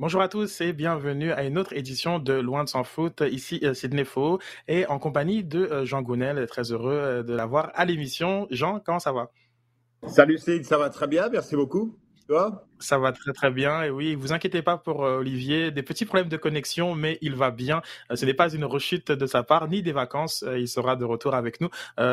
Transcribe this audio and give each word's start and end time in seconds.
Bonjour 0.00 0.22
à 0.22 0.28
tous 0.28 0.62
et 0.62 0.72
bienvenue 0.72 1.30
à 1.30 1.44
une 1.44 1.58
autre 1.58 1.74
édition 1.74 2.18
de 2.18 2.32
Loin 2.32 2.64
de 2.64 2.70
s'en 2.70 2.84
foot. 2.84 3.22
Ici 3.30 3.60
euh, 3.64 3.74
Sidney 3.74 4.06
Faux 4.06 4.38
et 4.66 4.86
en 4.86 4.98
compagnie 4.98 5.44
de 5.44 5.58
euh, 5.58 5.84
Jean 5.84 6.00
Gounel. 6.00 6.46
Très 6.46 6.72
heureux 6.72 6.94
euh, 6.94 7.22
de 7.22 7.34
l'avoir 7.34 7.70
à 7.74 7.84
l'émission. 7.84 8.46
Jean, 8.50 8.80
comment 8.80 8.98
ça 8.98 9.12
va? 9.12 9.30
Salut 10.06 10.38
Sid, 10.38 10.64
ça 10.64 10.78
va 10.78 10.88
très 10.88 11.06
bien, 11.06 11.28
merci 11.28 11.54
beaucoup. 11.54 11.98
Ça 12.78 12.96
va 12.98 13.12
très 13.12 13.32
très 13.32 13.50
bien 13.50 13.82
et 13.82 13.90
oui, 13.90 14.14
vous 14.14 14.32
inquiétez 14.32 14.62
pas 14.62 14.78
pour 14.78 15.04
euh, 15.04 15.18
Olivier, 15.18 15.70
des 15.70 15.82
petits 15.82 16.06
problèmes 16.06 16.28
de 16.28 16.36
connexion, 16.36 16.94
mais 16.94 17.18
il 17.20 17.34
va 17.34 17.50
bien. 17.50 17.82
Euh, 18.10 18.16
ce 18.16 18.24
n'est 18.24 18.34
pas 18.34 18.50
une 18.54 18.64
rechute 18.64 19.12
de 19.12 19.26
sa 19.26 19.42
part 19.42 19.68
ni 19.68 19.82
des 19.82 19.92
vacances. 19.92 20.44
Euh, 20.46 20.58
il 20.58 20.68
sera 20.68 20.96
de 20.96 21.04
retour 21.04 21.34
avec 21.34 21.60
nous 21.60 21.68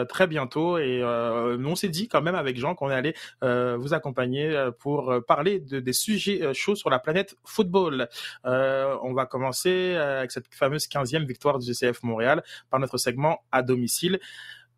très 0.10 0.28
bientôt 0.28 0.78
et 0.78 1.04
on 1.04 1.76
s'est 1.76 1.90
dit 1.90 2.08
quand 2.08 2.22
même 2.22 2.36
avec 2.36 2.58
Jean 2.58 2.76
qu'on 2.76 2.90
allait 2.90 3.14
vous 3.42 3.94
accompagner 3.94 4.70
pour 4.80 5.14
parler 5.28 5.60
de, 5.60 5.80
des 5.80 5.94
sujets 5.94 6.54
chauds 6.54 6.76
sur 6.76 6.90
la 6.90 7.00
planète 7.00 7.36
football. 7.44 8.08
on 8.44 9.14
va 9.14 9.26
commencer 9.26 9.96
avec 9.96 10.32
cette 10.32 10.54
fameuse 10.54 10.88
15e 10.88 11.26
victoire 11.26 11.60
du 11.60 11.68
GCF 11.68 12.04
Montréal 12.04 12.44
par 12.70 12.80
notre 12.80 12.98
segment 12.98 13.44
à 13.52 13.62
domicile. 13.62 14.20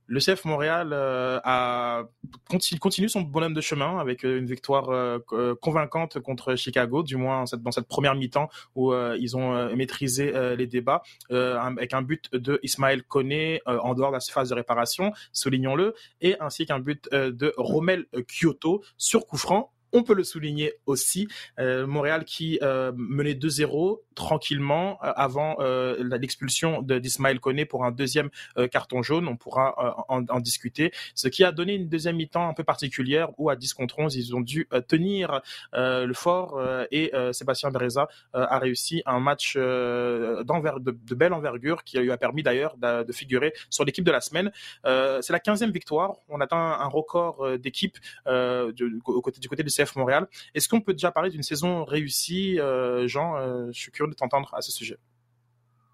Le 0.09 0.19
CF 0.19 0.43
Montréal 0.45 0.89
euh, 0.91 1.39
a 1.43 2.03
continue, 2.49 3.09
son 3.09 3.21
bonhomme 3.21 3.53
de 3.53 3.61
chemin 3.61 3.99
avec 3.99 4.25
euh, 4.25 4.39
une 4.39 4.47
victoire 4.47 4.89
euh, 4.89 5.19
convaincante 5.61 6.19
contre 6.19 6.55
Chicago, 6.55 7.03
du 7.03 7.15
moins 7.15 7.45
dans 7.59 7.71
cette 7.71 7.87
première 7.87 8.15
mi-temps 8.15 8.49
où 8.75 8.91
ils 8.93 9.37
ont 9.37 9.75
maîtrisé 9.75 10.33
les 10.55 10.65
débats 10.65 11.03
avec 11.29 11.93
un 11.93 12.01
but 12.01 12.31
de 12.33 12.59
Ismaël 12.63 13.03
Koné 13.03 13.61
en 13.65 13.93
dehors 13.93 14.09
de 14.09 14.15
la 14.15 14.19
phase 14.19 14.49
de 14.49 14.55
réparation, 14.55 15.11
soulignons-le, 15.31 15.93
et 16.21 16.35
ainsi 16.39 16.65
qu'un 16.65 16.79
but 16.79 17.07
de 17.11 17.53
Romel 17.57 18.05
Kyoto 18.27 18.83
sur 18.97 19.27
coup 19.27 19.37
franc 19.37 19.71
on 19.93 20.03
peut 20.03 20.13
le 20.13 20.23
souligner 20.23 20.73
aussi, 20.85 21.27
euh, 21.59 21.87
Montréal 21.87 22.25
qui 22.25 22.59
euh, 22.61 22.91
menait 22.95 23.33
2-0 23.33 23.99
tranquillement 24.15 24.99
euh, 25.03 25.13
avant 25.15 25.57
l'expulsion 25.99 26.81
d'Ismaël 26.81 27.39
Koné 27.39 27.65
pour 27.65 27.85
un 27.85 27.91
deuxième 27.91 28.29
carton 28.71 29.01
jaune. 29.01 29.27
On 29.27 29.37
pourra 29.37 30.05
en, 30.09 30.39
discuter. 30.39 30.91
Ce 31.15 31.27
qui 31.27 31.43
a 31.43 31.51
donné 31.51 31.75
une 31.75 31.87
deuxième 31.87 32.17
mi-temps 32.17 32.47
un 32.47 32.53
peu 32.53 32.63
particulière 32.63 33.29
où 33.37 33.49
à 33.49 33.55
10 33.55 33.73
contre 33.73 33.99
11, 33.99 34.15
ils 34.15 34.35
ont 34.35 34.41
dû 34.41 34.67
tenir 34.87 35.41
le 35.73 36.13
fort 36.13 36.61
et 36.91 37.11
Sébastien 37.31 37.71
Bereza 37.71 38.07
a 38.33 38.59
réussi 38.59 39.01
un 39.05 39.19
match 39.19 39.55
de, 39.55 40.43
de, 40.43 41.15
belle 41.15 41.33
envergure 41.33 41.83
qui 41.83 41.97
lui 41.99 42.11
a 42.11 42.17
permis 42.17 42.43
d'ailleurs 42.43 42.75
de, 42.77 43.11
figurer 43.11 43.53
sur 43.69 43.85
l'équipe 43.85 44.05
de 44.05 44.11
la 44.11 44.21
semaine. 44.21 44.51
C'est 44.83 45.31
la 45.31 45.39
15e 45.39 45.71
victoire. 45.71 46.15
On 46.29 46.41
atteint 46.41 46.57
un 46.57 46.87
record 46.87 47.57
d'équipe 47.57 47.97
du 48.25 49.01
côté 49.03 49.39
du 49.39 49.47
côté 49.47 49.63
du 49.63 49.69
CF 49.83 49.95
Montréal. 49.95 50.27
Est-ce 50.53 50.67
qu'on 50.67 50.81
peut 50.81 50.93
déjà 50.93 51.11
parler 51.11 51.29
d'une 51.29 51.43
saison 51.43 51.83
réussie, 51.83 52.59
euh, 52.59 53.07
Jean 53.07 53.37
euh, 53.37 53.67
Je 53.71 53.79
suis 53.79 53.91
curieux 53.91 54.11
de 54.11 54.15
t'entendre 54.15 54.53
à 54.53 54.61
ce 54.61 54.71
sujet. 54.71 54.97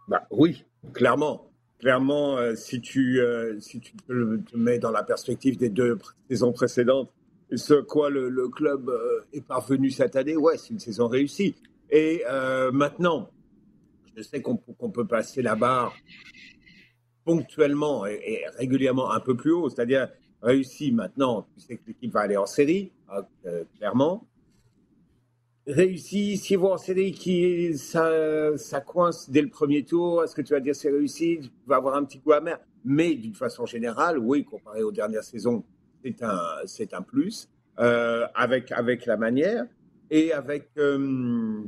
Bah, 0.07 0.25
oui, 0.31 0.65
clairement. 0.93 1.49
Clairement, 1.79 2.37
euh, 2.37 2.55
si, 2.55 2.79
tu, 2.81 3.19
si 3.59 3.79
tu 3.79 3.93
te, 3.97 4.55
mets 4.55 4.79
dans 4.79 4.91
la 4.91 5.03
perspective 5.03 5.57
des 5.57 5.69
deux 5.69 5.97
saisons 6.29 6.53
précédentes, 6.53 7.11
ce 7.53 7.75
quoi 7.75 8.09
le, 8.09 8.49
club 8.49 8.91
est 9.33 9.45
parvenu 9.45 9.91
cette 9.91 10.15
année, 10.15 10.35
ouais, 10.35 10.57
c'est 10.57 10.69
une 10.69 10.79
saison 10.79 11.07
réussie. 11.07 11.55
Et 11.91 12.23
maintenant, 12.71 13.29
je 14.15 14.23
sais 14.23 14.41
qu'on 14.41 14.57
peut 14.57 15.05
passer 15.05 15.41
la 15.41 15.55
barre 15.55 15.93
ponctuellement 17.25 18.05
et, 18.05 18.45
régulièrement 18.57 19.11
un 19.11 19.19
peu 19.19 19.35
plus 19.35 19.51
haut, 19.51 19.69
c'est-à-dire 19.69 20.07
réussi 20.41 20.91
maintenant, 20.91 21.47
tu 21.53 21.59
sais 21.59 21.77
que 21.77 21.83
l'équipe 21.87 22.13
va 22.13 22.21
aller 22.21 22.37
en 22.37 22.45
série, 22.45 22.91
clairement. 23.77 24.27
Réussi, 25.67 26.37
si 26.37 26.55
vous 26.55 26.67
en 26.67 26.77
série, 26.77 27.11
qui, 27.11 27.75
ça, 27.75 28.55
ça 28.55 28.81
coince 28.81 29.29
dès 29.31 29.41
le 29.41 29.49
premier 29.49 29.83
tour, 29.83 30.23
est-ce 30.23 30.35
que 30.35 30.43
tu 30.43 30.53
vas 30.53 30.59
dire 30.59 30.75
c'est 30.75 30.91
réussi? 30.91 31.39
Tu 31.41 31.49
vas 31.65 31.77
avoir 31.77 31.95
un 31.95 32.03
petit 32.03 32.19
goût 32.19 32.33
amer. 32.33 32.59
Mais 32.83 33.15
d'une 33.15 33.33
façon 33.33 33.65
générale, 33.65 34.19
oui, 34.19 34.45
comparé 34.45 34.83
aux 34.83 34.91
dernières 34.91 35.23
saisons, 35.23 35.63
c'est 36.03 36.21
un, 36.21 36.39
c'est 36.65 36.93
un 36.93 37.01
plus, 37.01 37.49
euh, 37.79 38.27
avec, 38.35 38.71
avec 38.71 39.07
la 39.07 39.17
manière 39.17 39.65
et 40.11 40.31
avec, 40.31 40.69
euh, 40.77 41.63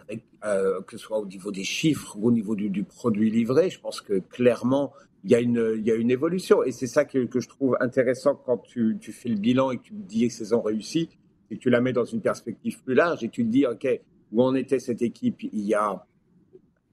avec 0.00 0.24
que 0.40 0.92
ce 0.92 0.98
soit 0.98 1.18
au 1.18 1.26
niveau 1.26 1.52
des 1.52 1.62
chiffres 1.62 2.16
ou 2.18 2.26
au 2.26 2.32
niveau 2.32 2.56
du 2.56 2.82
produit 2.82 3.30
livré, 3.30 3.70
je 3.70 3.78
pense 3.78 4.00
que 4.00 4.18
clairement, 4.18 4.92
il 5.26 5.32
y 5.32 5.34
a 5.34 5.40
une, 5.40 6.10
évolution. 6.10 6.62
Et 6.62 6.70
c'est 6.70 6.86
ça 6.86 7.04
que, 7.04 7.26
je 7.34 7.48
trouve 7.48 7.76
intéressant 7.80 8.36
quand 8.36 8.58
tu, 8.58 8.96
fais 9.00 9.28
le 9.28 9.34
bilan 9.34 9.72
et 9.72 9.78
que 9.78 9.82
tu 9.82 9.94
me 9.94 10.04
dis 10.04 10.30
saison 10.30 10.62
réussie, 10.62 11.08
et 11.50 11.58
tu 11.58 11.68
la 11.68 11.80
mets 11.80 11.92
dans 11.92 12.04
une 12.04 12.20
perspective 12.20 12.80
plus 12.84 12.94
large 12.94 13.24
et 13.24 13.28
tu 13.28 13.44
te 13.44 13.50
dis, 13.50 13.66
OK, 13.66 13.88
où 14.32 14.42
en 14.42 14.54
était 14.54 14.78
cette 14.78 15.02
équipe 15.02 15.42
il 15.42 15.60
y 15.60 15.74
a 15.74 16.06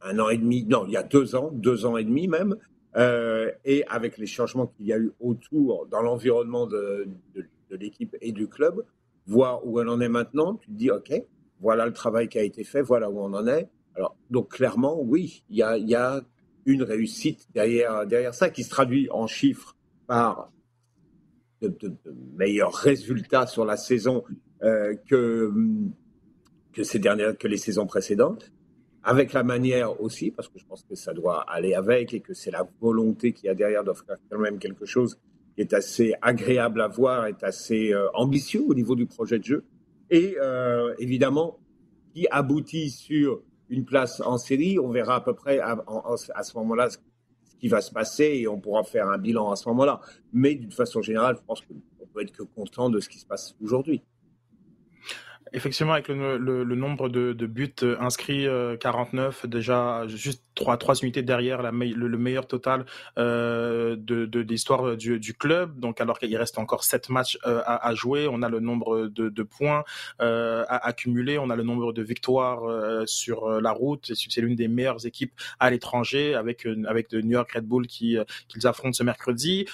un 0.01 0.19
an 0.19 0.29
et 0.29 0.37
demi, 0.37 0.65
non, 0.65 0.85
il 0.87 0.93
y 0.93 0.97
a 0.97 1.03
deux 1.03 1.35
ans, 1.35 1.51
deux 1.53 1.85
ans 1.85 1.95
et 1.95 2.03
demi 2.03 2.27
même, 2.27 2.55
euh, 2.97 3.51
et 3.65 3.85
avec 3.87 4.17
les 4.17 4.25
changements 4.25 4.65
qu'il 4.67 4.87
y 4.87 4.93
a 4.93 4.97
eu 4.97 5.11
autour 5.19 5.85
dans 5.87 6.01
l'environnement 6.01 6.65
de, 6.65 7.07
l'équipe 7.69 8.15
et 8.19 8.31
du 8.31 8.47
club, 8.47 8.83
voir 9.27 9.65
où 9.65 9.79
elle 9.79 9.89
en 9.89 10.01
est 10.01 10.09
maintenant, 10.09 10.55
tu 10.55 10.67
te 10.69 10.75
dis, 10.75 10.89
OK, 10.89 11.13
voilà 11.61 11.85
le 11.85 11.93
travail 11.93 12.29
qui 12.29 12.39
a 12.39 12.43
été 12.43 12.63
fait, 12.63 12.81
voilà 12.81 13.11
où 13.11 13.19
on 13.19 13.33
en 13.33 13.45
est. 13.45 13.69
Alors, 13.95 14.15
donc 14.31 14.49
clairement, 14.49 14.99
oui, 14.99 15.43
il 15.49 15.57
y 15.57 15.63
a, 15.63 15.77
y 15.77 15.93
a 15.93 16.21
une 16.65 16.83
réussite 16.83 17.47
derrière, 17.53 18.05
derrière 18.05 18.33
ça, 18.33 18.49
qui 18.49 18.63
se 18.63 18.69
traduit 18.69 19.09
en 19.11 19.27
chiffres 19.27 19.75
par 20.07 20.51
de, 21.61 21.95
meilleurs 22.35 22.73
résultats 22.73 23.47
sur 23.47 23.65
la 23.65 23.77
saison 23.77 24.23
euh, 24.63 24.95
que, 25.07 25.51
que, 26.73 26.83
ces 26.83 26.99
dernières, 26.99 27.37
que 27.37 27.47
les 27.47 27.57
saisons 27.57 27.85
précédentes, 27.85 28.51
avec 29.03 29.33
la 29.33 29.43
manière 29.43 29.99
aussi, 30.01 30.31
parce 30.31 30.47
que 30.47 30.59
je 30.59 30.65
pense 30.65 30.83
que 30.83 30.95
ça 30.95 31.13
doit 31.13 31.41
aller 31.41 31.73
avec 31.73 32.13
et 32.13 32.21
que 32.21 32.33
c'est 32.33 32.51
la 32.51 32.67
volonté 32.79 33.33
qu'il 33.33 33.47
y 33.47 33.49
a 33.49 33.55
derrière 33.55 33.83
d'offrir 33.83 34.17
quand 34.29 34.39
même 34.39 34.59
quelque 34.59 34.85
chose 34.85 35.19
qui 35.55 35.61
est 35.61 35.73
assez 35.73 36.15
agréable 36.21 36.81
à 36.81 36.87
voir, 36.87 37.27
est 37.27 37.43
assez 37.43 37.93
euh, 37.93 38.07
ambitieux 38.13 38.63
au 38.65 38.73
niveau 38.73 38.95
du 38.95 39.05
projet 39.05 39.39
de 39.39 39.43
jeu, 39.43 39.65
et 40.09 40.35
euh, 40.41 40.93
évidemment 40.99 41.59
qui 42.13 42.27
aboutit 42.29 42.89
sur 42.89 43.41
une 43.69 43.85
place 43.85 44.21
en 44.21 44.37
série. 44.37 44.79
On 44.79 44.89
verra 44.89 45.15
à 45.15 45.21
peu 45.21 45.33
près 45.33 45.59
à, 45.59 45.77
ce 46.43 46.57
moment-là 46.57 46.89
ce 46.89 46.97
qui 47.59 47.67
va 47.67 47.81
se 47.81 47.91
passer 47.91 48.25
et 48.25 48.47
on 48.47 48.59
pourra 48.59 48.83
faire 48.83 49.07
un 49.07 49.17
bilan 49.17 49.51
à 49.51 49.55
ce 49.55 49.67
moment-là. 49.69 49.99
Mais 50.31 50.55
d'une 50.55 50.71
façon 50.71 51.01
générale, 51.01 51.37
je 51.39 51.45
pense 51.45 51.61
qu'on 51.61 52.05
peut 52.13 52.21
être 52.21 52.31
que 52.31 52.43
content 52.43 52.89
de 52.89 52.99
ce 52.99 53.09
qui 53.09 53.19
se 53.19 53.25
passe 53.25 53.55
aujourd'hui. 53.61 54.01
Effectivement, 55.55 55.93
avec 55.93 56.07
le, 56.07 56.63
nombre 56.75 57.09
de, 57.09 57.45
buts 57.45 57.71
euh, 57.83 57.95
inscrits, 57.99 58.47
49, 58.79 59.45
euh, 59.45 59.47
déjà 59.47 60.07
juste 60.07 60.43
3, 60.55 60.77
3 60.77 60.95
unités 61.03 61.21
derrière 61.21 61.61
le, 61.61 62.17
meilleur 62.17 62.47
total 62.47 62.85
euh, 63.19 63.95
de, 63.95 64.39
l'histoire 64.39 64.97
du, 64.97 65.33
club. 65.35 65.79
Donc 65.79 66.01
alors 66.01 66.17
qu'il 66.17 66.35
reste 66.35 66.57
encore 66.57 66.83
7 66.83 67.09
matchs 67.09 67.37
à, 67.43 67.93
jouer, 67.93 68.27
on 68.27 68.41
a 68.41 68.49
le 68.49 68.59
nombre 68.59 69.07
de, 69.07 69.43
points 69.43 69.83
à 70.19 70.87
accumuler, 70.87 71.37
on 71.37 71.51
a 71.51 71.55
le 71.55 71.63
nombre 71.63 71.93
de 71.93 72.01
victoires 72.01 72.63
sur 73.07 73.61
la 73.61 73.71
route. 73.71 74.11
C'est 74.15 74.41
l'une 74.41 74.55
des 74.55 74.67
meilleures 74.67 75.05
équipes 75.05 75.33
à 75.59 75.69
l'étranger 75.69 76.33
avec, 76.33 76.67
avec 76.87 77.13
New 77.13 77.31
York 77.31 77.51
Red 77.51 77.65
Bull 77.65 77.85
qui 77.85 78.17
qu'ils 78.47 78.65
affrontent 78.65 78.93
ce 78.93 79.03
mercredi 79.03 79.67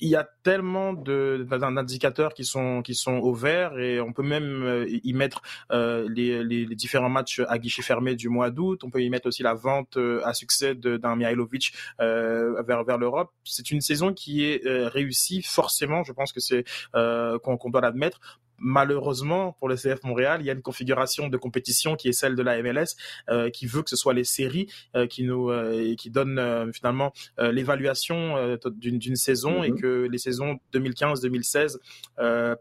il 0.00 0.08
y 0.08 0.16
a 0.16 0.28
tellement 0.42 0.92
d'indicateurs 0.92 2.34
qui 2.34 2.44
sont 2.44 2.82
qui 2.82 2.94
sont 2.94 3.16
au 3.18 3.34
vert 3.34 3.78
et 3.78 4.00
on 4.00 4.12
peut 4.12 4.22
même 4.22 4.62
euh, 4.62 4.86
y 4.88 5.12
mettre 5.12 5.42
euh, 5.70 6.08
les, 6.08 6.42
les, 6.42 6.66
différents 6.74 7.08
matchs 7.10 7.40
à 7.48 7.58
guichet 7.58 7.82
fermé 7.82 8.14
du 8.16 8.28
mois 8.28 8.50
d'août. 8.50 8.82
On 8.84 8.90
peut 8.90 9.02
y 9.02 9.10
mettre 9.10 9.28
aussi 9.28 9.42
la 9.42 9.54
vente 9.54 9.96
euh, 9.96 10.20
à 10.24 10.32
succès 10.34 10.74
d'un 10.74 11.16
Mihailovic 11.16 11.72
vers 11.98 12.84
vers 12.84 12.98
l'Europe. 12.98 13.30
C'est 13.44 13.70
une 13.70 13.80
saison 13.80 14.12
qui 14.14 14.44
est 14.44 14.60
réussie 14.64 15.42
forcément. 15.42 16.02
Je 16.04 16.12
pense 16.12 16.32
que 16.32 16.40
c'est 16.40 16.64
qu'on 16.92 17.70
doit 17.70 17.80
l'admettre 17.80 18.40
malheureusement 18.60 19.56
pour 19.58 19.68
le 19.68 19.74
CF 19.74 20.04
Montréal, 20.04 20.40
il 20.40 20.46
y 20.46 20.50
a 20.50 20.52
une 20.52 20.62
configuration 20.62 21.28
de 21.28 21.36
compétition 21.36 21.96
qui 21.96 22.08
est 22.08 22.12
celle 22.12 22.36
de 22.36 22.42
la 22.42 22.62
MLS, 22.62 22.96
euh, 23.28 23.50
qui 23.50 23.66
veut 23.66 23.82
que 23.82 23.90
ce 23.90 23.96
soit 23.96 24.14
les 24.14 24.24
séries 24.24 24.68
euh, 24.94 25.06
qui 25.06 25.24
nous 25.24 25.50
euh, 25.50 25.94
qui 25.96 26.10
donnent 26.10 26.70
finalement 26.72 27.12
l'évaluation 27.38 28.58
d'une 28.70 29.16
saison 29.16 29.64
et 29.64 29.70
mhm. 29.70 29.80
que 29.80 30.08
les 30.10 30.18
saisons 30.18 30.58
2015-2016, 30.74 31.78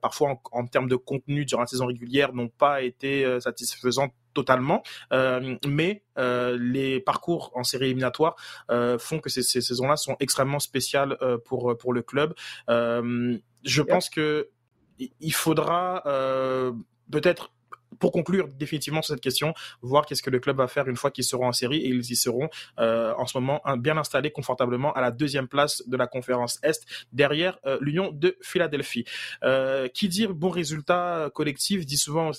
parfois 0.01 0.30
en, 0.30 0.42
en, 0.51 0.68
termes 0.68 0.88
de 0.88 0.96
contenu 0.96 1.46
durant 1.46 1.62
la 1.62 1.68
saison 1.68 1.88
régulière, 1.88 2.34
n'ont 2.34 2.50
pas 2.50 2.81
été 2.81 3.40
satisfaisantes 3.42 4.13
totalement, 4.34 4.84
mais 5.68 6.04
les 6.18 7.00
parcours 7.02 7.52
en 7.56 7.63
série 7.63 7.86
éliminatoire 7.86 8.36
font 9.00 9.19
que 9.19 9.30
ces, 9.30 9.44
ces 9.44 9.62
saisons-là 9.62 9.98
sont 9.98 10.16
extrêmement 10.19 10.60
spéciales 10.60 11.18
pour 11.45 11.78
pour 11.78 11.94
le 11.94 12.02
club. 12.02 12.34
je 12.68 13.81
pense 13.81 14.10
que 14.10 14.50
il 15.00 15.34
faudra 15.34 16.04
euh, 16.06 16.72
peut-être 17.12 17.51
pour 18.00 18.12
conclure 18.12 18.48
définitivement 18.48 19.01
sur 19.01 19.13
cette 19.13 19.24
question, 19.24 19.54
voir 19.81 20.06
qu'est-ce 20.06 20.24
que 20.24 20.30
le 20.30 20.40
club 20.40 20.57
va 20.57 20.68
faire 20.68 20.88
une 20.88 20.96
fois 20.96 21.12
qu'ils 21.12 21.24
seront 21.24 21.48
en 21.48 21.51
série 21.51 21.78
et 21.78 21.90
ils 21.90 22.12
y 22.12 22.16
seront 22.16 22.50
euh, 22.80 23.13
en 23.18 23.25
ce 23.25 23.38
moment 23.38 23.62
bien 23.78 23.98
installés 23.98 24.31
confortablement 24.31 24.94
à 24.94 25.01
la 25.01 25.12
deuxième 25.12 25.48
place 25.48 25.84
de 25.88 25.98
la 25.98 26.07
conférence 26.07 26.60
Est 26.63 26.86
derrière 27.13 27.60
euh, 27.66 27.78
l'Union 27.81 28.12
de 28.12 28.38
Philadelphie. 28.42 29.06
Euh, 29.44 29.88
qui 29.88 30.07
dit 30.07 30.28
bon 30.28 30.50
résultat 30.50 31.30
collectif 31.34 31.86
dit 31.86 31.98
souvent 31.98 32.31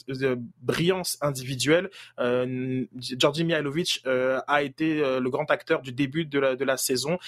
brillance 0.63 1.19
individuelle. 1.21 1.91
Georgi 2.19 3.45
Mihailovic 3.45 4.03
a 4.07 4.63
été 4.63 5.01
le 5.21 5.31
grand 5.31 5.51
acteur 5.51 5.83
du 5.83 5.93
début 5.93 6.25
de 6.25 6.39
la, 6.39 6.77
saison 6.77 7.19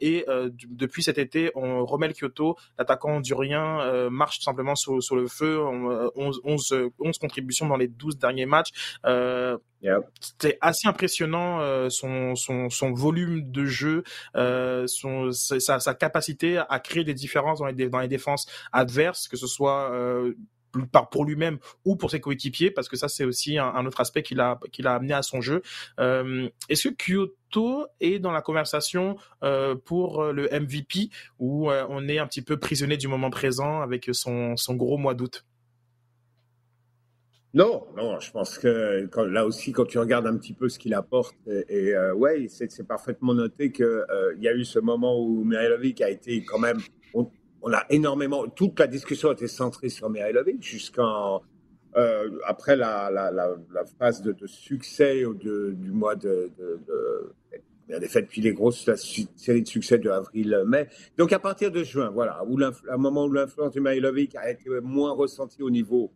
et 0.00 0.24
depuis 0.68 1.02
cet 1.02 1.18
été, 1.18 1.50
on, 1.54 1.84
Romel 1.84 2.14
Kyoto, 2.14 2.56
l'attaquant 2.78 3.16
hondurien, 3.16 4.08
marche 4.10 4.38
tout 4.38 4.44
simplement 4.44 4.74
sur, 4.74 5.16
le 5.16 5.26
feu. 5.26 5.60
11, 6.14 6.40
11, 6.44 6.74
11 6.98 7.18
contributions 7.18 7.65
dans 7.66 7.76
les 7.76 7.88
12 7.88 8.18
derniers 8.18 8.46
matchs. 8.46 8.70
Euh, 9.04 9.58
C'était 10.20 10.58
assez 10.60 10.88
impressionnant 10.88 11.60
euh, 11.60 11.88
son, 11.90 12.34
son, 12.34 12.70
son, 12.70 12.92
volume 12.92 13.50
de 13.50 13.64
jeu, 13.64 14.02
euh, 14.34 14.86
son, 14.86 15.30
sa, 15.32 15.80
sa, 15.80 15.94
capacité 15.94 16.58
à 16.68 16.80
créer 16.80 17.04
des 17.04 17.14
différences 17.14 17.60
dans 17.60 17.66
les, 17.66 17.88
dans 17.88 18.00
les 18.00 18.08
défenses 18.08 18.46
adverses, 18.72 19.28
que 19.28 19.36
ce 19.36 19.46
soit 19.46 19.92
euh, 19.92 20.34
pour 21.10 21.24
lui-même 21.24 21.58
ou 21.84 21.96
pour 21.96 22.10
ses 22.10 22.20
coéquipiers, 22.20 22.70
parce 22.70 22.88
que 22.88 22.96
ça 22.96 23.08
c'est 23.08 23.24
aussi 23.24 23.58
un, 23.58 23.66
un, 23.66 23.86
autre 23.86 24.00
aspect 24.00 24.22
qu'il 24.22 24.40
a 24.40 24.58
qu'il 24.72 24.86
a 24.86 24.94
amené 24.94 25.14
à 25.14 25.22
son 25.22 25.40
jeu. 25.40 25.62
Euh, 26.00 26.48
Est-ce 26.68 26.88
que 26.88 26.94
Kyoto 26.94 27.86
est 28.00 28.18
dans 28.18 28.32
la 28.32 28.42
conversation 28.42 29.16
euh, 29.42 29.74
pour 29.74 30.24
le 30.24 30.48
MVP 30.48 31.10
euh, 31.40 31.86
on 31.88 32.08
est 32.08 32.18
un 32.18 32.26
petit 32.26 32.42
peu 32.42 32.58
prisonnier 32.58 32.96
du 32.96 33.08
moment 33.08 33.30
présent 33.30 33.80
avec 33.80 34.08
son, 34.12 34.56
son 34.56 34.74
gros 34.74 34.98
mois 34.98 35.14
d'août? 35.14 35.44
Non, 37.56 37.86
non, 37.96 38.20
je 38.20 38.30
pense 38.32 38.58
que 38.58 39.08
là 39.16 39.46
aussi, 39.46 39.72
quand 39.72 39.86
tu 39.86 39.98
regardes 39.98 40.26
un 40.26 40.36
petit 40.36 40.52
peu 40.52 40.68
ce 40.68 40.78
qu'il 40.78 40.92
apporte, 40.92 41.34
et, 41.70 41.94
euh, 41.94 42.12
ouais, 42.12 42.48
c'est 42.50 42.86
parfaitement 42.86 43.32
noté 43.32 43.72
qu'il 43.72 43.86
euh, 43.86 44.34
y 44.38 44.46
a 44.46 44.52
eu 44.52 44.62
ce 44.66 44.78
moment 44.78 45.18
où 45.18 45.42
Mihailovic 45.42 46.02
a 46.02 46.10
été 46.10 46.44
quand 46.44 46.58
même. 46.58 46.76
On, 47.14 47.72
a 47.72 47.86
énormément. 47.88 48.46
Toute 48.46 48.78
la 48.78 48.86
discussion 48.86 49.32
été 49.32 49.48
centrée 49.48 49.88
sur 49.88 50.10
Mihailovic 50.10 50.62
jusqu'en. 50.62 51.40
Euh, 51.96 52.28
après 52.44 52.76
la, 52.76 53.10
phase 53.98 54.20
de, 54.20 54.36
succès 54.46 55.22
du 55.40 55.90
mois 55.92 56.14
de, 56.14 56.50
de, 56.58 57.34
a 57.90 58.00
fait 58.02 58.20
depuis 58.20 58.42
les 58.42 58.52
grosses 58.52 58.84
la 58.84 58.98
série 58.98 59.62
de 59.62 59.66
succès 59.66 59.98
de 59.98 60.10
avril-mai. 60.10 60.88
Donc 61.16 61.32
à 61.32 61.38
partir 61.38 61.70
de 61.70 61.82
juin, 61.82 62.10
voilà, 62.10 62.44
où 62.46 62.60
un 62.62 62.96
moment 62.98 63.24
où 63.24 63.32
l'influence 63.32 63.72
de 63.72 63.80
Mihailovic 63.80 64.36
a 64.36 64.50
été 64.50 64.68
moins 64.82 65.12
ressentie 65.12 65.62
au 65.62 65.70
niveau 65.70 66.12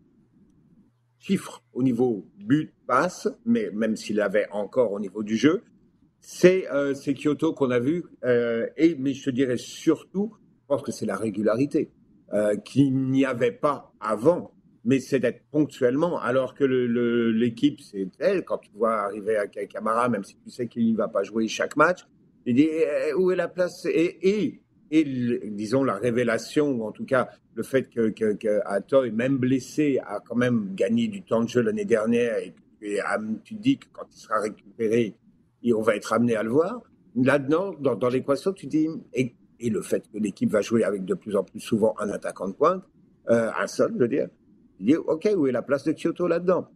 chiffre 1.20 1.62
au 1.72 1.82
niveau 1.82 2.26
but, 2.38 2.72
passe, 2.86 3.28
mais 3.44 3.70
même 3.72 3.94
s'il 3.94 4.20
avait 4.20 4.48
encore 4.50 4.92
au 4.92 4.98
niveau 4.98 5.22
du 5.22 5.36
jeu, 5.36 5.62
c'est 6.20 6.70
euh, 6.72 6.94
Kyoto 6.94 7.52
qu'on 7.52 7.70
a 7.70 7.78
vu. 7.78 8.04
Euh, 8.24 8.66
et 8.76 8.96
mais 8.98 9.12
je 9.12 9.24
te 9.24 9.30
dirais 9.30 9.56
surtout, 9.56 10.32
je 10.62 10.66
pense 10.66 10.82
que 10.82 10.92
c'est 10.92 11.06
la 11.06 11.16
régularité 11.16 11.90
euh, 12.32 12.56
qu'il 12.56 12.94
n'y 12.94 13.24
avait 13.24 13.52
pas 13.52 13.92
avant. 14.00 14.52
Mais 14.82 14.98
c'est 14.98 15.20
d'être 15.20 15.42
ponctuellement, 15.50 16.18
alors 16.18 16.54
que 16.54 16.64
l'équipe, 16.64 17.80
c'est 17.82 18.08
elle, 18.18 18.44
quand 18.44 18.56
tu 18.56 18.70
vois 18.74 19.02
arriver 19.02 19.36
à 19.36 19.46
Camara, 19.46 20.08
même 20.08 20.24
si 20.24 20.36
tu 20.36 20.48
sais 20.48 20.68
qu'il 20.68 20.92
ne 20.92 20.96
va 20.96 21.06
pas 21.06 21.22
jouer 21.22 21.46
chaque 21.48 21.76
match, 21.76 22.06
tu 22.46 22.54
dis 22.54 22.66
eh, 22.66 23.12
où 23.12 23.30
est 23.30 23.36
la 23.36 23.48
place? 23.48 23.84
Et 23.84 24.62
et 24.90 25.04
disons 25.50 25.84
la 25.84 25.94
révélation 25.94 26.70
ou 26.70 26.84
en 26.84 26.92
tout 26.92 27.04
cas 27.04 27.28
le 27.54 27.62
fait 27.62 27.88
que, 27.88 28.10
que, 28.10 28.34
que 28.34 29.10
même 29.10 29.38
blessé, 29.38 30.00
a 30.04 30.20
quand 30.20 30.36
même 30.36 30.74
gagné 30.74 31.08
du 31.08 31.22
temps 31.22 31.42
de 31.42 31.48
jeu 31.48 31.62
l'année 31.62 31.84
dernière 31.84 32.38
et, 32.38 32.54
tu 33.44 33.54
dis 33.54 33.76
que 33.76 33.86
quand 33.92 34.06
il 34.10 34.18
sera 34.18 34.40
récupéré, 34.40 35.14
on 35.74 35.82
va 35.82 35.96
être 35.96 36.14
amené 36.14 36.34
à 36.34 36.42
le 36.42 36.48
voir. 36.48 36.80
Là-dedans, 37.14 37.74
dans, 37.78 37.94
dans 37.94 38.08
l'équation, 38.08 38.54
tu 38.54 38.66
dis 38.66 38.88
et, 39.12 39.34
et, 39.58 39.68
le 39.68 39.82
fait 39.82 40.02
que 40.10 40.16
l'équipe 40.18 40.48
va 40.48 40.62
jouer 40.62 40.84
avec 40.84 41.04
de 41.04 41.12
plus 41.12 41.36
en 41.36 41.44
plus 41.44 41.60
souvent 41.60 41.94
un 41.98 42.08
attaquant 42.08 42.48
de 42.48 42.54
pointe, 42.54 42.82
euh, 43.28 43.50
un 43.54 43.66
seul, 43.66 43.92
je 43.94 43.98
veux 43.98 44.08
dire. 44.08 44.28
Tu 44.78 44.84
dis 44.84 44.96
ok, 44.96 45.28
où 45.36 45.46
est 45.46 45.52
la 45.52 45.60
place 45.60 45.84
de 45.84 45.92
Kyoto 45.92 46.26
là-dedans? 46.26 46.68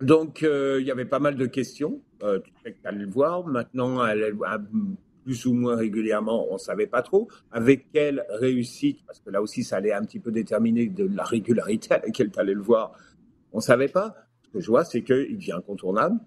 Donc 0.00 0.42
euh, 0.42 0.78
il 0.80 0.86
y 0.86 0.90
avait 0.90 1.04
pas 1.04 1.18
mal 1.18 1.34
de 1.34 1.46
questions. 1.46 2.00
Euh, 2.22 2.38
tu 2.38 2.52
sais 2.62 2.72
que 2.72 2.80
tu 2.80 2.86
allais 2.86 3.04
le 3.04 3.10
voir. 3.10 3.44
Maintenant, 3.46 4.06
elle, 4.06 4.22
elle, 4.22 4.36
plus 5.24 5.46
ou 5.46 5.54
moins 5.54 5.76
régulièrement, 5.76 6.46
on 6.50 6.54
ne 6.54 6.58
savait 6.58 6.86
pas 6.86 7.02
trop. 7.02 7.28
Avec 7.50 7.90
quelle 7.92 8.24
réussite, 8.28 9.04
parce 9.06 9.20
que 9.20 9.30
là 9.30 9.42
aussi, 9.42 9.64
ça 9.64 9.76
allait 9.76 9.92
un 9.92 10.02
petit 10.02 10.20
peu 10.20 10.30
déterminer 10.30 10.86
de 10.86 11.08
la 11.12 11.24
régularité 11.24 11.94
à 11.94 11.98
laquelle 11.98 12.30
tu 12.30 12.38
allais 12.38 12.54
le 12.54 12.62
voir, 12.62 12.92
on 13.52 13.58
ne 13.58 13.62
savait 13.62 13.88
pas. 13.88 14.14
Ce 14.42 14.50
que 14.50 14.60
je 14.60 14.66
vois, 14.68 14.84
c'est 14.84 15.02
qu'il 15.02 15.36
devient 15.36 15.52
incontournable. 15.52 16.20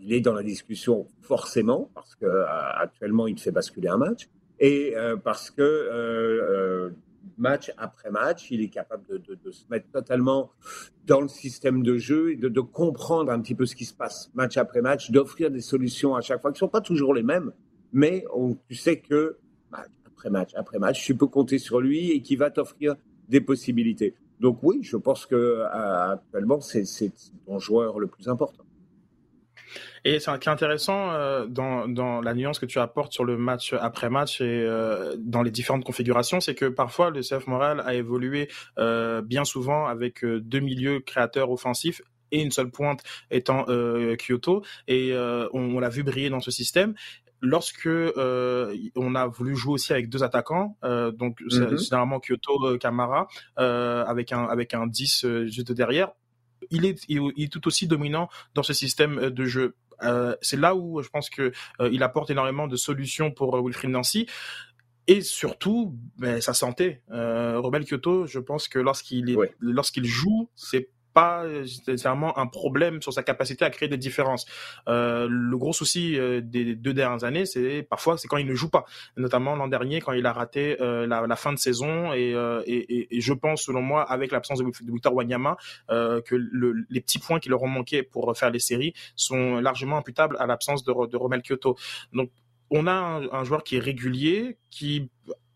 Il 0.00 0.12
est 0.12 0.20
dans 0.20 0.34
la 0.34 0.42
discussion 0.42 1.06
forcément, 1.20 1.90
parce 1.94 2.16
qu'actuellement, 2.16 3.26
il 3.26 3.38
fait 3.38 3.52
basculer 3.52 3.88
un 3.88 3.98
match, 3.98 4.28
et 4.58 4.94
euh, 4.96 5.16
parce 5.16 5.50
que 5.50 5.62
euh, 5.62 6.88
euh, 6.88 6.90
match 7.38 7.72
après 7.78 8.10
match, 8.10 8.50
il 8.50 8.62
est 8.62 8.68
capable 8.68 9.04
de, 9.08 9.50
se 9.50 9.64
mettre 9.70 9.90
totalement 9.90 10.50
dans 11.06 11.20
le 11.20 11.28
système 11.28 11.82
de 11.82 11.96
jeu 11.96 12.32
et 12.32 12.36
de, 12.36 12.60
comprendre 12.60 13.32
un 13.32 13.40
petit 13.40 13.54
peu 13.54 13.66
ce 13.66 13.74
qui 13.74 13.84
se 13.84 13.94
passe 13.94 14.30
match 14.34 14.56
après 14.56 14.82
match, 14.82 15.10
d'offrir 15.10 15.50
des 15.50 15.60
solutions 15.60 16.14
à 16.14 16.20
chaque 16.20 16.40
fois 16.40 16.50
qui 16.50 16.56
ne 16.56 16.60
sont 16.60 16.68
pas 16.68 16.80
toujours 16.80 17.14
les 17.14 17.22
mêmes, 17.22 17.52
mais 17.92 18.24
tu 18.68 18.74
sais 18.74 19.00
que 19.00 19.38
match 19.70 19.90
après 20.06 20.30
match 20.30 20.50
après 20.54 20.78
match, 20.78 21.04
tu 21.04 21.16
peux 21.16 21.26
compter 21.26 21.58
sur 21.58 21.80
lui 21.80 22.10
et 22.10 22.22
qu'il 22.22 22.38
va 22.38 22.50
t'offrir 22.50 22.96
des 23.28 23.40
possibilités. 23.40 24.14
Donc 24.40 24.58
oui, 24.62 24.80
je 24.82 24.96
pense 24.96 25.26
que 25.26 25.34
euh, 25.34 26.12
actuellement 26.12 26.60
c'est 26.60 26.84
ton 27.46 27.58
joueur 27.58 27.98
le 27.98 28.06
plus 28.06 28.28
important. 28.28 28.64
Et 30.04 30.18
c'est 30.18 30.38
qui 30.40 30.48
est 30.48 30.52
intéressant 30.52 31.10
euh, 31.10 31.46
dans, 31.46 31.88
dans 31.88 32.20
la 32.20 32.34
nuance 32.34 32.58
que 32.58 32.66
tu 32.66 32.78
apportes 32.78 33.12
sur 33.12 33.24
le 33.24 33.36
match 33.36 33.74
après 33.74 34.10
match 34.10 34.40
et 34.40 34.64
euh, 34.66 35.16
dans 35.18 35.42
les 35.42 35.50
différentes 35.50 35.84
configurations, 35.84 36.40
c'est 36.40 36.54
que 36.54 36.66
parfois 36.66 37.10
le 37.10 37.20
CF 37.20 37.46
Montréal 37.46 37.82
a 37.84 37.94
évolué 37.94 38.48
euh, 38.78 39.20
bien 39.22 39.44
souvent 39.44 39.86
avec 39.86 40.24
deux 40.24 40.60
milieux 40.60 41.00
créateurs 41.00 41.50
offensifs 41.50 42.02
et 42.32 42.42
une 42.42 42.52
seule 42.52 42.70
pointe 42.70 43.02
étant 43.30 43.66
Kyoto 44.16 44.62
et 44.86 45.12
on 45.52 45.80
l'a 45.80 45.88
vu 45.88 46.04
briller 46.04 46.30
dans 46.30 46.38
ce 46.38 46.52
système 46.52 46.94
lorsque 47.40 47.86
euh, 47.86 48.76
on 48.96 49.14
a 49.14 49.26
voulu 49.26 49.56
jouer 49.56 49.74
aussi 49.74 49.92
avec 49.92 50.08
deux 50.08 50.22
attaquants, 50.22 50.76
euh, 50.84 51.10
donc 51.10 51.40
mm 51.40 51.76
généralement 51.78 52.20
Kyoto 52.20 52.78
Kamara, 52.78 53.28
euh, 53.58 54.04
avec 54.04 54.32
un 54.32 54.44
avec 54.44 54.74
un 54.74 54.86
10 54.86 55.24
euh, 55.24 55.46
juste 55.46 55.72
derrière, 55.72 56.10
il 56.70 56.84
est, 56.84 57.02
il, 57.08 57.32
est 57.36 57.52
tout 57.52 57.66
aussi 57.66 57.86
dominant 57.86 58.28
dans 58.54 58.62
ce 58.62 58.72
système 58.72 59.30
de 59.30 59.44
jeu. 59.44 59.74
c'est 60.42 60.58
là 60.58 60.74
où 60.74 61.02
je 61.02 61.08
pense 61.08 61.30
que 61.30 61.52
il 61.90 62.02
apporte 62.02 62.30
énormément 62.30 62.66
de 62.66 62.76
solutions 62.76 63.30
pour 63.30 63.62
Wilfried 63.64 63.90
Nancy. 63.90 64.26
Et 65.06 65.22
surtout, 65.22 65.98
ben, 66.18 66.40
sa 66.40 66.54
santé. 66.54 67.02
Euh, 67.10 67.58
Robel 67.58 67.84
Kyoto, 67.84 68.26
je 68.26 68.38
pense 68.38 68.68
que 68.68 68.78
lorsqu'il 68.78 69.36
ouais. 69.36 69.52
lorsqu'il 69.58 70.04
joue, 70.04 70.48
c'est 70.54 70.90
pas 71.12 71.44
nécessairement 71.46 72.38
un 72.38 72.46
problème 72.46 73.02
sur 73.02 73.12
sa 73.12 73.22
capacité 73.22 73.64
à 73.64 73.70
créer 73.70 73.88
des 73.88 73.96
différences. 73.96 74.46
Euh, 74.88 75.28
le 75.30 75.56
gros 75.56 75.72
souci 75.72 76.18
euh, 76.18 76.40
des 76.40 76.74
deux 76.74 76.94
dernières 76.94 77.24
années, 77.24 77.46
c'est 77.46 77.82
parfois 77.82 78.18
c'est 78.18 78.28
quand 78.28 78.36
il 78.36 78.46
ne 78.46 78.54
joue 78.54 78.70
pas, 78.70 78.84
notamment 79.16 79.56
l'an 79.56 79.68
dernier 79.68 80.00
quand 80.00 80.12
il 80.12 80.26
a 80.26 80.32
raté 80.32 80.80
euh, 80.80 81.06
la, 81.06 81.36
fin 81.36 81.52
de 81.52 81.58
saison 81.58 82.12
et, 82.12 82.34
euh, 82.34 82.62
et, 82.66 83.08
je 83.20 83.32
pense 83.32 83.62
selon 83.62 83.82
moi 83.82 84.02
avec 84.02 84.32
l'absence 84.32 84.58
de, 84.58 84.64
Victor 84.64 85.14
Wanyama 85.14 85.56
euh, 85.90 86.20
que 86.22 86.34
le, 86.34 86.86
les 86.88 87.00
petits 87.00 87.18
points 87.18 87.40
qui 87.40 87.48
leur 87.48 87.62
ont 87.62 87.68
manqué 87.68 88.02
pour 88.02 88.36
faire 88.36 88.50
les 88.50 88.58
séries 88.58 88.92
sont 89.16 89.60
largement 89.60 89.96
imputables 89.96 90.36
à 90.38 90.46
l'absence 90.46 90.84
de, 90.84 90.92
de 91.06 91.16
Romel 91.16 91.42
Kyoto. 91.42 91.76
Donc 92.12 92.30
on 92.70 92.86
a 92.86 92.92
un 92.92 93.44
joueur 93.44 93.64
qui 93.64 93.76
est 93.76 93.80
régulier, 93.80 94.56
qui 94.70 95.10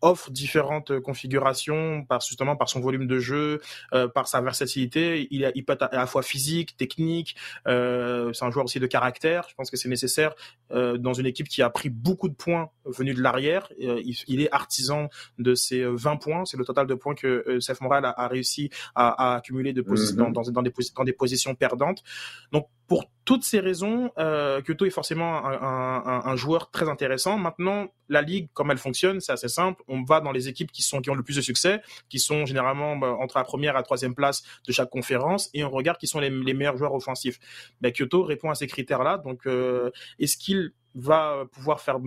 offre 0.05 0.29
différentes 0.31 0.99
configurations 0.99 2.05
par 2.05 2.21
justement 2.21 2.55
par 2.55 2.69
son 2.69 2.79
volume 2.79 3.07
de 3.07 3.19
jeu, 3.19 3.59
euh, 3.93 4.07
par 4.07 4.27
sa 4.27 4.39
versatilité. 4.41 5.27
Il, 5.31 5.43
a, 5.45 5.51
il 5.55 5.65
peut 5.65 5.73
être 5.73 5.83
à 5.91 5.95
la 5.95 6.05
fois 6.05 6.21
physique, 6.21 6.77
technique. 6.77 7.35
Euh, 7.67 8.31
c'est 8.33 8.45
un 8.45 8.51
joueur 8.51 8.65
aussi 8.65 8.79
de 8.79 8.85
caractère. 8.87 9.47
Je 9.49 9.55
pense 9.55 9.71
que 9.71 9.77
c'est 9.77 9.89
nécessaire 9.89 10.33
euh, 10.71 10.97
dans 10.97 11.13
une 11.13 11.25
équipe 11.25 11.47
qui 11.47 11.61
a 11.61 11.69
pris 11.69 11.89
beaucoup 11.89 12.29
de 12.29 12.35
points 12.35 12.69
venus 12.85 13.15
de 13.15 13.21
l'arrière. 13.21 13.67
Euh, 13.81 14.01
il, 14.05 14.15
il, 14.27 14.41
est 14.41 14.51
artisan 14.51 15.09
de 15.39 15.55
ces 15.55 15.83
20 15.83 16.17
points. 16.17 16.45
C'est 16.45 16.57
le 16.57 16.65
total 16.65 16.85
de 16.85 16.93
points 16.93 17.15
que 17.15 17.43
euh, 17.47 17.59
Seth 17.59 17.81
Moral 17.81 18.05
a, 18.05 18.13
a 18.15 18.27
réussi 18.27 18.69
à, 18.93 19.31
à, 19.31 19.35
accumuler 19.37 19.73
de 19.73 19.81
mm 19.81 19.85
-hmm. 19.85 20.15
dans, 20.15 20.29
dans, 20.29 20.51
dans, 20.51 20.61
des, 20.61 20.73
dans 20.95 21.03
des 21.03 21.13
positions 21.13 21.55
perdantes. 21.55 22.03
Donc 22.51 22.67
pour 22.87 23.05
toutes 23.25 23.43
ces 23.43 23.59
raisons, 23.59 24.11
euh, 24.19 24.61
Kyoto 24.61 24.85
est 24.85 24.91
forcément 24.91 25.43
un, 25.45 25.53
un, 25.53 26.21
un, 26.25 26.35
joueur 26.35 26.69
très 26.69 26.87
intéressant. 26.87 27.37
Maintenant, 27.37 27.87
la 28.07 28.21
ligue, 28.21 28.49
comme 28.53 28.69
elle 28.69 28.77
fonctionne, 28.77 29.19
c'est 29.19 29.31
assez 29.31 29.47
simple. 29.47 29.81
On 29.87 30.03
va 30.03 30.21
dans 30.21 30.31
les 30.31 30.47
équipes 30.47 30.71
qui 30.71 30.83
sont 30.83 31.01
qui 31.01 31.09
ont 31.09 31.15
le 31.15 31.23
plus 31.23 31.35
de 31.35 31.41
succès, 31.41 31.81
qui 32.09 32.19
sont 32.19 32.45
généralement 32.45 32.95
bah, 32.95 33.15
entre 33.19 33.37
la 33.37 33.43
première 33.43 33.71
et 33.71 33.77
la 33.77 33.83
troisième 33.83 34.13
place 34.13 34.43
de 34.67 34.71
chaque 34.71 34.91
conférence, 34.91 35.49
et 35.55 35.63
on 35.63 35.71
regarde 35.71 35.97
qui 35.97 36.07
sont 36.07 36.19
les, 36.19 36.29
les 36.29 36.53
meilleurs 36.53 36.77
joueurs 36.77 36.93
offensifs. 36.93 37.39
Ben, 37.81 37.91
Kyoto 37.91 38.23
répond 38.23 38.51
à 38.51 38.55
ces 38.55 38.67
critères-là. 38.67 39.17
Donc, 39.17 39.47
euh, 39.47 39.89
est-ce 40.19 40.37
qu'il 40.37 40.71
va 40.93 41.45
pouvoir 41.51 41.81
faire 41.81 41.99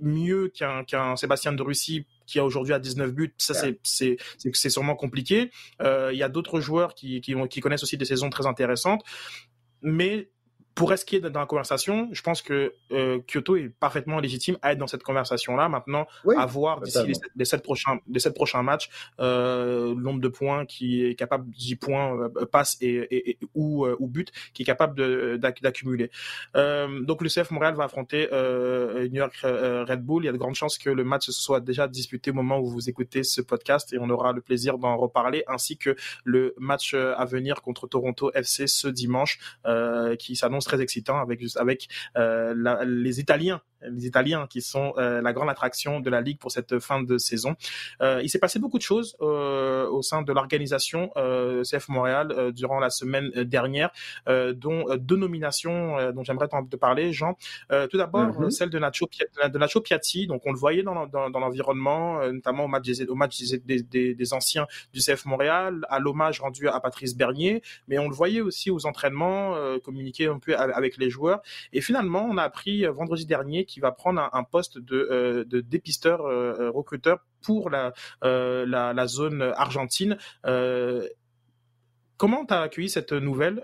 mieux 0.00 0.48
qu'un 0.48 1.16
Sébastien 1.16 1.52
de 1.52 1.62
Russie 1.62 2.06
qui 2.26 2.38
a 2.38 2.44
aujourd'hui 2.44 2.72
à 2.72 2.78
19 2.78 3.12
buts, 3.12 3.34
ça 3.38 3.54
c'est 3.54 3.80
c'est 3.82 4.16
c'est 4.34 4.70
sûrement 4.70 4.94
compliqué. 4.94 5.50
Il 5.80 6.16
y 6.16 6.22
a 6.22 6.28
d'autres 6.28 6.60
joueurs 6.60 6.94
qui 6.94 7.20
qui, 7.20 7.34
qui 7.48 7.60
connaissent 7.60 7.82
aussi 7.82 7.96
des 7.96 8.04
saisons 8.04 8.30
très 8.30 8.46
intéressantes, 8.46 9.02
mais 9.82 10.26
pour 10.78 10.92
est 10.92 11.20
dans 11.20 11.40
la 11.40 11.46
conversation, 11.46 12.08
je 12.12 12.22
pense 12.22 12.40
que 12.40 12.72
euh, 12.92 13.18
Kyoto 13.26 13.56
est 13.56 13.68
parfaitement 13.68 14.20
légitime 14.20 14.58
à 14.62 14.72
être 14.72 14.78
dans 14.78 14.86
cette 14.86 15.02
conversation-là. 15.02 15.68
Maintenant, 15.68 16.06
à 16.36 16.46
voir 16.46 16.80
d'ici 16.80 17.00
les, 17.34 17.44
sept 17.44 17.64
prochains, 17.64 17.98
les 18.08 18.20
sept 18.20 18.32
prochains 18.32 18.62
matchs, 18.62 18.88
euh, 19.18 19.88
le 19.88 20.00
nombre 20.00 20.20
de 20.20 20.28
points 20.28 20.66
qui 20.66 21.04
est 21.04 21.16
capable, 21.16 21.50
10 21.50 21.76
points, 21.76 22.16
euh, 22.16 22.46
passe 22.46 22.76
et, 22.80 23.30
et, 23.30 23.38
ou, 23.56 23.86
euh, 23.86 23.96
ou 23.98 24.06
but, 24.06 24.30
qui 24.54 24.62
est 24.62 24.64
capable 24.64 25.38
d'accumuler. 25.38 26.12
Donc, 26.54 27.22
le 27.22 27.28
CF 27.28 27.50
Montréal 27.50 27.74
va 27.74 27.84
affronter 27.84 28.28
New 28.30 29.16
York 29.16 29.36
Red 29.42 30.04
Bull. 30.04 30.22
Il 30.22 30.26
y 30.26 30.28
a 30.28 30.32
de 30.32 30.38
grandes 30.38 30.54
chances 30.54 30.78
que 30.78 30.90
le 30.90 31.02
match 31.02 31.26
se 31.26 31.32
soit 31.32 31.58
déjà 31.58 31.88
disputé 31.88 32.30
au 32.30 32.34
moment 32.34 32.60
où 32.60 32.66
vous 32.68 32.88
écoutez 32.88 33.24
ce 33.24 33.40
podcast 33.40 33.92
et 33.92 33.98
on 33.98 34.08
aura 34.10 34.32
le 34.32 34.42
plaisir 34.42 34.78
d'en 34.78 34.96
reparler, 34.96 35.42
ainsi 35.48 35.76
que 35.76 35.96
le 36.22 36.54
match 36.58 36.94
à 36.94 37.24
venir 37.24 37.62
contre 37.62 37.88
Toronto 37.88 38.30
FC 38.32 38.68
ce 38.68 38.86
dimanche, 38.86 39.40
qui 40.20 40.36
s'annonce 40.36 40.67
très 40.68 40.80
excitant 40.80 41.18
avec 41.18 41.40
avec 41.56 41.88
euh, 42.16 42.84
les 42.84 43.20
Italiens 43.20 43.60
les 43.82 44.06
Italiens 44.06 44.46
qui 44.48 44.60
sont 44.60 44.92
euh, 44.98 45.20
la 45.20 45.32
grande 45.32 45.50
attraction 45.50 46.00
de 46.00 46.10
la 46.10 46.20
ligue 46.20 46.38
pour 46.38 46.50
cette 46.50 46.78
fin 46.78 47.02
de 47.02 47.18
saison. 47.18 47.54
Euh, 48.02 48.20
il 48.22 48.28
s'est 48.28 48.38
passé 48.38 48.58
beaucoup 48.58 48.78
de 48.78 48.82
choses 48.82 49.16
euh, 49.20 49.88
au 49.88 50.02
sein 50.02 50.22
de 50.22 50.32
l'organisation 50.32 51.10
CF 51.62 51.88
Montréal 51.88 52.52
durant 52.52 52.80
la 52.80 52.90
semaine 52.90 53.30
dernière, 53.44 53.90
dont 54.26 54.84
deux 54.98 55.16
nominations 55.16 56.12
dont 56.12 56.22
j'aimerais 56.22 56.48
te 56.48 56.76
parler, 56.76 57.12
Jean. 57.12 57.36
tout 57.90 57.96
d'abord, 57.96 58.40
mhm. 58.40 58.50
celle 58.50 58.70
de 58.70 58.78
Nacho, 58.78 59.08
de 59.44 59.58
Nacho 59.58 59.80
Piatti. 59.80 60.26
Donc, 60.26 60.42
on 60.44 60.52
le 60.52 60.58
voyait 60.58 60.82
dans, 60.82 61.06
dans, 61.06 61.30
dans 61.30 61.40
l'environnement, 61.40 62.20
notamment 62.30 62.64
au 62.64 62.68
match, 62.68 62.84
des, 62.84 63.06
au 63.06 63.14
match 63.14 63.40
des, 63.40 63.82
des, 63.82 64.14
des, 64.14 64.32
anciens 64.32 64.66
du 64.92 65.00
CF 65.00 65.24
Montréal, 65.24 65.84
à 65.88 65.98
l'hommage 65.98 66.40
rendu 66.40 66.68
à 66.68 66.78
Patrice 66.80 67.16
Bernier, 67.16 67.62
mais 67.88 67.98
on 67.98 68.08
le 68.08 68.14
voyait 68.14 68.40
aussi 68.40 68.70
aux 68.70 68.86
entraînements, 68.86 69.54
communiquer 69.84 70.26
un 70.26 70.38
avec 70.54 70.96
les 70.96 71.10
joueurs. 71.10 71.40
Et 71.72 71.80
finalement, 71.80 72.26
on 72.28 72.36
a 72.36 72.42
appris 72.42 72.84
vendredi 72.86 73.26
dernier 73.26 73.64
qui 73.64 73.80
va 73.80 73.92
prendre 73.92 74.28
un, 74.32 74.44
poste 74.44 74.78
de, 74.78 75.08
euh, 75.10 75.44
dépisteur 75.62 76.26
euh, 76.26 76.54
euh, 76.58 76.70
recruteur 76.70 77.18
pour 77.42 77.70
la, 77.70 77.92
zone 79.06 79.42
argentine. 79.56 80.18
Comment 82.16 82.44
tu 82.44 82.52
as 82.52 82.62
accueilli 82.62 82.88
cette 82.88 83.12
nouvelle 83.12 83.62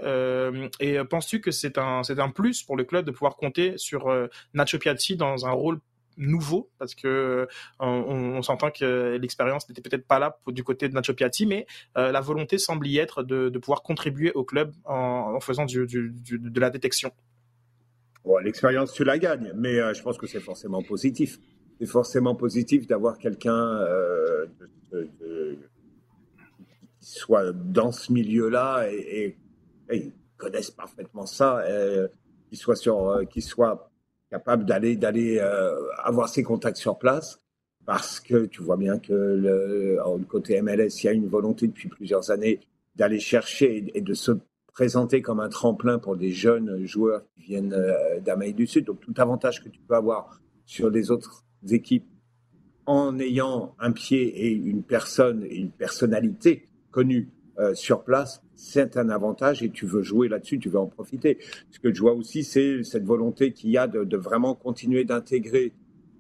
et 0.79 1.03
penses-tu 1.05 1.41
que 1.41 1.51
c'est 1.51 1.77
un, 1.77 2.05
c'est 2.05 2.21
un 2.21 2.31
plus 2.31 2.63
pour 2.63 2.77
le 2.77 2.85
club 2.85 3.05
de 3.05 3.11
pouvoir 3.11 3.37
compter 3.37 3.77
sur 3.79 4.13
Nacho 4.53 4.79
Piatti 4.79 5.17
dans 5.17 5.45
un 5.47 5.51
rôle 5.51 5.81
nouveau 6.17 6.71
parce 6.79 6.95
que 6.95 7.47
on, 7.81 8.43
s'entend 8.43 8.71
que 8.71 9.17
l'expérience 9.21 9.69
n'était 9.69 9.83
peut-être 9.83 10.07
pas 10.07 10.19
là 10.19 10.39
du 10.49 10.65
côté 10.65 10.89
de 10.89 10.95
Nacho 10.95 11.15
Piatti, 11.15 11.47
mais 11.47 11.67
la 11.95 12.21
volonté 12.21 12.59
semble 12.59 12.87
y 12.87 12.99
être 12.99 13.23
de, 13.23 13.59
pouvoir 13.59 13.83
contribuer 13.83 14.33
au 14.33 14.45
club 14.45 14.73
en, 14.85 15.39
faisant 15.41 15.65
du, 15.65 15.87
de 15.87 16.61
la 16.61 16.71
détection. 16.71 17.13
L'expérience, 18.43 18.93
tu 18.93 19.05
la 19.05 19.19
gagnes, 19.19 19.53
mais 19.55 19.79
euh, 19.79 19.93
je 19.95 20.03
pense 20.03 20.17
que 20.17 20.27
c'est 20.27 20.41
forcément 20.41 20.83
positif. 20.83 21.39
C'est 21.79 21.87
forcément 21.87 22.35
positif 22.35 22.87
d'avoir 22.87 23.19
quelqu'un 23.19 23.79
euh, 23.81 24.47
qui 27.01 27.07
soit 27.07 27.53
dans 27.53 27.93
ce 27.93 28.13
milieu-là 28.13 28.89
et, 28.91 29.37
et, 29.91 29.97
ils 29.97 30.13
connaissent 30.37 30.71
parfaitement 30.71 31.27
ça, 31.27 31.59
euh, 31.59 32.09
qui 32.49 32.57
soit 32.57 32.77
sur, 32.77 33.11
euh, 33.11 33.25
qui 33.25 33.43
soit 33.43 33.91
capable 34.35 34.65
d'aller 34.65 34.97
d'aller 34.97 35.39
euh, 35.39 35.73
avoir 36.03 36.29
ses 36.29 36.43
contacts 36.43 36.79
sur 36.79 36.99
place, 36.99 37.41
parce 37.87 38.19
que 38.19 38.47
tu 38.47 38.63
vois 38.63 38.77
bien 38.77 38.99
que 38.99 39.13
le, 39.13 40.01
côté 40.29 40.61
MLS, 40.61 40.89
il 41.03 41.05
y 41.05 41.09
a 41.09 41.13
une 41.13 41.29
volonté 41.29 41.69
depuis 41.69 41.89
plusieurs 41.89 42.33
années 42.33 42.59
d'aller 42.97 43.21
chercher 43.21 43.93
et 43.95 44.01
de 44.01 44.15
se 44.15 44.33
présenté 44.73 45.23
comme 45.23 45.39
un 45.39 45.49
tremplin 45.49 46.01
pour 46.01 46.17
des 46.17 46.33
jeunes 46.33 46.85
joueurs 46.85 47.23
qui 47.29 47.43
viennent 47.43 47.75
euh, 47.75 48.19
d'Amérique 48.21 48.57
du 48.57 48.67
Sud. 48.67 48.87
Donc 48.87 49.01
tout 49.01 49.15
avantage 49.19 49.63
que 49.63 49.69
tu 49.69 49.81
peux 49.87 49.95
avoir 49.95 50.41
sur 50.67 50.91
les 50.91 51.13
autres 51.13 51.45
équipes 51.71 52.09
en 52.87 53.17
ayant 53.21 53.77
un 53.79 53.93
pied 53.93 54.47
et 54.47 54.51
une 54.51 54.83
personne 54.83 55.45
et 55.45 55.55
une 55.55 55.71
personnalité 55.71 56.69
connue 56.91 57.29
euh, 57.59 57.73
sur 57.75 58.03
place, 58.03 58.43
c'est 58.57 58.97
un 58.97 59.09
avantage 59.09 59.63
et 59.63 59.71
tu 59.71 59.87
veux 59.87 60.03
jouer 60.03 60.29
là-dessus, 60.29 60.59
tu 60.59 60.69
veux 60.69 60.79
en 60.79 60.87
profiter. 60.87 61.39
Ce 61.71 61.79
que 61.79 61.95
je 61.95 62.01
vois 62.01 62.15
aussi, 62.15 62.43
c'est 62.43 62.83
cette 62.83 63.05
volonté 63.05 63.53
qu'il 63.53 63.71
y 63.71 63.79
a 63.79 63.87
de, 63.87 64.03
de 64.03 64.17
vraiment 64.17 64.57
continuer 64.57 65.05
d'intégrer 65.05 65.73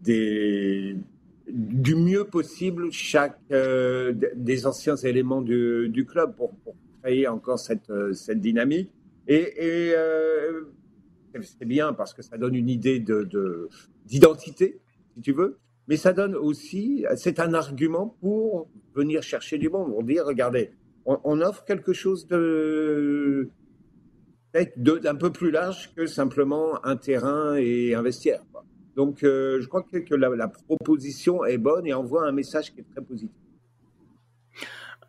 du 0.04 1.94
mieux 1.96 2.24
possible 2.24 2.92
chaque 2.92 3.38
euh, 3.50 4.12
des 4.36 4.66
anciens 4.66 4.96
éléments 4.96 5.42
du, 5.42 6.06
club 6.08 6.36
pour, 6.36 6.54
pour 6.56 6.76
encore 7.28 7.58
cette, 7.58 7.90
euh, 7.90 8.12
cette 8.12 8.40
dynamique. 8.40 8.90
Et, 9.26 9.92
c'est 11.42 11.64
bien 11.64 11.92
parce 11.92 12.14
que 12.14 12.22
ça 12.22 12.38
donne 12.38 12.54
une 12.54 12.68
idée 12.68 13.00
de, 13.00 13.68
d'identité, 14.06 14.80
si 15.14 15.20
tu 15.20 15.32
veux, 15.32 15.58
mais 15.88 15.96
ça 15.96 16.12
donne 16.12 16.36
aussi, 16.36 17.04
c'est 17.16 17.40
un 17.40 17.54
argument 17.54 18.16
pour 18.20 18.68
venir 18.94 19.22
chercher 19.22 19.58
du 19.58 19.68
monde, 19.68 19.90
pour 19.90 20.04
dire, 20.04 20.24
regardez, 20.24 20.70
on, 21.06 21.40
offre 21.40 21.64
quelque 21.64 21.92
chose 21.92 22.26
de 22.26 23.50
d'un 24.76 25.16
peu 25.16 25.32
plus 25.32 25.50
large 25.50 25.92
que 25.96 26.06
simplement 26.06 26.84
un 26.84 26.96
terrain 26.96 27.56
et 27.56 27.94
un 27.94 28.02
vestiaire. 28.02 28.40
Donc, 28.94 29.24
euh, 29.24 29.60
je 29.60 29.66
crois 29.66 29.82
que, 29.82 30.14
la, 30.14 30.48
proposition 30.48 31.44
est 31.44 31.58
bonne 31.58 31.86
et 31.86 31.92
envoie 31.92 32.26
un 32.26 32.32
message 32.32 32.72
qui 32.72 32.80
est. 32.80 32.93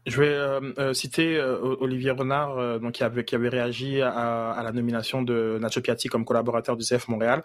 Je 0.06 0.22
vais 0.22 0.28
euh, 0.28 0.60
euh, 0.78 0.94
citer 0.94 1.36
euh, 1.36 1.76
Olivier 1.80 2.12
Renard, 2.12 2.80
donc 2.80 2.94
qui 2.94 3.04
avait, 3.04 3.26
qui 3.26 3.34
avait 3.34 3.50
réagi 3.50 4.02
à, 4.02 4.52
à, 4.52 4.62
la 4.62 4.72
nomination 4.72 5.24
de 5.24 5.58
Nacho 5.60 5.82
Piatti 5.82 6.10
comme 6.10 6.26
collaborateur 6.26 6.78
du 6.78 6.86
CF 6.86 7.08
Montréal. 7.08 7.44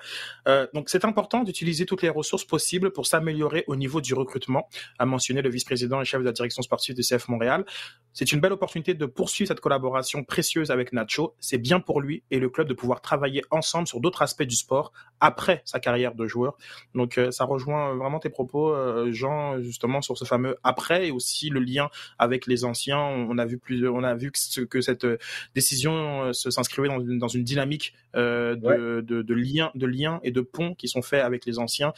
donc 0.75 0.91
c'est 0.91 1.05
important 1.05 1.43
d'utiliser 1.43 1.87
toutes 1.87 2.03
les 2.03 2.11
ressources 2.11 2.45
possibles 2.45 2.93
pour 2.93 3.07
s'améliorer 3.07 3.65
au 3.67 3.77
niveau 3.77 4.01
du 4.01 4.13
recrutement, 4.13 4.69
a 4.99 5.07
mentionné 5.07 5.41
le 5.41 5.49
vice-président 5.49 6.03
et 6.03 6.05
chef 6.05 6.21
de 6.21 6.27
la 6.27 6.33
direction 6.33 6.63
sportive 6.63 6.95
du 6.95 7.03
CF 7.03 7.29
Montréal. 7.29 7.65
C'est 8.13 8.33
une 8.33 8.41
belle 8.41 8.53
opportunité 8.53 8.93
de 8.93 9.07
poursuivre 9.07 9.49
cette 9.49 9.61
collaboration 9.61 10.25
précieuse 10.25 10.71
avec 10.71 10.93
Nacho. 10.93 11.37
C'est 11.39 11.59
bien 11.59 11.81
pour 11.81 12.01
lui 12.01 12.25
et 12.31 12.41
le 12.41 12.51
club 12.51 12.67
de 12.67 12.75
pouvoir 12.75 13.01
travailler 13.01 13.43
ensemble 13.51 13.87
sur 13.87 14.01
d'autres 14.01 14.23
aspects 14.23 14.43
du 14.43 14.57
sport 14.57 14.93
après 15.21 15.63
sa 15.65 15.81
carrière 15.81 16.15
de 16.15 16.27
joueur. 16.27 16.57
Donc 16.95 17.19
ça 17.31 17.45
rejoint 17.45 17.95
vraiment 17.95 18.19
tes 18.19 18.31
propos, 18.31 18.75
Jean, 19.13 19.61
justement 19.61 20.03
sur 20.03 20.19
ce 20.19 20.25
fameux 20.25 20.57
après 20.63 21.09
et 21.09 21.11
aussi 21.11 21.49
le 21.49 21.61
lien 21.61 21.89
avec 22.19 22.47
les 22.51 22.65
anciens. 22.65 22.99
On 22.99 23.39
a 23.39 23.47
vu 23.47 23.59
plus, 23.59 23.89
on 23.89 24.03
a 24.03 24.15
vu 24.15 24.31
que, 24.31 24.61
que 24.65 24.81
cette 24.81 25.05
euh, 25.05 25.17
décision 25.55 26.25
euh, 26.25 26.33
s'inscrivait 26.33 26.89
dans 26.89 27.01
une, 27.01 27.19
dans 27.19 27.29
une 27.29 27.45
dynamique 27.45 27.95
euh, 28.17 28.57
de, 28.57 29.01
de, 29.01 29.23
de, 29.23 29.35
liens, 29.35 29.71
de 29.75 29.87
liens 29.87 30.21
et 30.23 30.31
de 30.31 30.41
ponts 30.41 30.75
qui 30.75 30.89
sont 30.89 31.03
faits 31.03 31.23
avec 31.23 31.47
les 31.47 31.59
anciens, 31.59 31.93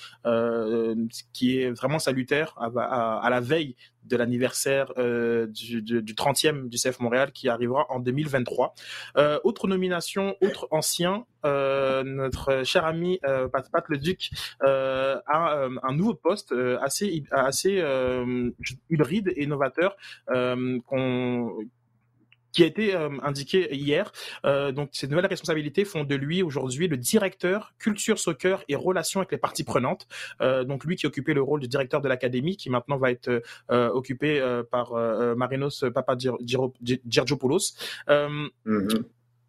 qui 1.33 1.59
est 1.59 1.71
vraiment 1.71 1.99
salutaire 1.99 2.55
à, 2.57 2.71
à, 2.77 3.27
à 3.27 3.31
la 3.31 3.41
veille 3.41 3.75
de 4.05 4.17
l'anniversaire 4.17 4.93
euh, 4.99 5.47
du, 5.47 5.83
du, 5.83 6.03
du, 6.03 6.15
30e 6.15 6.69
du 6.69 6.77
CF 6.79 7.01
Montréal 7.01 7.33
qui 7.33 7.49
arrivera 7.49 7.87
en 7.89 8.01
2023. 8.01 8.75
Euh, 9.17 9.39
autre 9.45 9.69
nomination, 9.69 10.37
autre 10.41 10.69
ancien, 10.71 11.25
euh, 11.45 12.05
notre 12.05 12.63
cher 12.65 12.85
ami 12.85 13.19
euh, 13.25 13.49
Pat, 13.49 13.69
Pat 13.71 13.85
le 13.89 13.99
Duc 13.99 14.31
euh, 14.63 15.19
a 15.27 15.67
un 15.83 15.93
nouveau 15.95 16.15
poste 16.15 16.55
assez 16.81 17.25
assez 17.31 17.83
hybride 18.91 19.33
et 19.37 19.47
novateur 19.47 19.97
qu'on 20.27 21.57
qui 22.53 22.63
a 22.63 22.67
été 22.67 22.95
euh, 22.95 23.11
indiqué 23.23 23.75
hier. 23.75 24.13
Euh, 24.45 24.73
donc, 24.73 24.91
ces 24.93 25.09
nouvelles 25.09 25.27
responsabilités 25.27 25.85
font 25.85 26.05
de 26.05 26.15
lui 26.15 26.43
aujourd'hui 26.43 26.89
le 26.89 26.97
directeur 26.97 27.75
culture, 27.79 28.19
soccer 28.19 28.63
et 28.69 28.77
relations 28.77 29.21
avec 29.21 29.33
les 29.33 29.39
parties 29.39 29.65
prenantes. 29.65 30.07
Euh, 30.41 30.65
donc, 30.65 30.85
lui 30.85 30.97
qui 30.97 31.07
occupait 31.07 31.35
le 31.35 31.43
rôle 31.43 31.61
de 31.61 31.67
directeur 31.67 32.01
de 32.01 32.09
l'académie, 32.09 32.57
qui 32.57 32.71
maintenant 32.71 32.97
va 32.97 33.11
être 33.11 33.43
euh, 33.71 33.91
occupé 33.91 34.41
euh, 34.41 34.63
par 34.63 34.93
Marinos 35.37 35.85
Papagiorgopoulos. 35.95 37.75
Mm 38.65 38.89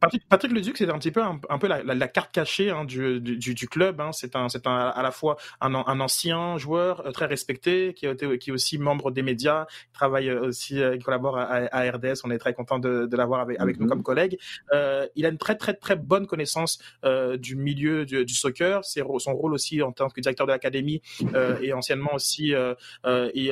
Patrick, 0.03 0.27
Patrick 0.27 0.51
Leduc, 0.51 0.77
c'est 0.77 0.89
un 0.89 0.99
petit 0.99 1.11
peu 1.11 1.21
un, 1.21 1.57
peu 1.57 1.67
la, 1.67 1.83
la, 1.83 1.95
la, 1.95 2.07
carte 2.07 2.31
cachée 2.31 2.69
hein, 2.69 2.85
du, 2.85 3.21
du, 3.21 3.53
du, 3.53 3.67
club. 3.67 4.01
Hein. 4.01 4.11
C'est 4.11 4.35
un, 4.35 4.49
c'est 4.49 4.67
un, 4.67 4.75
à 4.75 5.01
la 5.01 5.11
fois 5.11 5.37
un, 5.61 5.73
un 5.73 5.99
ancien 5.99 6.57
joueur 6.57 7.05
euh, 7.05 7.11
très 7.11 7.25
respecté, 7.25 7.93
qui, 7.93 8.05
est, 8.05 8.37
qui 8.37 8.49
est 8.49 8.53
aussi 8.53 8.77
membre 8.77 9.11
des 9.11 9.21
médias, 9.21 9.65
il 9.89 9.93
travaille 9.93 10.29
euh, 10.29 10.47
aussi, 10.47 10.81
euh, 10.81 10.95
il 10.95 11.03
collabore 11.03 11.37
à, 11.37 11.45
à, 11.71 11.91
RDS. 11.91 12.21
On 12.23 12.31
est 12.31 12.37
très 12.37 12.53
content 12.53 12.79
de, 12.79 13.05
de 13.05 13.17
l'avoir 13.17 13.41
avec, 13.41 13.59
avec 13.59 13.77
nous 13.77 13.85
mhm. 13.85 13.89
comme 13.89 14.03
collègue. 14.03 14.37
Euh, 14.73 15.07
il 15.15 15.25
a 15.25 15.29
une 15.29 15.37
très 15.37 15.55
très 15.55 15.73
très 15.73 15.95
bonne 15.95 16.27
connaissance 16.27 16.79
euh, 17.05 17.37
du 17.37 17.55
milieu 17.55 18.05
du, 18.05 18.25
du 18.25 18.33
soccer. 18.33 18.83
C'est 18.83 19.01
son 19.19 19.33
rôle 19.33 19.53
aussi 19.53 19.81
en 19.81 19.91
tant 19.91 20.09
que 20.09 20.19
directeur 20.19 20.47
de 20.47 20.51
l'académie 20.51 21.01
euh, 21.33 21.57
et 21.61 21.73
anciennement 21.73 22.13
aussi 22.13 22.53
et, 22.53 23.51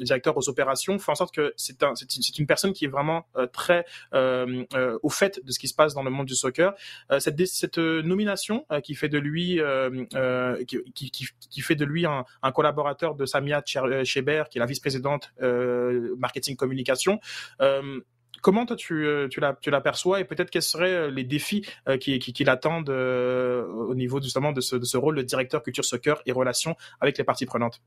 directeur 0.00 0.36
aux 0.36 0.48
opérations 0.48 0.98
fait 0.98 1.12
en 1.12 1.14
sorte 1.14 1.34
que 1.34 1.52
c'est 1.56 1.82
un, 1.82 1.94
c'est 1.94 2.14
une, 2.16 2.22
une, 2.40 2.46
personne 2.46 2.72
qui 2.72 2.84
est 2.84 2.88
vraiment 2.88 3.26
très 3.52 3.84
au 4.12 5.10
fait 5.10 5.40
de 5.44 5.52
ce 5.52 5.58
qui 5.58 5.68
se 5.68 5.74
passe 5.74 5.91
dans 5.94 6.02
le 6.02 6.10
monde 6.10 6.26
du 6.26 6.34
soccer. 6.34 6.74
cette, 7.18 7.46
cette 7.46 7.78
nomination 7.78 8.66
qui 8.82 8.94
fait 8.94 9.08
de 9.08 9.18
lui 9.18 9.60
qui, 10.66 11.60
fait 11.60 11.74
de 11.74 11.84
lui 11.84 12.06
un, 12.06 12.24
collaborateur 12.52 13.14
de 13.14 13.26
Samia 13.26 13.62
Cheber, 13.64 14.44
qui 14.50 14.58
est 14.58 14.60
la 14.60 14.66
vice-présidente 14.66 15.32
marketing 16.18 16.56
communication. 16.56 17.20
Comment 18.42 18.66
toi 18.66 18.74
tu, 18.74 19.06
euh, 19.06 19.28
tu 19.28 19.70
l'aperçois 19.70 20.20
et 20.20 20.24
peut-être 20.24 20.50
quels 20.50 20.62
seraient 20.62 20.92
euh, 20.92 21.10
les 21.10 21.22
défis 21.22 21.64
euh, 21.88 21.96
qui, 21.96 22.18
qui, 22.18 22.44
l'attendent 22.44 22.90
au 22.90 23.94
niveau 23.94 24.20
justement 24.20 24.52
de 24.52 24.60
ce, 24.60 24.74
de 24.74 24.84
ce 24.84 24.96
rôle 24.96 25.16
de 25.16 25.22
directeur 25.22 25.62
culture 25.62 25.84
soccer 25.84 26.20
et 26.26 26.32
relations 26.32 26.74
avec 27.00 27.16
les 27.18 27.24
parties 27.24 27.46
prenantes? 27.46 27.80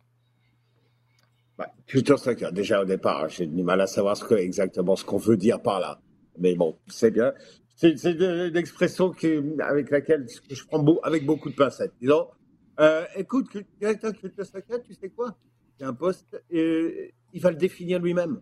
Bah, 1.57 1.67
Culture 1.87 2.17
soccer, 2.19 2.53
déjà 2.53 2.81
au 2.81 2.85
départ, 2.85 3.27
j'ai 3.27 3.47
du 3.47 3.63
mal 3.63 3.81
à 3.81 3.87
savoir 3.87 4.15
exactement 4.31 4.95
ce 4.95 5.03
qu'on 5.03 5.17
veut 5.17 5.37
dire 5.37 5.61
par 5.61 5.81
là. 5.81 5.99
Mais 6.37 6.55
bon, 6.55 6.77
c'est 6.87 7.11
bien. 7.11 7.33
C'est 7.75 8.03
une 8.05 8.55
expression 8.55 9.13
avec 9.59 9.89
laquelle 9.91 10.27
je 10.49 10.63
prends 10.65 10.83
avec 11.03 11.25
beaucoup 11.25 11.49
de 11.49 11.55
pincettes. 11.55 11.93
Disons, 12.01 12.27
écoute, 13.15 13.57
directeur 13.79 14.13
culture 14.13 14.45
soccer, 14.45 14.81
tu 14.81 14.93
sais 14.93 15.09
quoi? 15.09 15.37
C'est 15.77 15.85
un 15.85 15.93
poste, 15.93 16.41
il 16.51 17.41
va 17.41 17.51
le 17.51 17.57
définir 17.57 17.99
lui-même 17.99 18.39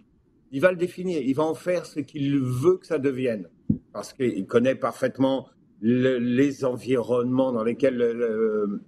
il 0.54 0.62
va 0.62 0.72
le 0.72 0.78
définir, 0.78 1.20
il 1.20 1.34
va 1.34 1.44
en 1.44 1.56
faire 1.56 1.86
ce 1.86 2.00
qu'il 2.00 2.40
veut 2.40 2.78
que 2.78 2.86
ça 2.86 3.00
devienne, 3.00 3.50
parce 3.92 4.14
qu'il 4.14 4.46
connaît 4.46 4.76
parfaitement 4.76 5.50
les 5.82 6.64
environnements 6.64 7.52
dans 7.52 7.64
lesquels 7.64 8.00
euh, 8.00 8.80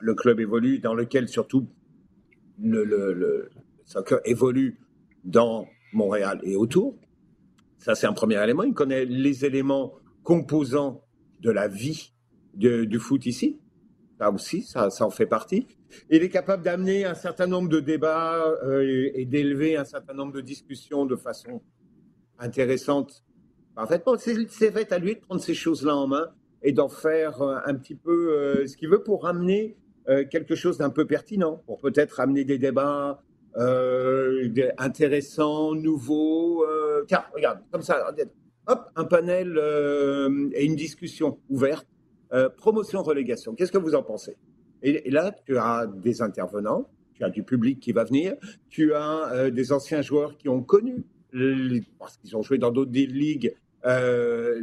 le, 0.00 0.14
club 0.14 0.40
évolue, 0.40 0.78
dans 0.78 0.94
lesquels 0.94 1.28
surtout 1.28 1.68
le, 2.58 3.50
soccer 3.84 4.18
évolue 4.24 4.80
dans 5.24 5.68
Montréal 5.92 6.40
et 6.42 6.56
autour. 6.56 6.96
Ça, 7.78 7.94
c'est 7.94 8.06
un 8.06 8.12
premier 8.12 8.42
élément. 8.42 8.62
Il 8.64 8.74
connaît 8.74 9.04
les 9.04 9.44
éléments 9.44 9.94
composants 10.22 11.04
de 11.40 11.50
la 11.50 11.68
vie 11.68 12.12
du 12.54 12.98
foot 12.98 13.26
ici. 13.26 13.60
Ça 14.18 14.30
aussi, 14.32 14.62
ça, 14.62 14.90
ça 14.90 15.06
en 15.06 15.10
fait 15.10 15.26
partie. 15.26 15.68
Il 16.10 16.22
est 16.22 16.28
capable 16.28 16.62
d'amener 16.62 17.04
un 17.04 17.14
certain 17.14 17.46
nombre 17.46 17.68
de 17.68 17.80
débats 17.80 18.44
euh, 18.64 19.10
et, 19.14 19.24
d'élever 19.24 19.76
un 19.76 19.84
certain 19.84 20.14
nombre 20.14 20.32
de 20.32 20.40
discussions 20.40 21.06
de 21.06 21.16
façon 21.16 21.62
intéressante. 22.38 23.24
Parfaitement. 23.74 24.16
C'est 24.18 24.72
fait 24.72 24.92
à 24.92 24.98
lui 24.98 25.14
de 25.14 25.20
prendre 25.20 25.40
ces 25.40 25.54
choses-là 25.54 25.96
en 25.96 26.06
main 26.06 26.28
et 26.62 26.72
d'en 26.72 26.88
faire 26.88 27.40
euh, 27.42 27.58
un 27.64 27.74
petit 27.74 27.94
peu 27.94 28.32
euh, 28.32 28.66
ce 28.66 28.76
qu'il 28.76 28.88
veut 28.88 29.02
pour 29.02 29.26
amener 29.26 29.76
quelque 30.30 30.54
chose 30.54 30.78
d'un 30.78 30.88
peu 30.88 31.06
pertinent, 31.06 31.62
pour 31.66 31.80
peut-être 31.80 32.18
amener 32.18 32.42
des 32.42 32.56
débats 32.56 33.22
intéressants, 34.78 35.74
nouveaux. 35.74 36.64
Tiens, 37.08 37.24
regarde, 37.34 37.60
comme 37.72 37.82
ça, 37.82 38.14
hop, 38.68 38.90
un 38.94 39.04
panel 39.04 39.58
et 40.54 40.64
une 40.64 40.76
discussion 40.76 41.38
ouverte. 41.48 41.88
promotion 42.56 43.02
relégation. 43.02 43.54
Qu'est-ce 43.54 43.72
que 43.72 43.78
vous 43.78 43.96
en 43.96 44.04
pensez? 44.04 44.36
Et, 44.82 45.10
là, 45.10 45.32
tu 45.46 45.58
as 45.58 45.86
des 45.86 46.22
intervenants, 46.22 46.88
tu 47.14 47.24
as 47.24 47.30
du 47.30 47.42
public 47.42 47.80
qui 47.80 47.92
va 47.92 48.04
venir, 48.04 48.34
tu 48.68 48.94
as 48.94 49.32
euh, 49.32 49.50
des 49.50 49.72
anciens 49.72 50.02
joueurs 50.02 50.36
qui 50.36 50.48
ont 50.48 50.62
connu, 50.62 51.04
parce 51.98 52.16
qu'ils 52.16 52.36
ont 52.36 52.42
joué 52.42 52.58
dans 52.58 52.70
d'autres 52.70 52.92
ligues, 52.92 53.54
euh, 53.86 54.60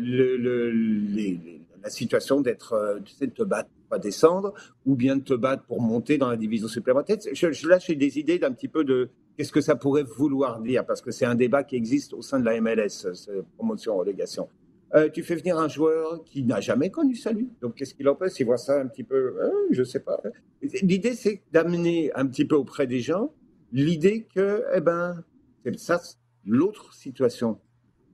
la 1.83 1.89
situation 1.89 2.41
d'être, 2.41 2.73
euh, 2.73 2.99
de 2.99 3.25
te 3.25 3.43
battre 3.43 3.69
pas 3.85 3.99
descendre, 3.99 4.53
ou 4.85 4.95
bien 4.95 5.15
de 5.17 5.23
te 5.23 5.33
battre 5.33 5.63
pour 5.63 5.81
monter 5.81 6.17
dans 6.17 6.29
la 6.29 6.37
division 6.37 6.67
supplémentaire. 6.67 7.17
Je, 7.33 7.51
je 7.51 7.67
j'ai 7.79 7.95
des 7.95 8.19
idées 8.19 8.39
d'un 8.39 8.51
petit 8.51 8.67
peu 8.67 8.83
de 8.83 9.09
qu'est-ce 9.37 9.51
que 9.51 9.61
ça 9.61 9.75
pourrait 9.75 10.03
vouloir 10.03 10.61
dire, 10.61 10.85
parce 10.85 11.01
que 11.01 11.11
c'est 11.11 11.25
un 11.25 11.35
débat 11.35 11.63
qui 11.63 11.75
existe 11.75 12.13
au 12.13 12.21
sein 12.21 12.39
de 12.39 12.45
la 12.45 12.59
MLS, 12.61 13.13
cette 13.13 13.45
promotion-relégation. 13.57 14.47
Euh, 14.93 15.09
tu 15.09 15.23
fais 15.23 15.35
venir 15.35 15.57
un 15.57 15.67
joueur 15.67 16.23
qui 16.23 16.43
n'a 16.43 16.61
jamais 16.61 16.89
connu 16.89 17.15
ça, 17.15 17.31
lui. 17.31 17.49
Donc, 17.61 17.75
qu'est-ce 17.75 17.93
qu'il 17.93 18.05
pense? 18.05 18.39
Il 18.39 18.45
voit 18.45 18.57
ça 18.57 18.79
un 18.79 18.87
petit 18.87 19.03
peu, 19.03 19.15
euh, 19.15 19.49
je 19.71 19.81
ne 19.81 19.85
sais 19.85 19.99
pas. 19.99 20.21
L'idée, 20.61 21.13
c'est 21.13 21.41
d'amener 21.51 22.11
un 22.13 22.25
petit 22.27 22.45
peu 22.45 22.55
auprès 22.55 22.87
des 22.87 22.99
gens 22.99 23.31
l'idée 23.71 24.25
que, 24.33 24.63
eh 24.73 24.79
ben, 24.79 25.23
c'est 25.63 25.77
ça, 25.77 26.01
l'autre 26.45 26.93
situation. 26.93 27.59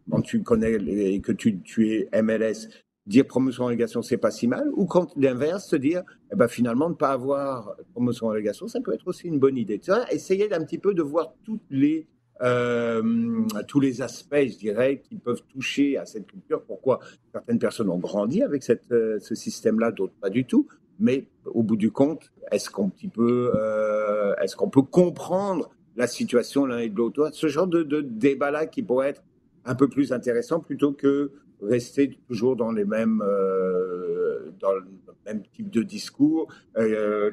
Quand 0.09 0.21
tu 0.21 0.41
connais 0.41 0.73
et 0.73 1.21
que 1.21 1.31
tu, 1.31 1.61
tu 1.61 1.93
es 1.93 2.21
MLS, 2.21 2.67
dire 3.07 3.25
promotion 3.25 3.65
relégation 3.65 4.01
c'est 4.01 4.17
pas 4.17 4.31
si 4.31 4.47
mal 4.47 4.69
ou 4.73 4.85
quand 4.85 5.11
l'inverse 5.17 5.67
se 5.67 5.75
dire 5.75 6.03
eh 6.31 6.35
ben 6.35 6.47
finalement 6.47 6.89
ne 6.89 6.95
pas 6.95 7.09
avoir 7.09 7.75
promotion 7.93 8.27
relégation 8.27 8.67
ça 8.67 8.79
peut 8.79 8.93
être 8.93 9.07
aussi 9.07 9.27
une 9.27 9.39
bonne 9.39 9.57
idée 9.57 9.79
tu 9.79 9.91
vois 9.91 10.11
essayer 10.13 10.47
d'un 10.47 10.63
petit 10.63 10.77
peu 10.77 10.93
de 10.93 11.01
voir 11.01 11.33
toutes 11.43 11.63
les 11.71 12.07
euh, 12.41 13.43
tous 13.67 13.79
les 13.79 14.01
aspects, 14.01 14.35
je 14.35 14.57
dirais, 14.57 15.01
qui 15.07 15.15
peuvent 15.15 15.43
toucher 15.47 15.97
à 15.97 16.05
cette 16.05 16.25
culture. 16.25 16.63
Pourquoi 16.63 16.99
certaines 17.31 17.59
personnes 17.59 17.89
ont 17.89 17.99
grandi 17.99 18.41
avec 18.41 18.63
cette, 18.63 18.91
euh, 18.91 19.19
ce 19.19 19.35
système-là, 19.35 19.91
d'autres 19.91 20.15
pas 20.19 20.31
du 20.31 20.45
tout. 20.45 20.67
Mais 20.99 21.27
au 21.45 21.61
bout 21.61 21.75
du 21.75 21.91
compte, 21.91 22.31
est-ce 22.51 22.69
qu'on 22.69 22.89
peut, 22.89 23.51
euh, 23.55 24.33
est-ce 24.41 24.55
qu'on 24.55 24.69
peut 24.69 24.81
comprendre 24.81 25.69
la 25.95 26.07
situation 26.07 26.65
l'un 26.65 26.79
et 26.79 26.89
de 26.89 26.95
l'autre? 26.95 27.29
Ce 27.33 27.47
genre 27.47 27.67
de, 27.67 27.83
de 27.83 28.01
débat-là 28.01 28.65
qui 28.65 28.81
pourrait 28.81 29.09
être 29.09 29.23
un 29.65 29.75
peu 29.75 29.87
plus 29.87 30.11
intéressant 30.11 30.59
plutôt 30.59 30.93
que 30.93 31.31
rester 31.61 32.17
toujours 32.27 32.55
dans 32.55 32.71
les 32.71 32.85
mêmes, 32.85 33.21
euh, 33.21 34.51
dans 34.59 34.73
le 34.73 34.85
même 35.25 35.43
type 35.53 35.69
de 35.69 35.83
discours. 35.83 36.47
Euh, 36.77 37.31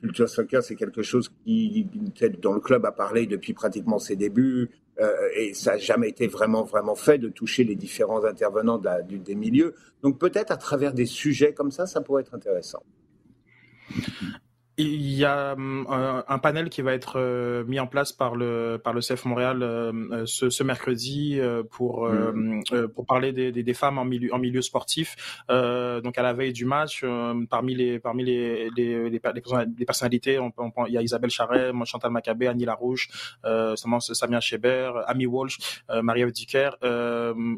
culture 0.00 0.28
soccer, 0.28 0.62
c'est 0.62 0.76
quelque 0.76 1.02
chose 1.02 1.30
qui, 1.44 1.88
dont 2.40 2.52
le 2.52 2.60
club 2.60 2.84
a 2.84 2.92
parlé 2.92 3.26
depuis 3.26 3.54
pratiquement 3.54 3.98
ses 3.98 4.14
débuts, 4.14 4.70
euh, 5.00 5.10
et 5.34 5.54
ça 5.54 5.72
n'a 5.72 5.78
jamais 5.78 6.08
été 6.08 6.26
vraiment, 6.26 6.64
vraiment 6.64 6.94
fait 6.94 7.18
de 7.18 7.28
toucher 7.28 7.64
les 7.64 7.74
différents 7.74 8.24
intervenants 8.24 8.80
des 9.08 9.34
milieux. 9.34 9.74
Donc 10.02 10.18
peut-être 10.18 10.50
à 10.50 10.56
travers 10.56 10.92
des 10.92 11.06
sujets 11.06 11.52
comme 11.52 11.70
ça, 11.70 11.86
ça 11.86 12.00
pourrait 12.00 12.22
être 12.22 12.34
intéressant. 12.34 12.82
Il 14.78 15.10
y 15.10 15.24
a 15.24 15.54
hum, 15.54 15.86
un, 15.88 16.38
panel 16.38 16.68
qui 16.68 16.82
va 16.82 16.92
être 16.92 17.14
euh, 17.18 17.64
mis 17.64 17.80
en 17.80 17.86
place 17.86 18.12
par 18.12 18.36
le 18.36 18.78
par 18.82 18.92
le 18.92 19.00
CF 19.00 19.24
Montréal 19.24 19.62
euh, 19.62 19.90
euh, 20.12 20.26
ce, 20.26 20.50
ce, 20.50 20.62
mercredi 20.62 21.40
pour 21.70 22.06
mmh. 22.06 22.88
pour 22.94 23.06
parler 23.06 23.32
des, 23.32 23.52
des, 23.52 23.62
des, 23.62 23.74
femmes 23.74 23.96
en 23.96 24.04
milieu 24.04 24.34
en 24.34 24.38
milieu 24.38 24.60
sportif. 24.60 25.16
donc 25.48 26.18
à 26.18 26.22
la 26.22 26.34
veille 26.34 26.52
du 26.52 26.66
match, 26.66 27.04
parmi 27.48 27.74
les 27.74 27.98
parmi 27.98 28.24
les 28.24 28.68
les, 28.76 29.08
les, 29.08 29.20
personnalités, 29.86 30.38
on, 30.38 30.52
il 30.88 30.92
y 30.92 30.98
a 30.98 31.02
Isabelle 31.02 31.30
Charret, 31.30 31.72
Chantal 31.86 32.10
Maccabé, 32.10 32.46
Annie 32.46 32.66
Larouche, 32.66 33.08
euh, 33.46 33.76
Samia 33.76 34.40
Cheber, 34.40 34.92
Amy 35.06 35.24
Walsh, 35.26 35.58
Marie-Ève 36.02 36.32
Dicker, 36.32 36.70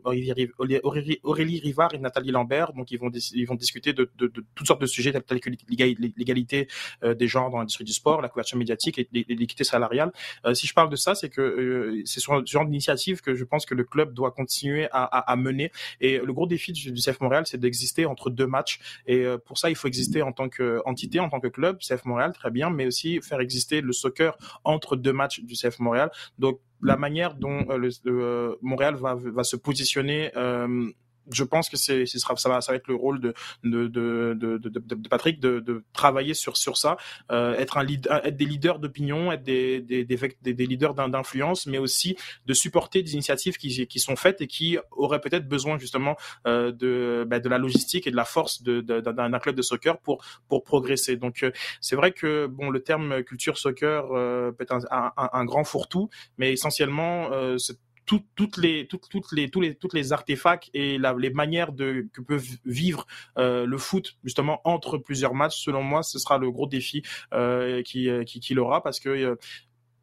Aurélie, 0.05 1.19
Aurélie, 1.25 1.61
Rivard 1.61 1.95
et 1.95 1.99
Nathalie 1.99 2.31
Lambert. 2.31 2.73
Donc 2.75 2.93
ils 2.93 2.99
vont 2.99 3.11
ils 3.11 3.47
vont 3.47 3.57
discuter 3.57 3.93
de, 3.93 4.09
de, 4.19 4.29
de 4.29 4.45
toutes 4.55 4.67
sortes 4.67 4.81
de 4.81 4.87
sujets 4.87 5.13
tels 5.13 5.41
que 5.41 5.51
l'égalité 6.17 6.69
euh, 7.08 7.08
des 7.14 7.29
genres 7.29 7.51
dans 7.51 7.59
l'industrie 7.59 7.85
du 7.85 7.92
sport, 7.92 8.21
la 8.23 8.29
couverture 8.29 8.59
médiatique 8.59 8.99
et 8.99 9.09
l'équité 9.12 9.64
salariale. 9.64 10.12
Euh, 10.44 10.55
si 10.55 10.66
je 10.66 10.75
parle 10.75 10.90
de 10.90 10.97
ça, 10.97 11.14
c'est 11.14 11.29
que 11.29 11.40
euh, 11.40 12.03
c'est 12.05 12.21
ce 12.21 12.31
genre 12.44 12.64
d'initiative 12.64 13.21
que 13.21 13.35
je 13.35 13.44
pense 13.44 13.66
que 13.66 13.75
le 13.75 13.85
club 13.85 14.14
doit 14.14 14.31
continuer 14.31 14.88
à, 14.92 15.37
mener. 15.37 15.71
Et 16.01 16.18
le 16.18 16.33
gros 16.33 16.47
défi 16.47 16.73
du, 16.73 16.92
CF 16.94 17.21
Montréal, 17.21 17.44
c'est 17.47 17.59
d'exister 17.59 18.07
entre 18.07 18.31
deux 18.31 18.47
matchs. 18.47 18.81
Et 19.07 19.25
pour 19.47 19.59
ça, 19.59 19.71
il 19.71 19.77
faut 19.77 19.88
exister 19.88 20.23
en 20.23 20.33
tant 20.33 20.49
qu'entité, 20.49 21.21
en 21.21 21.29
tant 21.29 21.40
que 21.40 21.49
club, 21.49 21.79
CF 21.79 22.05
Montréal, 22.05 22.33
très 22.33 22.51
bien, 22.51 22.71
mais 22.71 22.87
aussi 22.87 23.21
faire 23.21 23.40
exister 23.40 23.81
le 23.81 23.92
soccer 23.92 24.37
entre 24.64 24.97
deux 24.97 25.12
matchs 25.12 25.40
du 25.40 25.55
CF 25.55 25.79
Montréal. 25.79 26.11
Donc 26.38 26.61
la 26.83 26.97
manière 26.97 27.35
dont 27.35 27.66
le, 27.68 28.59
Montréal 28.62 28.94
va, 28.97 29.14
va 29.14 29.44
se 29.44 29.57
positionner 29.57 30.31
je 31.33 31.45
pense 31.45 31.69
que 31.69 31.77
c'est, 31.77 32.07
ce 32.07 32.19
ça 32.19 32.49
va, 32.49 32.61
ça 32.61 32.73
va 32.73 32.77
être 32.77 32.88
le 32.88 32.95
rôle 32.95 33.21
de 33.21 33.35
de 33.64 33.87
de 33.87 34.35
de, 34.35 34.59
de, 34.59 35.09
Patrick 35.09 35.41
de, 35.41 35.85
travailler 35.93 36.35
sur 36.35 36.57
sur 36.57 36.77
ça, 36.77 36.97
euh, 37.31 37.55
être 37.57 37.79
un 37.79 37.87
être 37.87 38.37
des 38.37 38.45
leaders 38.45 38.79
d'opinion, 38.79 39.33
être 39.33 39.43
des 39.43 39.81
des, 39.81 40.05
des, 40.05 40.55
des 40.55 40.67
leaders 40.67 40.95
d'influence, 40.95 41.67
mais 41.67 41.79
aussi 41.79 42.17
de 42.47 42.55
supporter 42.55 43.03
des 43.03 43.14
initiatives 43.14 43.57
qui 43.57 43.87
qui 43.87 43.99
sont 44.01 44.17
faites 44.17 44.41
et 44.41 44.47
qui 44.47 44.79
auraient 44.93 45.21
peut-être 45.21 45.49
besoin 45.49 45.79
justement 45.79 46.17
euh, 46.47 46.73
de 46.73 47.25
bah, 47.27 47.41
de 47.41 47.49
la 47.49 47.59
logistique 47.59 48.07
et 48.07 48.11
de 48.11 48.17
la 48.17 48.25
force 48.25 48.62
de, 48.62 48.81
d'un 48.81 49.38
club 49.38 49.57
de 49.57 49.62
soccer 49.62 49.99
pour 49.99 50.25
pour 50.49 50.64
progresser. 50.64 51.17
Donc 51.17 51.43
euh, 51.43 51.51
c'est 51.81 51.97
vrai 51.97 52.12
que 52.12 52.47
bon 52.47 52.71
le 52.71 52.83
terme 52.83 53.23
culture 53.23 53.59
soccer 53.59 54.07
euh, 54.12 54.53
peut 54.53 54.64
être 54.64 54.73
un, 54.73 55.12
un, 55.17 55.31
un 55.33 55.45
grand 55.45 55.64
fourre-tout, 55.64 56.09
mais 56.37 56.53
essentiellement 56.53 57.31
euh, 58.12 58.18
toutes 58.35 58.57
les, 58.57 58.87
toutes, 58.87 59.09
toutes, 59.09 59.33
les, 59.33 59.51
tous 59.51 59.61
les, 59.61 59.75
toutes 59.75 59.94
les 59.94 60.12
artefacts 60.12 60.71
et 60.75 60.99
les 60.99 61.31
manières 61.31 61.73
de, 61.73 62.09
que 62.12 62.21
peut 62.21 62.40
vivre 62.64 63.07
euh, 63.37 63.66
le 63.66 63.79
foot 63.79 64.16
justement 64.25 64.61
entre 64.64 64.99
plusieurs 64.99 65.35
matchs, 65.35 65.62
selon 65.62 65.83
moi, 65.83 66.03
ce 66.03 66.18
sera 66.18 66.38
le 66.38 66.51
gros 66.51 66.66
défi 66.66 67.03
euh, 67.33 67.83
qui, 67.83 68.09
qui, 68.27 68.40
qui 68.40 68.55
l'aura 68.55 68.83
parce 68.83 69.01
que 69.01 69.09
euh, 69.09 69.37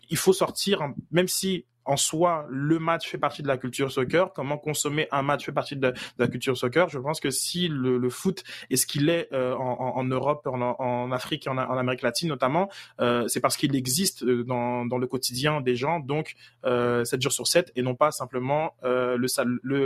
il 0.10 0.18
faut 0.18 0.34
sortir, 0.34 0.82
même 1.12 1.28
si 1.28 1.66
en 1.86 1.98
soi, 1.98 2.46
le 2.50 2.80
match 2.80 3.08
fait 3.08 3.18
partie 3.18 3.44
de 3.44 3.48
la 3.48 3.58
culture 3.58 3.92
soccer, 3.92 4.34
comment 4.34 4.58
consommer 4.58 5.08
un 5.12 5.22
match 5.22 5.46
fait 5.46 5.52
partie 5.52 5.76
de, 5.76 5.94
la 6.18 6.28
culture 6.28 6.58
soccer? 6.58 6.90
Je 6.90 7.00
pense 7.00 7.20
que 7.20 7.30
si 7.30 7.68
le, 7.68 8.10
foot 8.10 8.44
est 8.70 8.76
ce 8.76 8.86
qu'il 8.86 9.10
est 9.10 9.28
euh, 9.34 9.56
en, 9.56 10.04
Europe, 10.04 10.48
en, 10.48 11.12
Afrique 11.12 11.48
et 11.48 11.50
en, 11.50 11.58
Amérique 11.58 12.02
latine 12.02 12.30
notamment, 12.30 12.70
euh, 13.02 13.28
c'est 13.28 13.40
parce 13.40 13.58
qu'il 13.58 13.76
existe 13.76 14.24
euh, 14.24 14.44
dans, 14.44 14.98
le 14.98 15.08
quotidien 15.08 15.62
des 15.62 15.76
gens, 15.76 16.00
donc 16.00 16.36
euh, 16.66 17.04
7 17.04 17.22
jours 17.22 17.32
sur 17.32 17.48
7, 17.48 17.72
et 17.76 17.82
non 17.82 17.96
pas 17.96 18.12
simplement 18.12 18.76
le, 18.84 19.18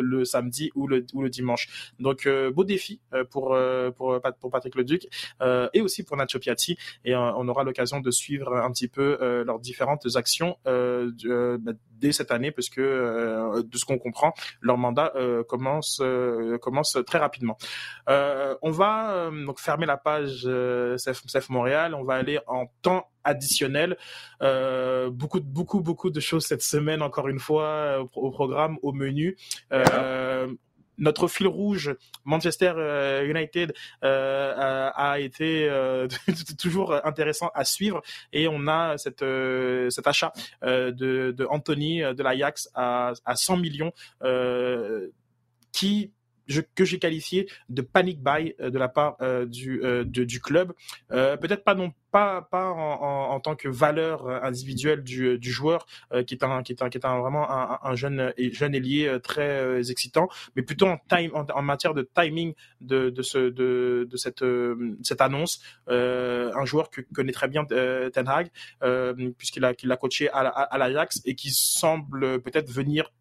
le, 0.01 0.25
samedi 0.25 0.71
ou 0.75 0.87
le, 0.87 1.05
ou 1.13 1.21
le 1.21 1.29
dimanche. 1.29 1.91
Donc, 1.99 2.27
beau 2.53 2.63
défi 2.63 3.01
pour, 3.31 3.57
pour, 3.97 4.21
pour 4.39 4.51
Patrick 4.51 4.75
Leduc 4.75 5.07
et 5.73 5.81
aussi 5.81 6.03
pour 6.03 6.17
Nacho 6.17 6.39
Piatti, 6.39 6.77
et 7.05 7.15
on 7.15 7.47
aura 7.47 7.63
l'occasion 7.63 7.99
de 7.99 8.11
suivre 8.11 8.55
un 8.55 8.71
petit 8.71 8.87
peu 8.87 9.43
leurs 9.45 9.59
différentes 9.59 10.05
actions 10.15 10.57
dès 11.99 12.11
cette 12.11 12.31
année, 12.31 12.51
parce 12.51 12.69
que 12.69 12.81
euh, 12.81 13.63
de 13.63 13.77
ce 13.77 13.85
qu'on 13.85 13.97
comprend, 13.97 14.33
leur 14.61 14.77
mandat 14.77 15.11
euh, 15.15 15.43
commence 15.43 15.99
euh, 16.01 16.57
commence 16.57 16.97
très 17.05 17.17
rapidement. 17.17 17.57
on 18.07 18.71
va 18.71 19.29
donc 19.45 19.59
fermer 19.59 19.85
la 19.85 19.97
page 19.97 20.47
CF, 20.97 21.49
Montréal. 21.49 21.93
On 21.93 22.03
va 22.03 22.15
aller 22.15 22.39
en 22.47 22.65
temps 22.81 23.07
additionnel. 23.23 23.97
beaucoup, 24.41 25.41
beaucoup, 25.41 25.81
beaucoup 25.81 26.09
de 26.09 26.19
choses 26.19 26.45
cette 26.45 26.63
semaine, 26.63 27.01
encore 27.01 27.27
une 27.27 27.39
fois, 27.39 27.99
au, 28.15 28.31
programme, 28.31 28.77
au 28.81 28.91
menu 28.93 29.37
notre 30.99 31.27
fil 31.27 31.47
rouge 31.47 31.95
Manchester 32.25 32.73
euh, 32.75 33.25
United 33.25 33.73
euh, 34.03 34.89
a 34.93 35.19
été 35.19 35.67
euh, 35.67 36.07
toujours 36.59 36.93
intéressant 37.05 37.49
à 37.55 37.63
suivre. 37.63 38.01
Et 38.31 38.47
on 38.47 38.67
a 38.67 38.97
cette, 38.97 39.25
cet 39.89 40.07
achat 40.07 40.31
de, 40.61 40.91
de 40.91 41.47
Anthony 41.49 42.01
de 42.01 42.23
l'Ajax 42.23 42.69
à, 42.75 43.13
à 43.25 43.35
100 43.35 43.57
millions 43.57 43.91
qui 45.71 46.11
que 46.75 46.85
j'ai 46.85 46.99
qualifié 46.99 47.49
de 47.69 47.81
panic 47.81 48.21
buy 48.21 48.55
euh, 48.59 48.69
de 48.69 48.77
la 48.77 48.87
part 48.87 49.15
euh, 49.21 49.45
du, 49.45 49.81
euh, 49.83 50.03
du 50.03 50.41
club. 50.41 50.73
Peut-être 51.09 51.63
pas 51.63 51.75
non 51.75 51.91
pas 52.11 52.41
pas 52.41 52.69
en, 52.71 53.31
en, 53.31 53.39
tant 53.39 53.55
que 53.55 53.67
valeur 53.67 54.27
individuelle 54.43 55.03
du, 55.03 55.37
du 55.37 55.51
joueur 55.51 55.85
qui 56.25 56.33
est 56.33 56.43
un 56.43 56.63
qui 56.63 56.71
est 56.71 56.81
un 56.81 56.89
qui 56.89 56.97
est 56.97 57.05
un, 57.05 57.19
vraiment 57.19 57.49
un, 57.51 57.77
un 57.83 57.95
jeune 57.95 58.33
jeune 58.51 58.73
ailier 58.73 59.17
très 59.21 59.91
excitant, 59.91 60.27
mais 60.55 60.63
plutôt 60.63 60.87
en 60.87 60.97
time 61.07 61.31
en, 61.33 61.61
matière 61.61 61.93
de 61.93 62.09
timing 62.15 62.55
de, 62.81 63.11
de 63.11 63.21
ce 63.21 63.37
de, 63.37 64.07
de 64.09 64.17
cette 64.17 64.43
cette 65.03 65.21
annonce. 65.21 65.61
un 65.87 66.65
joueur 66.65 66.89
que 66.89 67.01
connaît 67.13 67.31
très 67.31 67.47
bien 67.47 67.65
Ten 67.65 68.27
Hag 68.27 68.49
puisqu'il 69.37 69.63
a 69.65 69.75
qu'il 69.75 69.91
a 69.91 69.97
coaché 69.97 70.29
à, 70.31 70.39
à, 70.39 70.63
à 70.63 70.77
l'Ajax 70.79 71.21
et 71.25 71.35
qui 71.35 71.51
semble 71.51 72.41
peut-être 72.41 72.71
venir 72.71 73.11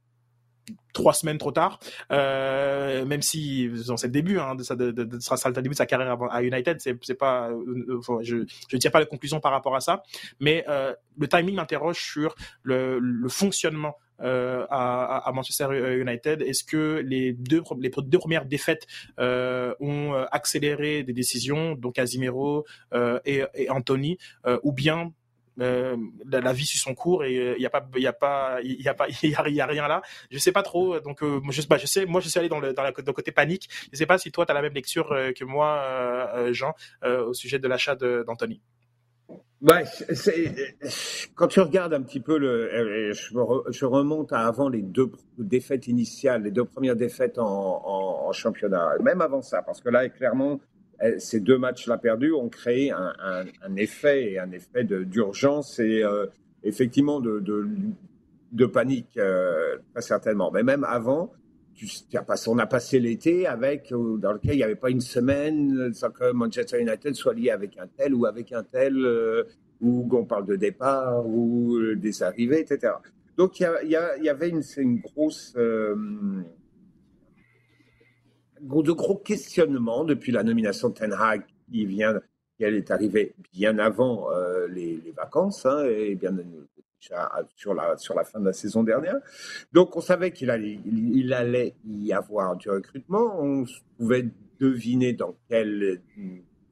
trois 0.93 1.13
semaines 1.13 1.39
trop 1.39 1.53
tard, 1.53 1.79
euh, 2.13 3.05
même 3.05 3.23
si 3.23 3.71
c'est 3.97 4.07
le 4.07 4.13
début, 4.13 4.39
hein, 4.39 4.55
de, 4.55 4.63
ça, 4.63 4.77
de, 4.77 4.91
de, 4.91 5.19
sera 5.21 5.37
le 5.49 5.55
début 5.55 5.71
de 5.71 5.75
sa 5.75 5.87
carrière 5.87 6.19
à 6.31 6.43
United, 6.43 6.81
c'est, 6.81 6.97
c'est 7.03 7.15
pas, 7.15 7.51
euh, 7.51 8.21
je 8.23 8.37
ne 8.37 8.79
tire 8.79 8.91
pas 8.91 9.01
de 9.01 9.09
conclusion 9.09 9.41
par 9.41 9.53
rapport 9.53 9.77
à 9.77 9.81
ça, 9.81 10.03
mais 10.41 10.65
euh, 10.69 10.95
le 11.19 11.29
timing 11.29 11.55
m'interroge 11.55 12.01
sur 12.01 12.35
le, 12.63 12.99
le 12.99 13.29
fonctionnement 13.29 13.97
euh, 14.21 14.67
à, 14.69 15.29
à, 15.29 15.33
Manchester 15.33 15.69
United. 16.01 16.43
Est-ce 16.43 16.65
que 16.65 17.01
les 17.07 17.33
deux, 17.33 17.63
les 17.79 17.89
deux 17.89 18.19
premières 18.19 18.47
défaites 18.47 18.85
euh, 19.21 19.75
ont 19.79 20.13
accéléré 20.33 21.05
des 21.05 21.13
décisions, 21.13 21.77
donc 21.77 21.95
Casimiro 21.95 22.65
euh, 22.95 23.21
et, 23.25 23.45
et, 23.55 23.71
Anthony, 23.71 24.19
ou 24.65 24.73
bien 24.73 25.13
euh, 25.61 25.97
la, 26.31 26.53
vie 26.53 26.67
suit 26.67 26.79
son 26.79 26.95
cours 26.95 27.25
et 27.25 27.35
il 27.35 27.41
euh, 27.41 27.59
n'y 27.59 27.67
a 27.67 27.71
pas 27.71 27.89
il 27.97 28.03
y 28.03 28.07
a 28.07 28.13
pas 28.13 28.59
il 28.63 28.81
y 28.81 28.89
a 28.89 28.95
pas 28.95 29.07
il 29.09 29.31
y 29.31 29.35
a, 29.35 29.43
rien 29.43 29.89
là. 29.89 30.03
Je 30.31 30.39
sais 30.39 30.53
pas 30.53 30.63
trop 30.63 31.01
donc 31.01 31.23
euh, 31.23 31.41
je 31.51 31.61
sais 31.61 32.07
moi 32.07 32.21
je 32.21 32.29
suis 32.29 32.39
allé 32.39 32.49
dans 32.49 32.61
le 32.61 33.13
côté 33.13 33.33
panique. 33.33 33.69
Je 33.93 33.99
sais 33.99 34.07
pas 34.07 34.19
si 34.19 34.31
toi 34.31 34.47
tu 34.47 34.53
as 34.53 34.55
la 34.55 34.63
même 34.63 34.75
lecture 34.75 35.09
que 35.09 35.45
moi 35.45 36.53
Jean 36.53 36.75
au 37.05 37.35
sujet 37.35 37.59
de 37.59 37.69
l'achat 37.69 37.97
d'Anthony. 37.97 38.61
Ouais, 39.61 39.83
quand 41.35 41.49
tu 41.49 41.61
regardes 41.61 41.93
un 41.93 42.03
petit 42.03 42.21
peu 42.21 42.39
je, 42.41 43.85
remonte 43.85 44.33
à 44.33 44.47
avant 44.47 44.69
les 44.69 44.83
deux 44.83 45.11
défaites 45.37 45.89
initiales, 45.89 46.45
les 46.45 46.53
deux 46.53 46.65
premières 46.65 46.95
défaites 46.95 47.39
en, 47.39 48.31
championnat, 48.33 48.93
même 49.03 49.21
avant 49.21 49.43
ça, 49.43 49.63
parce 49.63 49.81
que 49.81 49.89
là, 49.89 50.09
clairement, 50.09 50.61
ces 51.19 51.41
deux 51.41 51.59
matchs-là 51.59 51.99
perdus 51.99 52.33
ont 52.33 52.49
créé 52.49 52.91
un, 52.91 53.13
un, 53.21 53.45
un, 53.63 53.77
effet 53.77 54.33
et 54.33 54.39
un 54.39 54.49
d'urgence 54.83 55.79
et 55.79 56.03
euh, 56.03 56.27
effectivement 56.65 57.21
de, 57.21 57.41
de, 58.53 58.67
panique 58.67 59.17
euh, 59.17 59.77
très 59.93 60.03
certainement. 60.03 60.51
Mais 60.51 60.63
même 60.63 60.85
avant, 60.85 61.33
on 62.49 62.59
a 62.59 62.67
passé 62.67 62.99
l'été 62.99 63.47
avec 63.47 63.93
euh, 63.93 64.17
dans 64.17 64.33
lequel 64.33 64.55
il 64.55 64.59
n'y 64.59 64.63
avait 64.65 64.75
pas 64.75 64.91
une 64.91 65.01
semaine 65.01 65.95
sans 65.95 66.11
que 66.11 66.33
Manchester 66.33 66.81
United 66.81 67.15
soit 67.15 67.35
lié 67.35 67.51
avec 67.51 67.79
un 67.79 67.87
tel 67.87 68.15
ou 68.15 68.27
avec 68.27 68.53
un 68.53 68.65
tel 68.65 68.97
euh, 68.97 69.45
où 69.81 70.09
on 70.13 70.25
parle 70.25 70.47
de 70.47 70.57
départ 70.57 71.25
ou 71.25 71.79
des 71.95 72.23
arrivées, 72.25 72.61
etc. 72.61 72.95
Donc 73.37 73.61
il 73.61 73.89
y, 73.89 74.29
avait 74.29 74.49
une 74.49 74.99
grosse 74.99 75.55
de 78.61 78.93
gros 78.93 79.17
questionnements 79.17 80.05
depuis 80.05 80.33
la 80.33 80.43
nomination 80.43 80.89
de 80.89 80.95
Ten 80.95 81.13
Hag 81.13 81.45
qui 81.71 81.87
vient, 81.87 82.21
elle 82.61 82.75
est 82.75 82.91
arrivée 82.91 83.35
bien 83.53 83.79
avant 83.79 84.33
euh, 84.33 84.67
les, 84.69 85.01
vacances 85.17 85.65
hein, 85.65 85.85
et 85.85 86.15
bien 86.15 86.37
sur 87.55 87.75
la 87.75 87.97
sur 87.97 88.15
la 88.15 88.25
fin 88.25 88.41
de 88.41 88.47
la 88.47 88.53
saison 88.53 88.83
dernière. 88.83 89.19
Donc 89.73 89.97
on 89.97 90.01
savait 90.01 90.33
qu'il 90.33 90.51
allait 90.51 91.75
y 91.85 92.13
avoir 92.13 92.57
du 92.57 92.69
recrutement. 92.71 93.41
On 93.41 93.65
pouvait 93.97 94.29
deviner 94.59 95.13
dans 95.13 95.37
quelle 95.49 96.01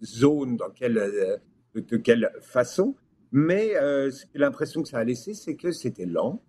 zone, 0.03 0.57
dans 0.57 0.71
quelle 0.71 1.41
de 1.75 1.97
quelle 1.97 2.31
façon. 2.41 2.97
Mais 3.33 3.77
euh, 3.77 4.11
l'impression 4.35 4.83
que 4.83 4.89
ça 4.89 4.99
a 4.99 5.05
laissé, 5.05 5.35
c'est 5.35 5.57
que 5.57 5.71
c'était 5.73 6.07
lent, 6.07 6.43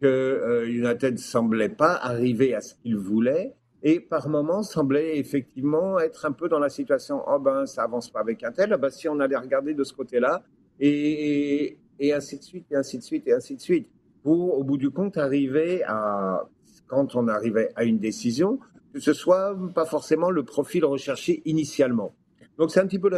que 0.00 0.06
euh, 0.06 0.68
United 0.68 1.18
semblait 1.18 1.68
pas 1.68 1.94
arriver 1.94 2.54
à 2.54 2.60
ce 2.60 2.74
qu'il 2.74 2.96
voulait 2.96 3.54
et 3.82 4.00
par 4.00 4.28
moments 4.28 4.62
semblait 4.62 5.18
effectivement 5.18 5.98
être 5.98 6.26
un 6.26 6.32
peu 6.32 6.48
dans 6.48 6.58
la 6.58 6.68
situation 6.68 7.22
oh 7.28 7.38
ben 7.38 7.66
ça 7.66 7.84
avance 7.84 8.10
pas 8.10 8.20
avec 8.20 8.42
un 8.42 8.52
tel, 8.52 8.76
ben, 8.76 8.90
si 8.90 9.08
on 9.08 9.20
allait 9.20 9.36
regarder 9.36 9.74
de 9.74 9.84
ce 9.84 9.92
côté-là, 9.92 10.42
et, 10.80 11.78
et 11.98 12.12
ainsi 12.12 12.38
de 12.38 12.42
suite, 12.42 12.66
et 12.70 12.76
ainsi 12.76 12.98
de 12.98 13.02
suite, 13.02 13.26
et 13.26 13.32
ainsi 13.32 13.56
de 13.56 13.60
suite, 13.60 13.88
pour 14.22 14.58
au 14.58 14.64
bout 14.64 14.78
du 14.78 14.90
compte 14.90 15.16
arriver 15.16 15.82
à, 15.84 16.48
quand 16.86 17.14
on 17.14 17.28
arrivait 17.28 17.70
à 17.76 17.84
une 17.84 17.98
décision, 17.98 18.58
que 18.92 19.00
ce 19.00 19.12
soit 19.12 19.56
pas 19.74 19.84
forcément 19.84 20.30
le 20.30 20.42
profil 20.42 20.84
recherché 20.84 21.42
initialement. 21.44 22.12
Donc 22.56 22.70
c'est 22.70 22.80
un 22.80 22.86
petit 22.86 22.98
peu 22.98 23.10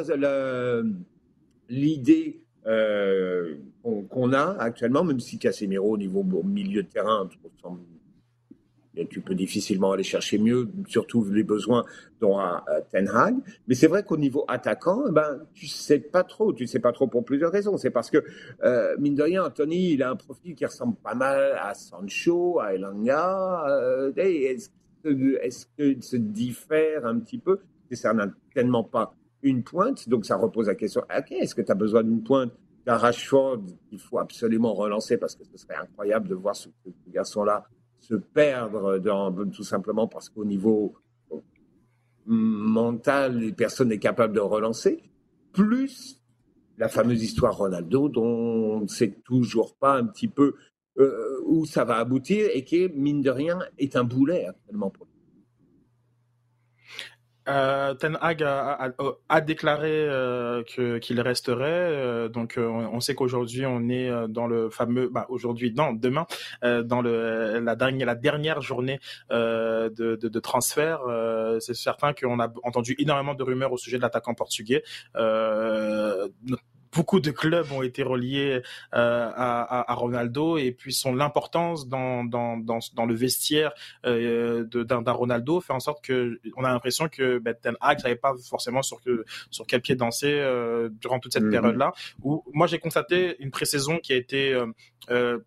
l'idée 1.69 2.43
euh, 2.67 3.57
qu'on 3.83 4.33
a 4.33 4.57
actuellement, 4.59 5.05
même 5.05 5.21
si 5.21 5.39
Casemiro 5.39 5.95
au 5.95 5.99
niveau 5.99 6.21
au 6.21 6.43
milieu 6.43 6.83
de 6.83 6.89
terrain 6.89 7.29
et 9.01 9.07
tu 9.07 9.21
peux 9.21 9.35
difficilement 9.35 9.93
aller 9.93 10.03
chercher 10.03 10.39
mieux, 10.39 10.69
surtout 10.87 11.25
les 11.25 11.43
besoins 11.43 11.85
dont 12.21 12.39
a 12.39 12.65
Ten 12.91 13.09
Hag. 13.09 13.37
Mais 13.67 13.75
c'est 13.75 13.87
vrai 13.87 14.03
qu'au 14.03 14.17
niveau 14.17 14.45
attaquant, 14.47 15.05
eh 15.09 15.13
ben, 15.13 15.41
tu 15.55 15.67
sais 15.67 15.99
pas 15.99 16.23
trop. 16.23 16.53
Tu 16.53 16.67
sais 16.67 16.79
pas 16.79 16.93
trop 16.93 17.07
pour 17.07 17.25
plusieurs 17.25 17.51
raisons. 17.51 17.77
C'est 17.79 17.91
parce 17.91 18.11
que, 18.11 18.23
euh, 18.63 18.97
mine 18.99 19.15
de 19.15 19.23
rien, 19.23 19.45
Anthony, 19.45 19.93
il 19.93 20.03
a 20.03 20.11
un 20.11 20.17
profil 20.17 20.55
qui 20.55 20.67
ressemble 20.67 20.97
pas 20.97 21.15
mal 21.15 21.57
à 21.61 21.75
Sancho, 21.75 22.61
à 22.61 22.75
Elanga. 22.75 23.65
Euh, 23.69 24.13
est-ce 24.17 25.67
qu'il 25.77 26.03
se 26.03 26.17
diffère 26.17 27.07
un 27.07 27.19
petit 27.19 27.39
peu? 27.39 27.59
Ça 27.93 28.13
n'a 28.13 28.29
tellement 28.55 28.85
pas 28.85 29.15
une 29.43 29.63
pointe. 29.63 30.09
Donc 30.09 30.27
ça 30.27 30.37
repose 30.37 30.67
la 30.67 30.75
question, 30.75 31.01
ok, 31.01 31.33
est-ce 31.33 31.55
que 31.55 31.63
tu 31.63 31.73
as 31.73 31.75
besoin 31.75 32.03
d'une 32.03 32.23
pointe 32.23 32.53
à 32.87 32.99
Rashford, 32.99 33.63
il 33.93 33.99
faut 33.99 34.19
absolument 34.19 34.75
relancer 34.75 35.17
parce 35.17 35.37
que 35.37 35.45
ce 35.45 35.57
serait 35.57 35.77
incroyable 35.77 36.29
de 36.29 36.35
voir 36.35 36.57
ce 36.57 36.69
garçon-là 37.09 37.65
se 38.01 38.15
perdre 38.15 38.99
tout 39.53 39.63
simplement 39.63 40.09
parce 40.09 40.29
qu'au 40.29 40.45
niveau 40.45 40.95
mental, 42.27 43.55
personne 43.57 43.89
n'est 43.89 43.99
capable 43.99 44.35
de 44.35 44.41
relancer, 44.41 45.03
plus 45.53 46.21
la 46.79 46.89
fameuse 46.89 47.23
histoire 47.23 47.57
Ronaldo 47.57 48.09
dont 48.09 48.25
on 48.25 48.81
ne 48.83 48.87
sait 48.87 49.17
toujours 49.25 49.75
pas 49.75 49.97
un 49.97 50.07
petit 50.07 50.29
peu 50.29 50.55
euh, 50.99 51.41
où 51.47 51.67
ça 51.67 51.85
va 51.85 51.97
aboutir 51.97 52.49
et 52.53 52.65
qui, 52.65 52.89
mine 52.89 53.21
de 53.21 53.31
rien, 53.31 53.59
est 53.79 53.97
un 53.97 54.05
boulet 54.05 54.47
actuellement 54.47 54.91
pour 54.91 55.07
euh, 57.49 57.95
Ten 57.95 58.19
Hag 58.21 58.43
a, 58.43 59.41
déclaré 59.41 59.91
euh, 59.91 60.63
qu'il 60.65 61.21
resterait. 61.21 61.65
Euh, 61.71 62.29
donc, 62.29 62.59
on, 62.59 63.01
sait 63.01 63.15
qu'aujourd'hui, 63.15 63.67
on 63.67 63.89
est 63.89 64.11
dans 64.29 64.47
le 64.47 64.71
fameux, 64.71 65.09
bah, 65.09 65.27
aujourd'hui, 65.29 65.73
non, 65.75 65.93
demain, 65.93 66.27
dans 66.63 67.01
le, 67.03 67.61
la, 67.61 67.77
dernière, 67.77 68.07
la 68.07 68.15
dernière 68.15 68.61
journée 68.61 69.01
de, 69.31 69.91
de, 70.17 70.41
transfert. 70.41 71.01
C'est 71.61 71.75
certain 71.75 72.13
qu'on 72.13 72.41
a 72.41 72.53
entendu 72.63 72.95
énormément 72.99 73.35
de 73.35 73.43
rumeurs 73.43 73.73
au 73.73 73.79
sujet 73.79 73.97
de 73.97 74.03
l'attaquant 74.03 74.35
portugais 74.35 74.83
beaucoup 76.93 77.21
de 77.21 77.31
clubs 77.31 77.71
ont 77.73 77.83
été 77.83 78.03
reliés 78.03 78.63
euh, 78.95 79.31
à, 79.35 79.91
à, 79.91 79.95
Ronaldo 79.95 80.59
et 80.59 80.73
puis 80.73 80.93
son 80.93 81.15
l'importance 81.15 81.89
dans, 81.89 82.25
dans, 82.25 82.57
dans, 82.57 82.79
dans, 82.95 83.07
le 83.07 83.15
vestiaire 83.15 83.73
euh, 84.07 84.65
d'un 84.65 85.13
Ronaldo 85.13 85.61
fait 85.61 85.73
en 85.73 85.81
sorte 85.81 86.05
que 86.05 86.41
on 86.57 86.65
a 86.65 86.73
l'impression 86.73 87.09
que 87.09 87.39
ben, 87.39 87.55
Ten 87.55 87.77
Hag 87.81 88.01
savait 88.01 88.17
pas 88.17 88.35
forcément 88.49 88.83
sur 88.83 89.01
que 89.01 89.25
sur 89.51 89.67
quel 89.67 89.81
pied 89.81 89.95
danser 89.95 90.33
euh, 90.33 90.89
durant 90.91 91.19
toute 91.19 91.33
cette 91.33 91.45
mm-hmm. 91.45 91.51
période 91.51 91.77
là 91.77 91.93
où 92.23 92.43
moi 92.53 92.67
j'ai 92.67 92.79
constaté 92.79 93.37
une 93.41 93.51
pré-saison 93.51 93.99
qui 93.99 94.13
a 94.13 94.17
été 94.17 94.53
euh, 94.53 94.67
euh 95.11 95.39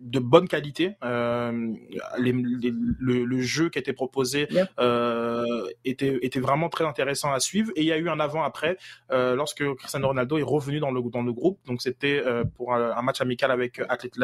de 0.00 0.18
bonne 0.18 0.48
qualité. 0.48 0.96
Euh, 1.04 1.72
les, 2.18 2.32
le, 2.32 3.24
le, 3.24 3.40
jeu 3.40 3.68
qui 3.68 3.78
était 3.78 3.92
proposé 3.92 4.48
euh, 4.78 5.66
était, 5.84 6.18
était 6.22 6.40
vraiment 6.40 6.68
très 6.68 6.84
intéressant 6.84 7.32
à 7.32 7.40
suivre. 7.40 7.70
Et 7.76 7.82
il 7.82 7.86
y 7.86 7.92
a 7.92 7.98
eu 7.98 8.08
un 8.08 8.20
avant-après 8.20 8.78
euh, 9.10 9.34
lorsque 9.34 9.64
Cristiano 9.74 10.08
Ronaldo 10.08 10.38
est 10.38 10.42
revenu 10.42 10.80
dans 10.80 10.90
le, 10.90 11.02
dans 11.10 11.22
le 11.22 11.32
groupe. 11.32 11.58
Donc 11.66 11.82
c'était 11.82 12.22
pour 12.56 12.74
un, 12.74 12.96
un, 12.96 13.02
match 13.02 13.20
amical 13.20 13.50
avec 13.50 13.80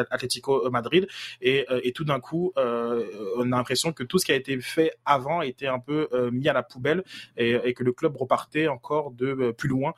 Atlético 0.09 0.69
Madrid. 0.69 1.07
Et, 1.41 1.65
et 1.83 1.91
tout 1.91 2.03
d'un 2.03 2.19
coup, 2.19 2.53
on 2.55 3.51
a 3.51 3.55
l'impression 3.57 3.93
que 3.93 4.03
tout 4.03 4.19
ce 4.19 4.25
qui 4.25 4.31
a 4.31 4.35
été 4.35 4.59
fait 4.59 4.93
avant 5.05 5.41
était 5.41 5.67
un 5.67 5.79
peu 5.79 6.07
mis 6.31 6.47
à 6.49 6.53
la 6.53 6.63
poubelle 6.63 7.03
et, 7.37 7.51
et, 7.63 7.73
que 7.73 7.83
le 7.83 7.93
club 7.93 8.15
repartait 8.15 8.67
encore 8.67 9.11
de 9.11 9.51
plus 9.51 9.69
loin. 9.69 9.93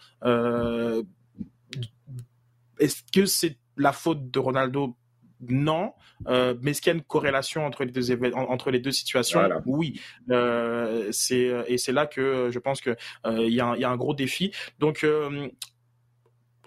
Est-ce 2.80 3.04
que 3.12 3.26
c'est 3.26 3.58
la 3.78 3.92
faute 3.92 4.32
de 4.32 4.40
Ronaldo 4.40 4.96
non. 5.42 5.94
Euh, 6.28 6.56
mais 6.62 6.72
est-ce 6.72 6.82
qu'il 6.82 6.92
y 6.92 6.96
a 6.96 6.98
une 6.98 7.04
corrélation 7.04 7.66
entre 7.66 7.84
les 7.84 7.92
deux 7.92 8.12
entre 8.36 8.72
les 8.72 8.80
deux 8.80 8.92
situations? 8.92 9.42
Oui. 9.66 10.00
Euh, 10.30 11.10
c'est 11.12 11.52
et 11.68 11.78
c'est 11.78 11.92
là 11.92 12.06
que 12.06 12.50
je 12.52 12.60
pense 12.60 12.82
que 12.82 12.92
euh, 13.26 13.46
il 13.46 13.54
y, 13.54 13.60
a 13.60 13.68
un, 13.68 13.76
y, 13.76 13.84
a 13.84 13.90
un 13.90 13.98
gros 13.98 14.14
défi. 14.14 14.52
Donc 14.80 15.04
euh, 15.04 15.50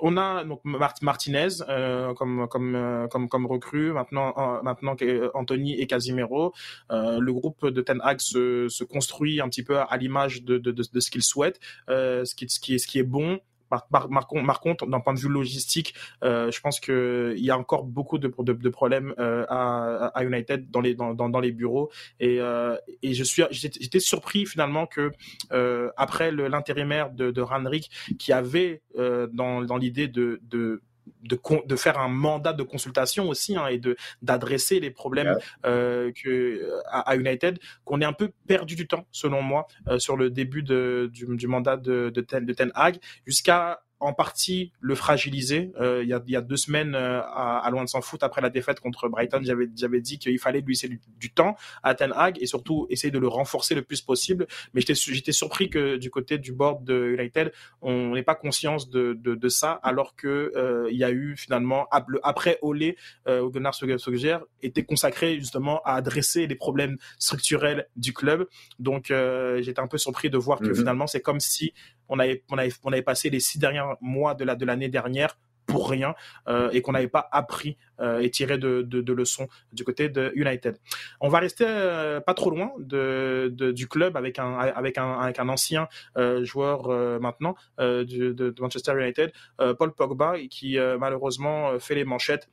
on 0.00 0.16
a 0.16 0.44
donc 0.44 0.60
Martinez 1.02 1.48
euh, 1.68 2.14
comme 2.14 2.46
comme 2.48 2.74
euh, 2.74 3.08
comme 3.08 3.28
comme 3.28 3.46
recrue 3.46 3.92
maintenant 3.92 4.34
euh, 4.36 4.62
maintenant 4.62 4.96
Anthony 5.34 5.80
et 5.80 5.86
Casimiro 5.86 6.52
le 6.90 7.30
groupe 7.30 7.66
de 7.66 7.80
Ten 7.80 8.00
Hag 8.02 8.20
se, 8.20 8.68
se 8.68 8.84
construit 8.84 9.40
un 9.40 9.48
petit 9.48 9.62
peu 9.62 9.78
à 9.78 9.96
l'image 9.96 10.42
de, 10.42 10.58
de, 10.58 10.70
de, 10.70 10.84
de, 10.92 11.00
ce 11.00 11.10
qu'il 11.10 11.22
souhaite 11.22 11.60
ce 11.88 12.34
qui 12.34 12.48
ce 12.48 12.60
qui 12.60 12.74
est 12.74 12.78
ce 12.78 12.86
qui 12.86 12.98
est 12.98 13.04
bon 13.04 13.40
par, 13.68 13.86
par, 13.88 14.08
par 14.08 14.60
contre, 14.60 14.86
d'un 14.86 15.00
point 15.00 15.14
de 15.14 15.18
vue 15.18 15.28
logistique, 15.28 15.94
euh, 16.24 16.50
je 16.50 16.60
pense 16.60 16.80
qu'il 16.80 17.38
y 17.38 17.50
a 17.50 17.58
encore 17.58 17.84
beaucoup 17.84 18.18
de, 18.18 18.32
de, 18.38 18.52
de 18.52 18.68
problèmes 18.68 19.14
euh, 19.18 19.44
à, 19.48 20.06
à, 20.14 20.24
United 20.24 20.70
dans 20.70 20.80
les, 20.80 20.94
dans, 20.94 21.14
dans, 21.14 21.40
les 21.40 21.52
bureaux. 21.52 21.90
Et, 22.20 22.40
euh, 22.40 22.76
et 23.02 23.14
je 23.14 23.24
suis, 23.24 23.42
j'étais 23.50 24.00
surpris 24.00 24.46
finalement 24.46 24.86
que 24.86 25.10
euh, 25.52 25.90
après 25.96 26.32
l'intérimaire 26.32 27.10
de, 27.10 27.30
de 27.30 27.40
Ranrick, 27.40 27.90
qui 28.18 28.32
avait 28.32 28.82
euh, 28.96 29.26
dans, 29.32 29.62
dans 29.62 29.76
l'idée 29.76 30.08
de, 30.08 30.40
de 30.42 30.82
de, 31.22 31.38
de, 31.66 31.76
faire 31.76 31.98
un 31.98 32.08
mandat 32.08 32.52
de 32.52 32.62
consultation 32.62 33.28
aussi 33.28 33.56
hein, 33.56 33.66
et 33.66 33.78
de 33.78 33.96
d'adresser 34.22 34.80
les 34.80 34.90
problèmes 34.90 35.36
euh, 35.66 36.12
que 36.12 36.70
à, 36.90 37.16
United 37.16 37.58
qu'on 37.84 38.00
est 38.00 38.04
un 38.04 38.12
peu 38.12 38.30
perdu 38.46 38.76
du 38.76 38.86
temps 38.86 39.06
selon 39.10 39.42
moi 39.42 39.66
euh, 39.88 39.98
sur 39.98 40.16
le 40.16 40.30
début 40.30 40.62
de, 40.62 41.10
du, 41.12 41.26
du 41.36 41.46
mandat 41.46 41.76
de, 41.76 42.10
de, 42.10 42.20
Ten, 42.20 42.44
de 42.44 42.52
Ten 42.52 42.70
Hag 42.74 42.98
jusqu'à 43.26 43.80
en 44.00 44.12
partie 44.12 44.72
le 44.80 44.94
fragiliser. 44.94 45.72
Euh, 45.80 46.02
il, 46.02 46.08
y 46.08 46.12
a, 46.12 46.22
il 46.26 46.32
y 46.32 46.36
a 46.36 46.40
deux 46.40 46.56
semaines, 46.56 46.94
euh, 46.94 47.20
à, 47.20 47.58
à, 47.58 47.70
Loin 47.70 47.84
de 47.84 47.88
s'en 47.88 48.00
foot, 48.00 48.22
après 48.22 48.40
la 48.40 48.50
défaite 48.50 48.80
contre 48.80 49.08
Brighton, 49.08 49.40
j'avais, 49.42 49.68
j'avais 49.76 50.00
dit 50.00 50.18
qu'il 50.18 50.38
fallait 50.38 50.60
lui 50.60 50.74
laisser 50.74 50.88
du, 50.88 51.30
temps 51.30 51.56
à 51.82 51.94
Ten 51.94 52.12
Hag 52.14 52.38
et 52.40 52.46
surtout 52.46 52.86
essayer 52.90 53.10
de 53.10 53.18
le 53.18 53.28
renforcer 53.28 53.74
le 53.74 53.82
plus 53.82 54.00
possible. 54.00 54.46
Mais 54.72 54.80
j'étais, 54.80 54.94
j'étais 54.94 55.32
surpris 55.32 55.68
que 55.68 55.96
du 55.96 56.10
côté 56.10 56.38
du 56.38 56.52
board 56.52 56.84
de 56.84 57.14
United, 57.18 57.52
on 57.82 58.14
n'ait 58.14 58.22
pas 58.22 58.34
conscience 58.34 58.88
de, 58.88 59.12
de, 59.14 59.34
de, 59.34 59.48
ça, 59.48 59.72
alors 59.82 60.16
que 60.16 60.52
euh, 60.56 60.88
il 60.90 60.96
y 60.96 61.04
a 61.04 61.10
eu 61.10 61.36
finalement, 61.36 61.86
après 62.22 62.58
Olé, 62.62 62.96
euh, 63.26 63.48
Gunnar 63.48 63.74
Solskjaer 63.74 64.38
était 64.62 64.84
consacré 64.84 65.38
justement 65.38 65.80
à 65.84 65.94
adresser 65.94 66.46
les 66.46 66.54
problèmes 66.54 66.96
structurels 67.18 67.88
du 67.96 68.12
club. 68.12 68.46
Donc 68.78 69.10
euh, 69.10 69.60
j'étais 69.62 69.80
un 69.80 69.86
peu 69.88 69.98
surpris 69.98 70.30
de 70.30 70.38
voir 70.38 70.60
que 70.60 70.66
mm-hmm. 70.66 70.76
finalement, 70.76 71.06
c'est 71.06 71.20
comme 71.20 71.40
si 71.40 71.72
on 72.08 72.18
avait, 72.18 72.44
on 72.50 72.58
avait, 72.58 72.72
on 72.84 72.92
avait 72.92 73.02
passé 73.02 73.30
les 73.30 73.40
six 73.40 73.58
derniers 73.58 73.82
mois 74.00 74.34
de 74.34 74.44
la 74.44 74.54
de 74.54 74.64
l'année 74.64 74.88
dernière 74.88 75.36
pour 75.68 75.90
rien 75.90 76.14
euh, 76.48 76.70
et 76.72 76.80
qu'on 76.80 76.92
n'avait 76.92 77.08
pas 77.08 77.28
appris 77.30 77.76
euh, 78.00 78.20
et 78.20 78.30
tiré 78.30 78.58
de, 78.58 78.82
de, 78.82 79.00
de, 79.00 79.12
leçons 79.12 79.48
du 79.72 79.84
côté 79.84 80.08
de 80.08 80.32
United. 80.34 80.78
On 81.20 81.28
va 81.28 81.38
rester 81.38 81.66
euh, 81.68 82.20
pas 82.20 82.34
trop 82.34 82.50
loin 82.50 82.72
de, 82.78 83.52
de, 83.54 83.70
du 83.70 83.86
club 83.86 84.16
avec 84.16 84.38
un 84.38 84.58
avec 84.58 84.98
un 84.98 85.12
avec 85.20 85.38
un 85.38 85.48
ancien 85.48 85.86
euh, 86.16 86.42
joueur 86.42 86.88
euh, 86.88 87.18
maintenant 87.20 87.54
euh, 87.80 88.04
de, 88.04 88.54
Manchester 88.58 88.94
United, 88.98 89.30
Paul 89.78 89.92
Pogba, 89.92 90.38
qui 90.50 90.78
malheureusement 90.98 91.78
fait 91.78 91.94
les 91.94 92.04
manchettes 92.04 92.48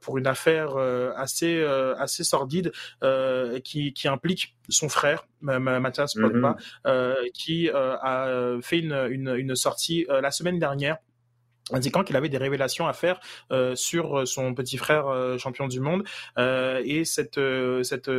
pour 0.00 0.18
une 0.18 0.26
affaire 0.26 0.76
euh, 0.76 1.12
assez 1.16 1.56
euh, 1.56 1.94
assez 1.96 2.24
sordide 2.24 2.72
qui, 3.64 3.92
qui 3.92 4.08
implique 4.08 4.56
son 4.68 4.88
frère 4.88 5.26
Mathias 5.40 6.14
Pogba 6.14 6.56
mm-hmm. 6.84 7.32
qui 7.32 7.70
a 7.70 8.58
fait 8.62 8.78
une, 8.78 9.08
une, 9.10 9.34
une 9.36 9.56
sortie 9.56 10.06
la 10.08 10.30
semaine 10.30 10.58
dernière 10.58 10.98
indiquant 11.72 12.04
qu'il 12.04 12.16
avait 12.16 12.28
des 12.28 12.38
révélations 12.38 12.86
à 12.86 12.92
faire 12.92 13.20
euh, 13.52 13.74
sur 13.74 14.26
son 14.26 14.54
petit 14.54 14.76
frère 14.76 15.08
euh, 15.08 15.38
champion 15.38 15.68
du 15.68 15.80
monde. 15.80 16.04
Euh, 16.38 16.82
et 16.84 17.04
cette 17.04 17.40
cette 17.82 18.10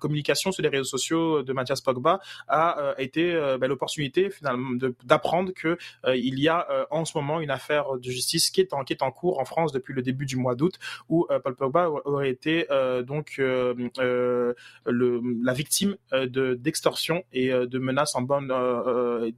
communication 0.00 0.52
sur 0.52 0.62
les 0.62 0.68
réseaux 0.68 0.84
sociaux 0.84 1.42
de 1.42 1.52
Mathias 1.52 1.80
Pogba 1.80 2.20
a 2.48 2.94
été 2.98 3.32
bah, 3.60 3.66
l'opportunité 3.66 4.30
finalement 4.30 4.70
d'apprendre 5.04 5.52
que 5.52 5.76
il 6.14 6.38
y 6.40 6.48
a 6.48 6.86
en 6.90 7.04
ce 7.04 7.16
moment 7.16 7.40
une 7.40 7.50
affaire 7.50 7.98
de 7.98 8.10
justice 8.10 8.50
qui 8.50 8.60
est 8.60 8.72
en 8.72 8.84
qui 8.84 8.96
en 9.00 9.10
cours 9.10 9.40
en 9.40 9.44
France 9.44 9.72
depuis 9.72 9.94
le 9.94 10.02
début 10.02 10.26
du 10.26 10.36
mois 10.36 10.54
d'août 10.54 10.78
où 11.08 11.26
Paul 11.44 11.54
Pogba 11.54 11.88
aurait 12.04 12.30
été 12.30 12.66
donc 13.06 13.34
le, 13.38 14.54
la 14.86 15.52
victime 15.52 15.96
de 16.12 16.54
d'extorsion 16.54 17.24
et 17.32 17.50
de 17.50 17.78
menaces 17.78 18.14
en 18.14 18.22
bonne 18.22 18.52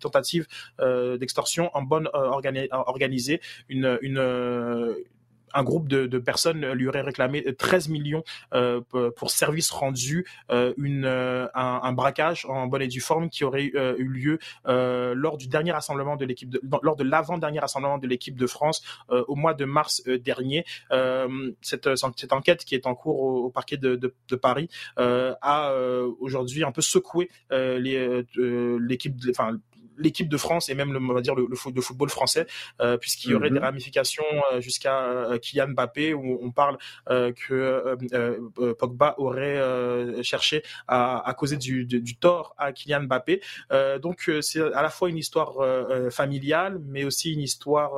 tentative 0.00 0.46
d'extorsion 1.18 1.70
en 1.74 1.82
bonne 1.82 2.08
organisée 2.12 3.31
une 3.68 3.98
euh, 4.18 4.94
un 5.54 5.64
groupe 5.64 5.88
de, 5.88 6.18
personnes 6.18 6.72
lui 6.72 6.88
aurait 6.88 7.00
réclamé 7.00 7.42
13 7.54 7.88
millions 7.88 8.22
euh, 8.54 8.80
pour 9.16 9.30
services 9.30 9.70
rendus, 9.70 10.26
euh, 10.50 10.72
une, 10.76 11.04
euh, 11.04 11.46
un, 11.54 11.92
braquage 11.92 12.46
en 12.46 12.66
bonne 12.66 12.82
et 12.82 12.88
due 12.88 13.00
forme 13.00 13.28
qui 13.28 13.44
aurait 13.44 13.64
eu 13.64 14.08
lieu 14.08 14.38
lors 14.64 15.36
du 15.36 15.48
dernier 15.48 15.72
rassemblement 15.72 16.16
de 16.16 16.24
l'équipe, 16.24 16.56
lors 16.82 16.96
de 16.96 17.04
l'avant-dernier 17.04 17.60
rassemblement 17.60 17.98
de 17.98 18.06
l'équipe 18.06 18.36
de 18.36 18.46
France 18.46 18.82
au 19.08 19.34
mois 19.34 19.54
de 19.54 19.64
mars 19.64 20.02
dernier. 20.06 20.64
cette, 21.60 21.88
cette 22.16 22.32
enquête 22.32 22.64
qui 22.64 22.74
est 22.74 22.86
en 22.86 22.94
cours 22.94 23.20
au, 23.20 23.50
parquet 23.50 23.76
de 23.76 24.36
Paris 24.40 24.68
a 24.96 25.74
aujourd'hui 26.20 26.64
un 26.64 26.72
peu 26.72 26.82
secoué 26.82 27.28
l'équipe, 27.50 29.14
enfin 29.30 29.58
l'équipe 29.98 30.28
de 30.28 30.36
France 30.36 30.68
et 30.68 30.74
même 30.74 30.92
le, 30.92 30.98
on 30.98 31.14
va 31.14 31.20
dire 31.20 31.34
le, 31.34 31.46
le, 31.48 31.82
football 31.82 32.08
français, 32.08 32.46
euh, 32.80 32.96
puisqu'il 32.96 33.30
y 33.30 33.34
aurait 33.34 33.50
des 33.50 33.58
mhm. 33.58 33.64
ramifications 33.64 34.24
euh, 34.52 34.60
jusqu'à 34.60 35.04
euh, 35.04 35.38
Kylian 35.38 35.68
Mbappé 35.68 36.14
où 36.14 36.38
on 36.42 36.50
parle 36.50 36.78
que 37.06 37.96
Pogba 38.78 39.14
aurait 39.18 40.22
cherché 40.22 40.62
à, 40.88 41.26
à 41.28 41.34
causer 41.34 41.56
du, 41.56 41.84
du, 41.84 42.00
du, 42.00 42.16
tort 42.16 42.54
à 42.58 42.72
Kylian 42.72 43.02
Mbappé. 43.02 43.40
donc 44.00 44.30
c'est 44.40 44.60
à 44.60 44.82
la 44.82 44.90
fois 44.90 45.08
une 45.08 45.18
histoire 45.18 45.54
familiale, 46.10 46.80
mais 46.84 47.04
aussi 47.04 47.32
une 47.32 47.40
histoire 47.40 47.92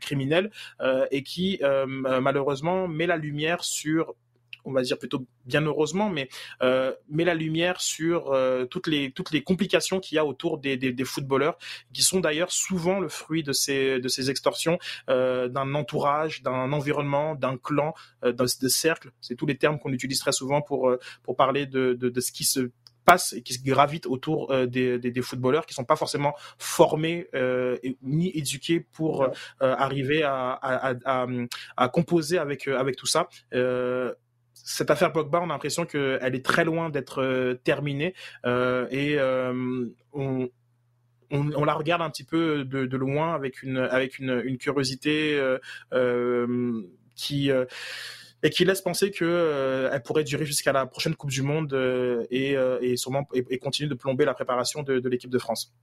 criminelle 0.00 0.50
et 1.10 1.22
qui 1.22 1.60
malheureusement 1.86 2.88
met 2.88 3.06
la 3.06 3.16
lumière 3.16 3.64
sur 3.64 4.14
on 4.68 4.72
va 4.72 4.82
dire 4.82 4.98
plutôt 4.98 5.26
bien 5.46 5.62
heureusement, 5.62 6.10
mais 6.10 6.28
euh, 6.62 6.92
met 7.08 7.24
la 7.24 7.34
lumière 7.34 7.80
sur 7.80 8.32
euh, 8.32 8.66
toutes 8.66 8.86
les 8.86 9.10
toutes 9.12 9.32
les 9.32 9.42
complications 9.42 9.98
qu'il 9.98 10.16
y 10.16 10.18
a 10.18 10.24
autour 10.24 10.58
des, 10.58 11.04
footballeurs, 11.04 11.58
qui 11.92 12.02
sont 12.02 12.20
d'ailleurs 12.20 12.52
souvent 12.52 13.00
le 13.00 13.08
fruit 13.08 13.42
de 13.42 13.52
ces 13.52 13.98
de 13.98 14.08
ces 14.08 14.30
extorsions, 14.30 14.78
euh, 15.08 15.48
d'un 15.48 15.74
entourage, 15.74 16.42
d'un 16.42 16.72
environnement, 16.72 17.34
d'un 17.34 17.56
clan, 17.56 17.94
de 18.22 18.68
cercle. 18.68 19.10
C'est 19.20 19.36
tous 19.36 19.46
les 19.46 19.56
termes 19.56 19.78
qu'on 19.78 19.92
utilise 19.92 20.18
très 20.20 20.32
souvent 20.32 20.60
pour 20.60 20.94
pour 21.22 21.36
parler 21.36 21.66
de, 21.66 21.94
de, 21.94 22.20
ce 22.20 22.32
qui 22.32 22.44
se 22.44 22.70
passe 23.04 23.32
et 23.32 23.42
qui 23.42 23.54
se 23.54 23.62
gravitent 23.62 24.06
autour 24.06 24.54
des, 24.66 24.98
des, 24.98 25.22
footballeurs 25.22 25.64
qui 25.64 25.72
sont 25.72 25.84
pas 25.84 25.96
forcément 25.96 26.34
formés 26.58 27.28
ni 28.02 28.36
éduqués 28.36 28.80
pour 28.80 29.28
arriver 29.60 30.22
à, 30.22 30.50
à, 30.52 30.94
à, 31.04 31.26
à, 31.76 31.88
composer 31.88 32.38
avec 32.38 32.68
avec 32.68 32.96
tout 32.96 33.06
ça. 33.06 33.28
Cette 34.64 34.90
affaire 34.90 35.12
Pogba, 35.12 35.40
on 35.40 35.44
a 35.44 35.48
l'impression 35.48 35.86
qu'elle 35.86 36.34
est 36.34 36.44
très 36.44 36.64
loin 36.64 36.90
d'être 36.90 37.22
euh, 37.22 37.54
terminée 37.54 38.14
euh, 38.44 38.86
et 38.90 39.18
euh, 39.18 39.86
on, 40.12 40.48
on, 41.30 41.64
la 41.64 41.74
regarde 41.74 42.02
un 42.02 42.10
petit 42.10 42.24
peu 42.24 42.64
de, 42.64 42.96
loin 42.96 43.34
avec 43.34 43.62
une 43.62 43.78
avec 43.78 44.18
une, 44.18 44.56
curiosité 44.58 45.38
qui 47.14 47.50
et 48.42 48.50
qui 48.50 48.64
laisse 48.64 48.80
penser 48.80 49.10
que 49.10 49.90
elle 49.92 50.02
pourrait 50.02 50.24
durer 50.24 50.46
jusqu'à 50.46 50.72
la 50.72 50.86
prochaine 50.86 51.14
Coupe 51.14 51.30
du 51.30 51.42
Monde 51.42 51.74
et, 52.30 52.56
et 52.80 52.96
sûrement 52.96 53.28
et, 53.34 53.44
et, 53.50 53.58
continuer 53.58 53.90
de 53.90 53.94
plomber 53.94 54.24
la 54.24 54.34
préparation 54.34 54.82
de, 54.82 55.00
de 55.00 55.08
l'équipe 55.08 55.30
de 55.30 55.38
France. 55.38 55.74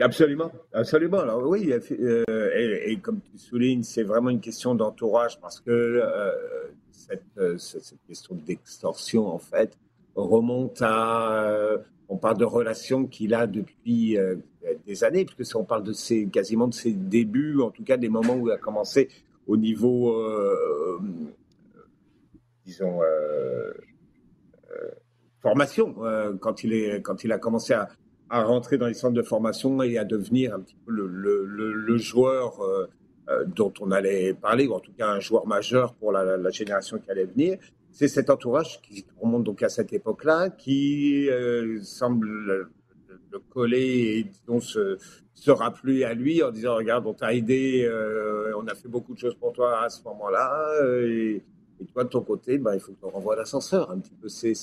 Absolument, 0.00 0.52
absolument. 0.74 1.20
Alors 1.20 1.42
oui, 1.46 1.72
et, 1.72 2.98
comme 3.00 3.20
tu 3.20 3.38
soulignes, 3.38 3.84
c'est 3.84 4.02
vraiment 4.02 4.30
une 4.30 4.40
question 4.40 4.74
d'entourage 4.74 5.40
parce 5.40 5.60
que 5.60 6.02
cette, 6.96 7.58
cette, 7.58 7.98
question 8.06 8.34
d'extorsion, 8.34 9.28
en 9.28 9.38
fait, 9.38 9.78
remonte 10.14 10.80
à 10.82 11.78
on 12.08 12.16
parle 12.16 12.38
de 12.38 12.44
relations 12.44 13.06
qu'il 13.06 13.34
a 13.34 13.46
depuis 13.46 14.16
euh, 14.16 14.36
des 14.86 15.04
années, 15.04 15.24
puisque 15.24 15.56
on 15.56 15.64
parle 15.64 15.82
de 15.82 15.92
ses, 15.92 16.26
quasiment 16.28 16.68
de 16.68 16.74
ses 16.74 16.92
débuts, 16.92 17.60
en 17.60 17.70
tout 17.70 17.84
cas 17.84 17.96
des 17.96 18.08
moments 18.08 18.34
où 18.36 18.48
il 18.48 18.52
a 18.52 18.58
commencé 18.58 19.08
au 19.46 19.56
niveau, 19.56 20.12
euh, 20.12 21.00
disons, 22.64 23.00
euh, 23.02 23.72
formation, 25.40 25.94
quand, 26.40 26.64
il 26.64 26.72
est, 26.72 27.00
quand 27.02 27.22
il 27.22 27.30
a 27.30 27.38
commencé 27.38 27.72
à, 27.72 27.88
rentrer 28.28 28.76
dans 28.76 28.88
les 28.88 28.94
centres 28.94 29.14
de 29.14 29.22
formation 29.22 29.80
et 29.82 29.98
à 29.98 30.04
devenir 30.04 30.52
un 30.52 30.60
petit 30.60 30.76
peu 30.84 30.90
le, 30.92 31.96
joueur 31.96 32.60
dont 33.46 33.72
on 33.80 33.90
allait 33.90 34.34
parler, 34.34 34.66
ou 34.68 34.74
en 34.74 34.80
tout 34.80 34.92
cas 34.92 35.08
un 35.08 35.20
joueur 35.20 35.46
majeur 35.46 35.94
pour 35.94 36.12
la, 36.12 36.50
génération 36.50 36.98
qui 36.98 37.10
allait 37.10 37.24
venir 37.24 37.58
c'est 37.96 38.08
cet 38.08 38.28
entourage 38.28 38.82
qui 38.82 39.06
remonte 39.18 39.44
donc 39.44 39.62
à 39.62 39.70
cette 39.70 39.90
époque-là, 39.90 40.50
qui 40.50 41.30
euh, 41.30 41.80
semble 41.82 42.28
le, 42.28 42.70
coller 43.50 44.18
et 44.18 44.24
disons 44.24 44.60
se, 44.60 44.98
se, 45.34 45.50
rappeler 45.50 46.04
à 46.04 46.14
lui 46.14 46.42
en 46.42 46.50
disant 46.50 46.74
regarde 46.74 47.06
on 47.06 47.12
t'a 47.12 47.34
aidé, 47.34 47.84
euh, 47.84 48.52
on 48.56 48.66
a 48.66 48.74
fait 48.74 48.88
beaucoup 48.88 49.12
de 49.12 49.18
choses 49.18 49.34
pour 49.34 49.52
toi 49.52 49.82
à 49.82 49.90
ce 49.90 50.02
moment-là 50.04 50.82
euh, 50.82 51.06
et, 51.06 51.44
toi 51.92 52.04
de 52.04 52.08
ton 52.08 52.22
côté 52.22 52.56
ben, 52.56 52.72
il 52.72 52.80
faut 52.80 52.92
que 52.92 52.98
tu 52.98 53.04
renvoies 53.04 53.36
l'ascenseur 53.36 53.90
un 53.90 53.98
petit 53.98 54.14
peu. 54.14 54.28
C'est 54.28 54.54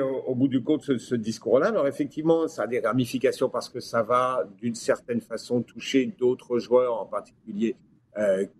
au, 0.00 0.34
bout 0.34 0.48
du 0.48 0.62
compte 0.62 0.82
ce, 0.82 1.14
discours-là. 1.14 1.68
Alors 1.68 1.86
effectivement, 1.86 2.48
ça 2.48 2.62
a 2.62 2.66
des 2.66 2.80
ramifications 2.80 3.48
parce 3.48 3.68
que 3.68 3.80
ça 3.80 4.02
va 4.02 4.48
d'une 4.60 4.74
certaine 4.74 5.20
façon 5.20 5.62
toucher 5.62 6.06
d'autres 6.06 6.58
joueurs, 6.58 7.00
en 7.00 7.06
particulier 7.06 7.76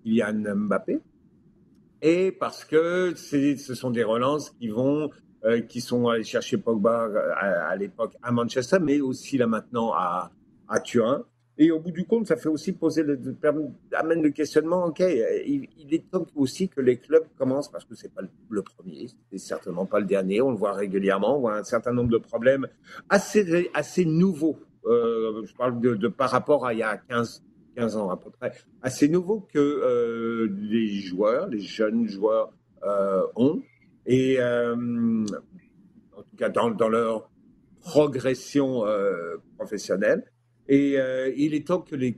Kylian 0.02 0.54
Mbappé 0.54 1.00
et 2.02 2.32
parce 2.32 2.64
que 2.64 3.14
ce 3.16 3.74
sont 3.74 3.90
des 3.90 4.04
relances 4.04 4.50
qui 4.50 4.68
vont, 4.68 5.10
euh, 5.44 5.60
qui 5.60 5.80
sont 5.80 6.08
allées 6.08 6.24
chercher 6.24 6.58
Pogba 6.58 7.06
euh, 7.06 7.32
à, 7.36 7.74
l'époque 7.76 8.14
à 8.22 8.32
Manchester, 8.32 8.78
mais 8.80 9.00
aussi 9.00 9.38
là 9.38 9.46
maintenant 9.46 9.92
à 9.92 10.30
Turin. 10.84 11.24
Et 11.58 11.70
au 11.70 11.80
bout 11.80 11.90
du 11.90 12.04
compte, 12.04 12.26
ça 12.26 12.36
fait 12.36 12.50
aussi 12.50 12.72
poser 12.72 13.02
le, 13.02 13.18
amène 13.92 14.22
le 14.22 14.30
questionnement. 14.30 14.84
Ok, 14.86 15.00
il, 15.00 15.68
est 15.90 16.10
temps 16.10 16.26
aussi 16.34 16.68
que 16.68 16.82
les 16.82 16.98
clubs 16.98 17.24
commencent, 17.38 17.70
parce 17.70 17.84
que 17.84 17.94
c'est 17.94 18.12
pas 18.12 18.20
le, 18.50 18.62
premier, 18.62 19.06
c'est 19.30 19.38
certainement 19.38 19.86
pas 19.86 19.98
le 19.98 20.06
dernier. 20.06 20.42
On 20.42 20.50
le 20.50 20.56
voit 20.56 20.74
régulièrement, 20.74 21.38
on 21.38 21.40
voit 21.40 21.56
un 21.56 21.64
certain 21.64 21.92
nombre 21.92 22.10
de 22.10 22.18
problèmes 22.18 22.68
assez 23.08 23.70
assez 23.72 24.04
nouveaux. 24.04 24.58
Euh, 24.84 25.44
je 25.46 25.54
parle 25.54 25.80
de, 25.80 26.08
par 26.08 26.30
rapport 26.30 26.66
à 26.66 26.74
il 26.74 26.80
y 26.80 26.82
a 26.82 26.98
15, 26.98 27.42
15 27.76 27.96
ans 27.96 28.10
à 28.10 28.18
peu 28.18 28.30
près, 28.30 28.52
assez 28.82 29.08
nouveau 29.08 29.40
que 29.52 29.58
euh, 29.58 30.48
les 30.60 30.88
joueurs, 30.88 31.48
les 31.48 31.60
jeunes 31.60 32.06
joueurs 32.06 32.52
euh, 32.84 33.22
ont. 33.34 33.62
Et 34.04 34.36
euh, 34.40 34.74
en 34.74 36.22
tout 36.22 36.36
cas 36.36 36.50
dans, 36.50 36.70
dans 36.70 36.88
leur 36.88 37.30
progression 37.80 38.84
professionnelle. 39.56 40.24
Et 40.68 40.96
il 41.36 41.54
est 41.54 41.66
temps 41.66 41.80
que 41.80 41.94
les, 41.94 42.14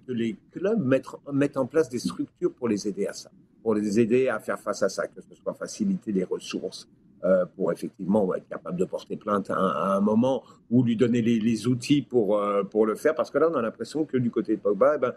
clubs 0.53 0.83
mettent, 1.33 1.57
en 1.57 1.67
place 1.67 1.89
des 1.89 1.99
structures 1.99 2.53
pour 2.53 2.69
les 2.69 2.89
aider 2.89 3.07
à 3.07 3.13
ça, 3.13 3.31
pour 3.63 3.75
les 3.75 4.01
aider 4.01 4.29
à 4.29 4.41
faire 4.41 4.59
face 4.59 4.83
à 4.83 4.89
ça, 4.89 5.07
que 5.07 5.21
ce 5.21 5.35
soit 5.35 5.55
faciliter 5.55 6.13
les 6.13 6.25
ressources, 6.25 6.89
euh, 7.25 7.45
pour 7.57 7.73
effectivement 7.73 8.33
être 8.37 8.47
capable 8.47 8.79
de 8.79 8.85
porter 8.85 9.17
plainte 9.17 9.51
à, 9.51 9.97
un 9.97 10.01
moment 10.01 10.45
ou 10.71 10.85
lui 10.85 10.95
donner 10.95 11.21
les, 11.21 11.67
outils 11.67 12.01
pour, 12.01 12.39
euh, 12.39 12.63
pour 12.63 12.87
le 12.87 12.95
faire. 12.95 13.17
Parce 13.17 13.33
que 13.33 13.39
là, 13.39 13.49
on 13.51 13.57
a 13.57 13.63
l'impression 13.63 14.05
que 14.05 14.17
du 14.17 14.31
côté 14.31 14.55
de 14.55 14.61
Pogba, 14.61 14.95
eh 14.95 14.99
ben, 14.99 15.13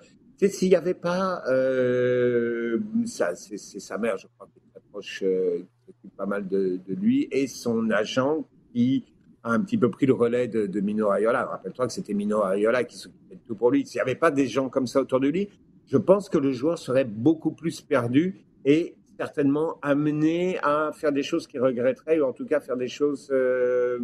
s'il 0.49 0.69
n'y 0.69 0.75
avait 0.75 0.95
pas, 0.95 1.43
euh, 1.47 2.79
ça, 3.05 3.35
c'est, 3.35 3.57
sa 3.57 3.99
mère, 3.99 4.17
je 4.17 4.25
crois, 4.35 4.47
qui 4.51 4.57
est 4.57 4.71
très 4.71 4.81
proche, 4.91 5.19
qui 5.19 5.85
s'occupe 5.85 6.17
pas 6.17 6.25
mal 6.25 6.47
de, 6.47 6.79
lui, 6.87 7.27
et 7.31 7.45
son 7.45 7.91
agent 7.91 8.47
qui 8.73 9.03
un 9.43 9.59
petit 9.61 9.77
peu 9.77 9.89
pris 9.89 10.05
le 10.05 10.13
relais 10.13 10.47
de, 10.47 10.67
de 10.67 10.79
Mino 10.81 11.09
Raiola. 11.09 11.45
Rappelle-toi 11.45 11.87
que 11.87 11.93
c'était 11.93 12.13
Mino 12.13 12.41
Raiola 12.41 12.83
qui 12.83 12.97
s'occupait 12.97 13.35
de 13.35 13.41
tout 13.47 13.55
pour 13.55 13.71
lui. 13.71 13.85
S'il 13.85 13.97
n'y 13.97 14.01
avait 14.01 14.15
pas 14.15 14.31
des 14.31 14.47
gens 14.47 14.69
comme 14.69 14.87
ça 14.87 15.01
autour 15.01 15.19
de 15.19 15.27
lui, 15.27 15.49
je 15.87 15.97
pense 15.97 16.29
que 16.29 16.37
le 16.37 16.51
joueur 16.51 16.77
serait 16.77 17.05
beaucoup 17.05 17.51
plus 17.51 17.81
perdu 17.81 18.45
et 18.65 18.95
certainement 19.17 19.77
amené 19.81 20.57
à 20.63 20.91
faire 20.93 21.11
des 21.11 21.23
choses 21.23 21.47
qu'il 21.47 21.61
regretterait, 21.61 22.19
ou 22.19 22.25
en 22.25 22.33
tout 22.33 22.45
cas 22.45 22.59
faire 22.59 22.77
des 22.77 22.87
choses 22.87 23.29
euh, 23.31 23.99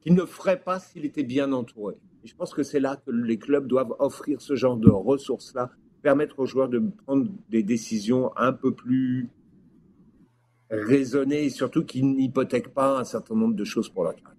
qu'il 0.00 0.14
ne 0.14 0.24
ferait 0.24 0.60
pas 0.60 0.78
s'il 0.78 1.04
était 1.04 1.24
bien 1.24 1.52
entouré. 1.52 1.96
Je 2.24 2.34
pense 2.34 2.54
que 2.54 2.62
c'est 2.62 2.78
là 2.78 2.96
que 3.04 3.10
les 3.10 3.38
clubs 3.38 3.66
doivent 3.66 3.94
offrir 3.98 4.40
ce 4.40 4.54
genre 4.54 4.76
de 4.76 4.90
ressources-là, 4.90 5.70
permettre 6.02 6.38
aux 6.38 6.46
joueurs 6.46 6.68
de 6.68 6.82
prendre 7.04 7.26
des 7.48 7.62
décisions 7.62 8.30
un 8.36 8.52
peu 8.52 8.72
plus 8.72 9.28
raisonnées 10.72 11.44
et 11.44 11.50
surtout 11.50 11.84
qui 11.84 12.02
n'hypothèquent 12.02 12.72
pas 12.72 12.98
un 12.98 13.04
certain 13.04 13.34
nombre 13.34 13.54
de 13.54 13.64
choses 13.64 13.88
pour 13.88 14.04
la 14.04 14.12
carrière. 14.12 14.32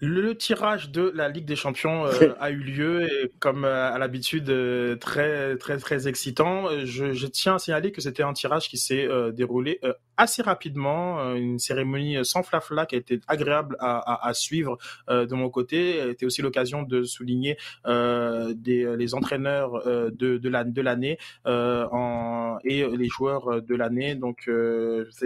Le 0.00 0.36
tirage 0.36 0.90
de 0.90 1.10
la 1.14 1.28
Ligue 1.28 1.44
des 1.44 1.56
Champions 1.56 2.06
euh, 2.06 2.32
a 2.40 2.50
eu 2.50 2.58
lieu 2.58 3.02
et 3.02 3.32
comme 3.40 3.64
euh, 3.64 3.92
à 3.92 3.98
l'habitude 3.98 4.48
euh, 4.48 4.94
très 4.96 5.56
très 5.56 5.76
très 5.78 6.06
excitant. 6.06 6.68
Je, 6.84 7.12
je, 7.12 7.26
tiens 7.26 7.56
à 7.56 7.58
signaler 7.58 7.90
que 7.90 8.00
c'était 8.00 8.22
un 8.22 8.32
tirage 8.32 8.68
qui 8.68 8.78
s'est 8.78 9.08
déroulé 9.32 9.80
assez 10.18 10.42
rapidement, 10.42 11.34
une 11.34 11.58
cérémonie 11.58 12.24
sans 12.24 12.42
flafla 12.42 12.84
qui 12.86 12.96
a 12.96 12.98
été 12.98 13.20
agréable 13.28 13.76
à, 13.80 13.98
à, 13.98 14.28
à 14.28 14.34
suivre 14.34 14.76
de 15.08 15.34
mon 15.34 15.48
côté. 15.48 16.00
C'était 16.08 16.26
aussi 16.26 16.42
l'occasion 16.42 16.82
de 16.82 17.02
souligner 17.04 17.56
des, 17.86 18.96
les 18.96 19.14
entraîneurs 19.14 19.82
de 19.86 20.36
de 20.38 20.82
l'année 20.82 21.18
en 21.46 22.58
et 22.64 22.86
les 22.86 23.08
joueurs 23.08 23.62
de 23.62 23.74
l'année. 23.74 24.14
Donc 24.14 24.50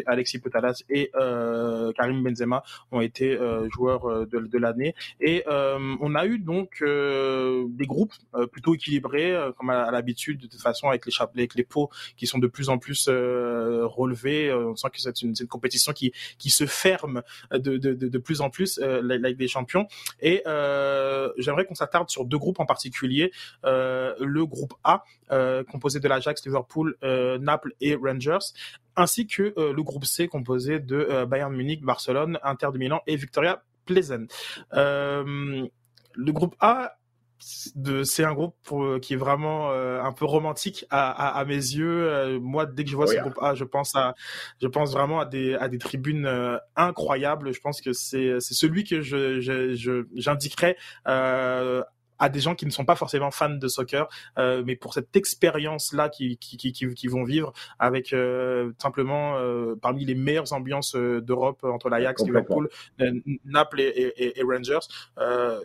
Alexis 0.07 0.39
Potalas 0.39 0.83
et 0.89 1.11
Karim 1.97 2.23
Benzema 2.23 2.63
ont 2.91 3.01
été 3.01 3.39
joueurs 3.73 4.27
de, 4.27 4.39
de 4.39 4.59
l'année. 4.59 4.95
Et 5.21 5.45
euh, 5.47 5.97
on 6.01 6.15
a 6.15 6.27
eu 6.27 6.39
donc 6.39 6.79
euh, 6.83 7.65
des 7.69 7.87
groupes 7.87 8.13
euh, 8.35 8.47
plutôt 8.47 8.75
équilibrés, 8.75 9.35
comme 9.59 9.71
à, 9.71 9.91
l'habitude, 9.91 10.41
de 10.41 10.47
toute 10.47 10.61
façon, 10.61 10.89
avec 10.89 11.07
les 11.07 11.13
avec 11.21 11.55
les 11.55 11.65
pots 11.65 11.91
qui 12.17 12.27
sont 12.27 12.39
de 12.39 12.47
plus 12.47 12.69
en 12.69 12.79
plus 12.79 13.09
relevés. 13.09 14.53
Que 14.90 15.01
c'est 15.01 15.23
une, 15.23 15.35
compétition 15.49 15.92
qui, 15.92 16.12
qui 16.38 16.51
se 16.51 16.66
ferme 16.66 17.23
de, 17.53 17.77
de, 17.77 17.95
de, 17.95 18.18
plus 18.18 18.40
en 18.40 18.51
plus, 18.51 18.79
la, 18.79 19.16
Ligue 19.16 19.38
des 19.38 19.49
Champions. 19.49 19.87
Et 20.21 20.42
j'aimerais 21.38 21.64
qu'on 21.64 21.75
s'attarde 21.75 22.11
sur 22.11 22.25
deux 22.25 22.38
groupes 22.38 22.61
en 22.61 22.66
particulier. 22.66 23.33
le 23.64 24.45
groupe 24.45 24.75
A, 24.85 25.05
composé 25.71 26.01
de 26.01 26.09
l'Ajax, 26.09 26.45
Liverpool, 26.45 26.97
Naples 27.40 27.73
et 27.81 27.95
Rangers 27.95 28.53
ainsi 28.95 29.27
que 29.27 29.55
le 29.57 29.83
groupe 29.83 30.05
C 30.05 30.29
composé 30.29 30.79
de 30.79 31.25
Bayern 31.25 31.55
Munich, 31.55 31.83
Barcelone, 31.83 32.38
Inter 32.42 32.68
de 32.73 32.79
Milan 32.79 33.01
et 33.07 33.16
Victoria 33.16 33.62
Pleasant. 33.87 34.27
Euh, 34.75 35.66
le 36.14 36.33
groupe 36.33 36.55
A, 36.61 36.97
c'est 37.43 38.25
un 38.25 38.35
groupe 38.35 38.55
qui 39.01 39.15
est 39.15 39.17
vraiment 39.17 39.71
euh, 39.71 40.01
un 40.03 40.13
peu 40.13 40.25
romantique 40.25 40.87
à, 40.91 41.45
mes 41.47 41.55
yeux. 41.55 42.09
Euh, 42.09 42.41
moi, 42.41 42.67
dès 42.67 42.85
que 42.85 42.91
je 42.91 42.97
vois 42.97 43.07
ce 43.07 43.17
groupe 43.17 43.39
A, 43.41 43.55
je 43.55 43.65
pense 43.65 43.95
à, 43.95 44.15
je 44.61 44.69
pense 44.69 44.93
vraiment 44.93 45.21
à 45.21 45.27
des, 45.27 45.55
à 45.55 45.69
des 45.69 45.79
tribunes 45.79 46.29
incroyables. 46.77 47.53
Je 47.53 47.61
pense 47.61 47.81
que 47.81 47.93
c'est, 47.93 48.39
celui 48.41 48.85
que 48.85 49.01
je, 49.01 50.05
j'indiquerais 50.15 50.77
à 52.23 52.29
des 52.29 52.39
gens 52.39 52.55
qui 52.55 52.67
ne 52.67 52.71
sont 52.71 52.85
pas 52.85 52.95
forcément 52.95 53.33
fans 53.33 53.51
de 53.51 53.67
soccer, 53.67 54.09
euh, 54.39 54.63
mais 54.65 54.77
pour 54.77 54.95
cette 54.95 55.17
expérience-là 55.17 56.09
qui, 56.09 56.39
qui, 56.39 56.57
qui, 56.57 56.73
qui, 56.73 57.07
vont 57.09 57.25
vivre 57.25 57.53
avec 57.81 58.13
euh, 58.13 58.71
simplement 58.81 59.39
euh, 59.39 59.75
parmi 59.75 60.05
les 60.05 60.15
meilleures 60.15 60.53
ambiances 60.53 60.95
euh, 60.95 61.21
d'Europe 61.21 61.65
entre 61.65 61.89
l'Ajax, 61.89 62.23
Liverpool, 62.23 62.69
Naples 63.45 63.81
et, 63.81 64.13
et, 64.17 64.39
et 64.39 64.43
Rangers, 64.45 64.87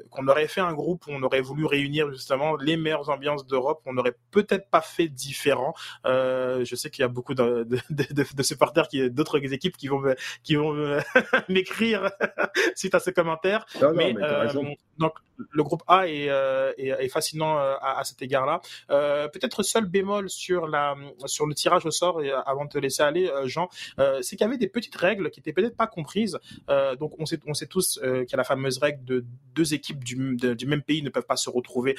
qu'on 0.10 0.28
aurait 0.28 0.48
fait 0.48 0.62
un 0.62 0.74
groupe 0.74 1.06
où 1.06 1.12
on 1.12 1.22
aurait 1.22 1.42
voulu 1.42 1.66
réunir 1.66 2.12
justement 2.12 2.56
les 2.56 2.76
meilleures 2.76 3.10
ambiances 3.10 3.46
d'Europe, 3.46 3.82
on 3.86 3.94
n'aurait 3.94 4.16
peut-être 4.32 4.68
pas 4.72 4.82
fait 4.82 5.10
différent. 5.10 5.76
je 6.06 6.74
sais 6.76 6.90
qu'il 6.90 7.04
y 7.04 7.06
a 7.06 7.08
beaucoup 7.08 7.36
de, 7.36 7.68
de, 7.70 7.80
de, 7.92 8.26
de 8.36 8.44
supporters 8.44 8.88
qui 8.88 9.12
d'autres 9.12 9.38
équipes 9.54 9.78
qui 9.78 9.90
vont 9.90 10.02
qui 10.42 10.56
vont 10.56 10.74
m'écrire 11.50 12.10
suite 12.76 12.96
à 12.96 13.00
ces 13.00 13.14
commentaires, 13.14 13.64
non, 13.80 13.90
non, 13.90 13.96
mais, 13.96 14.14
mais 14.14 14.78
donc 14.98 15.14
le 15.38 15.64
groupe 15.64 15.84
A 15.88 16.08
est, 16.08 16.30
euh, 16.30 16.74
fascinant 17.10 17.58
euh, 17.58 17.76
à, 17.82 18.04
cet 18.04 18.22
égard-là. 18.22 18.62
Euh, 18.90 19.28
Peut-être 19.28 19.64
seul 19.64 19.86
bémol 19.86 20.30
sur 20.30 20.68
le 20.68 21.54
tirage 21.54 21.86
au 21.86 21.92
sort, 21.92 22.22
avant 22.46 22.66
de 22.66 22.70
te 22.70 22.78
laisser 22.78 23.04
aller, 23.04 23.30
Jean, 23.46 23.70
c'est 24.22 24.36
qu'il 24.36 24.42
y 24.42 24.44
avait 24.44 24.58
des 24.58 24.68
petites 24.68 24.96
règles 24.96 25.30
qui 25.30 25.40
étaient 25.40 25.54
peut-être 25.54 25.76
pas 25.76 25.88
comprises. 25.88 26.40
donc 27.00 27.14
on 27.20 27.26
sait 27.26 27.68
tous 27.68 28.00
qu'il 28.02 28.32
y 28.32 28.34
a 28.34 28.38
la 28.38 28.44
fameuse 28.44 28.78
règle 28.80 29.04
de 29.04 29.26
deux 29.54 29.74
équipes 29.74 30.04
du, 30.04 30.16
même 30.66 30.82
pays 30.82 31.02
ne 31.02 31.10
peuvent 31.10 31.26
pas 31.26 31.38
se 31.38 31.50
retrouver 31.50 31.96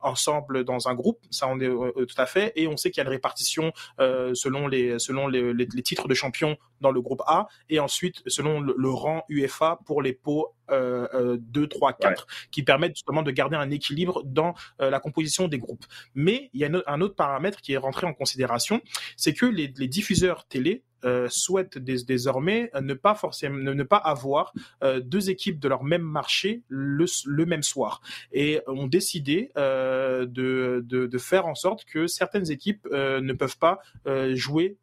ensemble 0.00 0.64
dans 0.64 0.88
un 0.88 0.94
groupe. 0.94 1.20
Ça 1.30 1.48
on 1.48 1.58
est 1.60 1.68
tout 1.68 2.18
à 2.18 2.26
fait. 2.26 2.52
Et 2.56 2.66
on 2.66 2.76
sait 2.76 2.90
qu'il 2.90 3.02
y 3.02 3.04
a 3.04 3.08
une 3.08 3.14
répartition 3.14 3.72
selon 3.98 4.68
les 4.68 5.82
titres 5.82 6.08
de 6.08 6.14
champion 6.14 6.56
dans 6.80 6.92
le 6.92 7.00
groupe 7.00 7.22
A 7.26 7.48
et 7.68 7.80
ensuite 7.80 8.22
selon 8.26 8.60
le, 8.60 8.90
rang 8.90 9.24
UEFA 9.28 9.80
pour 9.86 10.02
les 10.02 10.12
pots 10.12 10.54
euh, 10.70 11.36
2, 11.40 11.66
3, 11.66 11.92
4, 11.94 12.03
qui 12.50 12.62
permettent 12.62 12.96
justement 12.96 13.22
de 13.22 13.30
garder 13.30 13.56
un 13.56 13.70
équilibre 13.70 14.22
dans 14.24 14.54
euh, 14.80 14.90
la 14.90 15.00
composition 15.00 15.48
des 15.48 15.58
groupes. 15.58 15.84
Mais 16.14 16.50
il 16.52 16.60
y 16.60 16.64
a 16.64 16.70
un 16.86 17.00
autre 17.00 17.14
paramètre 17.14 17.60
qui 17.60 17.72
est 17.72 17.78
rentré 17.78 18.06
en 18.06 18.14
considération, 18.14 18.80
c'est 19.16 19.34
que 19.34 19.46
les, 19.46 19.72
les, 19.76 19.88
diffuseurs 19.88 20.46
télé 20.46 20.82
euh, 21.04 21.28
souhaitent 21.28 21.78
désormais 21.78 22.70
ne 22.80 22.94
pas 22.94 23.14
forcément 23.14 23.56
ne, 23.58 23.82
pas 23.82 23.98
avoir 23.98 24.52
euh, 24.82 25.00
deux 25.00 25.30
équipes 25.30 25.60
de 25.60 25.68
leur 25.68 25.84
même 25.84 26.02
marché 26.02 26.62
le, 26.68 27.04
le 27.26 27.46
même 27.46 27.62
soir 27.62 28.00
et 28.32 28.60
ont 28.66 28.86
décidé 28.86 29.50
euh, 29.56 30.26
de, 30.26 30.82
de, 30.86 31.06
de, 31.06 31.18
faire 31.18 31.46
en 31.46 31.54
sorte 31.54 31.84
que 31.84 32.06
certaines 32.06 32.50
équipes 32.50 32.86
euh, 32.92 33.20
ne 33.20 33.32
peuvent 33.32 33.58
pas 33.58 33.80
euh, 34.06 34.34
jouer 34.34 34.76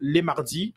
les 0.00 0.22
mardis 0.22 0.74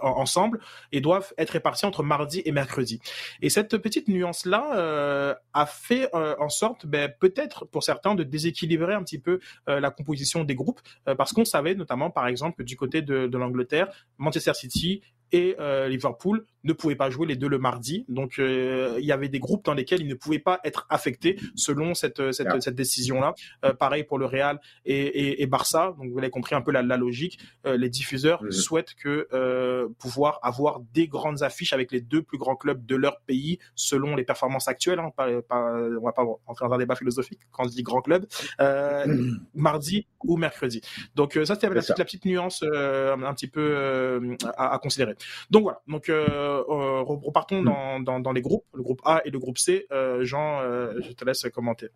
ensemble 0.00 0.60
et 0.92 1.00
doivent 1.00 1.32
être 1.38 1.50
répartis 1.50 1.86
entre 1.86 2.02
mardi 2.02 2.42
et 2.44 2.52
mercredi. 2.52 3.00
Et 3.42 3.50
cette 3.50 3.76
petite 3.78 4.08
nuance-là 4.08 4.76
euh, 4.76 5.34
a 5.54 5.66
fait 5.66 6.08
euh, 6.14 6.34
en 6.38 6.48
sorte, 6.48 6.86
ben, 6.86 7.12
peut-être 7.20 7.64
pour 7.64 7.82
certains, 7.82 8.14
de 8.14 8.22
déséquilibrer 8.22 8.94
un 8.94 9.02
petit 9.02 9.18
peu 9.18 9.40
euh, 9.68 9.80
la 9.80 9.90
composition 9.90 10.44
des 10.44 10.54
groupes, 10.54 10.80
parce 11.16 11.32
qu'on 11.32 11.44
savait 11.44 11.74
notamment, 11.74 12.10
par 12.10 12.26
exemple, 12.26 12.64
du 12.64 12.76
côté 12.76 13.02
de 13.02 13.36
l'Angleterre, 13.36 13.88
Manchester 14.18 14.54
City 14.54 15.02
et 15.32 15.56
euh, 15.58 15.88
Liverpool 15.88 16.44
ne 16.64 16.72
pouvaient 16.72 16.96
pas 16.96 17.10
jouer 17.10 17.26
les 17.26 17.36
deux 17.36 17.48
le 17.48 17.58
mardi. 17.58 18.04
Donc 18.08 18.38
euh, 18.38 18.96
il 18.98 19.04
y 19.04 19.12
avait 19.12 19.28
des 19.28 19.38
groupes 19.38 19.64
dans 19.64 19.74
lesquels 19.74 20.00
ils 20.00 20.08
ne 20.08 20.14
pouvaient 20.14 20.38
pas 20.38 20.60
être 20.64 20.86
affectés 20.90 21.38
selon 21.54 21.94
cette 21.94 22.32
cette, 22.32 22.46
yeah. 22.46 22.60
cette 22.60 22.74
décision-là. 22.74 23.34
Euh, 23.64 23.72
pareil 23.72 24.04
pour 24.04 24.18
le 24.18 24.26
Real 24.26 24.60
et, 24.84 24.94
et, 24.94 25.42
et, 25.42 25.46
Barça. 25.46 25.94
Donc 25.98 26.10
vous 26.10 26.18
avez 26.18 26.30
compris 26.30 26.54
un 26.54 26.60
peu 26.60 26.72
la, 26.72 26.82
la 26.82 26.96
logique. 26.96 27.38
Euh, 27.66 27.76
les 27.76 27.88
diffuseurs 27.88 28.42
mmh. 28.42 28.50
souhaitent 28.50 28.94
que 28.94 29.28
euh, 29.32 29.88
pouvoir 29.98 30.40
avoir 30.42 30.80
des 30.92 31.08
grandes 31.08 31.42
affiches 31.42 31.72
avec 31.72 31.92
les 31.92 32.00
deux 32.00 32.22
plus 32.22 32.38
grands 32.38 32.56
clubs 32.56 32.84
de 32.84 32.96
leur 32.96 33.20
pays 33.20 33.58
selon 33.74 34.16
les 34.16 34.24
performances 34.24 34.68
actuelles. 34.68 34.98
Hein, 34.98 35.10
pas, 35.16 35.28
pas, 35.42 35.74
on 35.74 36.04
va 36.04 36.12
pas 36.12 36.24
entrer 36.46 36.66
dans 36.66 36.74
un 36.74 36.78
débat 36.78 36.96
philosophique 36.96 37.40
quand 37.50 37.64
on 37.64 37.66
dit 37.66 37.82
grand 37.82 38.02
club. 38.02 38.26
Mmh. 38.60 39.38
Mardi 39.54 40.06
ou 40.24 40.36
mercredi. 40.36 40.80
Donc 41.14 41.38
ça 41.44 41.54
c'était 41.54 41.68
la, 41.68 41.74
la, 41.96 42.04
petite 42.04 42.24
nuance 42.24 42.62
un 42.62 43.34
petit 43.34 43.46
peu 43.46 44.36
à, 44.56 44.74
à 44.74 44.78
considérer. 44.78 45.14
Donc 45.50 45.62
voilà. 45.62 45.80
Donc 45.86 46.08
euh, 46.08 46.62
euh 46.68 47.02
repartons 47.02 47.62
dans, 47.62 48.20
dans, 48.20 48.32
les 48.32 48.42
groupes, 48.42 48.64
le 48.74 48.82
groupe 48.82 49.00
A 49.04 49.22
et 49.24 49.30
le 49.30 49.38
groupe 49.38 49.58
C. 49.58 49.86
Euh, 49.92 50.24
Jean, 50.24 50.62
je 51.00 51.12
te 51.12 51.24
laisse 51.24 51.46
commenter. 51.52 51.88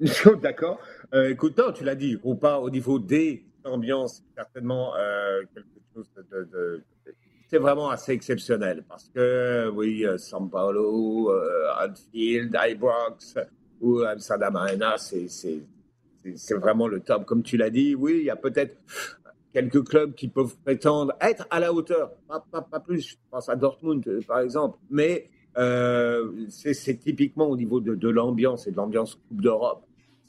D'accord. 0.42 0.78
Euh, 1.14 1.30
écoute, 1.30 1.56
non, 1.56 1.72
tu 1.72 1.84
l'as 1.84 1.94
dit, 1.94 2.16
groupe 2.16 2.44
A 2.44 2.60
au 2.60 2.70
niveau 2.70 2.98
des 2.98 3.44
ambiances, 3.64 4.22
certainement 4.36 4.92
quelque 5.54 5.66
chose 5.94 6.10
de, 6.30 6.82
c'est 7.48 7.58
vraiment 7.58 7.90
assez 7.90 8.12
exceptionnel 8.12 8.84
parce 8.88 9.08
que 9.08 9.70
oui, 9.74 10.04
São 10.16 10.50
Paulo, 10.50 11.32
Anfield, 11.80 12.56
Ibrox 12.68 13.36
ou 13.80 14.00
Amsterdam 14.00 14.56
Arena, 14.56 14.96
c'est 14.98 16.54
vraiment 16.54 16.88
le 16.88 17.00
top. 17.00 17.24
Comme 17.26 17.42
tu 17.42 17.56
l'as 17.56 17.70
dit, 17.70 17.94
oui, 17.94 18.18
il 18.18 18.24
y 18.24 18.30
a 18.30 18.36
peut-être 18.36 18.76
quelques 19.54 19.84
clubs 19.84 20.14
qui 20.14 20.26
peuvent 20.26 20.56
prétendre 20.64 21.14
être 21.20 21.46
à 21.48 21.60
la 21.60 21.72
hauteur, 21.72 22.10
pas, 22.28 22.80
plus, 22.80 23.10
je 23.10 23.16
pense 23.30 23.48
à 23.48 23.54
Dortmund 23.54 24.04
par 24.26 24.40
exemple, 24.40 24.78
mais 24.90 25.30
euh, 25.56 26.46
c'est 26.48 26.98
typiquement 26.98 27.48
au 27.48 27.56
niveau 27.56 27.80
de, 27.80 28.08
l'ambiance 28.08 28.66
et 28.66 28.72
de 28.72 28.76
l'ambiance 28.76 29.14
Coupe 29.14 29.40
d'Europe. 29.40 29.86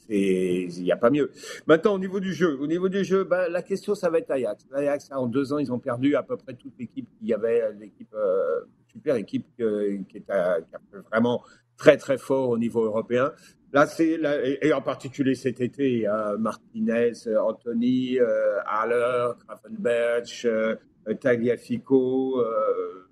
Il 0.08 0.70
n'y 0.84 0.92
a 0.92 0.98
pas 0.98 1.10
mieux. 1.10 1.32
Maintenant, 1.66 1.96
au 1.96 2.00
niveau 2.00 2.20
du 2.20 2.32
jeu, 2.32 2.60
au 2.62 2.68
niveau 2.68 2.90
du 2.90 3.04
jeu, 3.04 3.24
ben, 3.24 3.50
la 3.50 3.64
question, 3.64 3.96
ça 3.96 4.12
va 4.12 4.20
être 4.20 4.30
Ajax. 4.30 4.64
Ajax, 4.72 5.10
en 5.12 5.26
deux 5.26 5.52
ans, 5.52 5.58
ils 5.58 5.74
ont 5.74 5.80
perdu 5.80 6.16
à 6.16 6.22
peu 6.22 6.38
près 6.38 6.54
toute 6.54 6.74
l'équipe 6.78 7.10
qu'il 7.18 7.28
y 7.28 7.34
avait, 7.34 7.74
l'équipe, 7.74 8.14
euh, 8.14 8.62
super 8.92 9.16
équipe 9.16 9.48
euh, 9.62 9.98
qui, 10.08 10.18
est 10.18 10.22
qui 10.22 10.28
est 10.28 11.00
vraiment 11.10 11.42
très, 11.76 11.98
très 11.98 12.20
fort 12.20 12.50
au 12.50 12.60
niveau 12.60 12.84
européen. 12.84 13.32
Là, 13.74 13.88
c'est 13.88 14.20
et 14.62 14.74
en 14.74 14.82
particulier 14.82 15.36
cet 15.36 15.60
été, 15.60 16.08
Martinez, 16.40 17.14
Anthony, 17.38 18.20
euh, 18.20 18.60
Haller, 18.66 19.32
Grafenberch, 19.46 20.46
euh, 20.46 20.76
Tagliafico, 21.20 22.40
euh. 22.40 23.06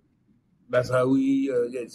Euh, 0.73 1.85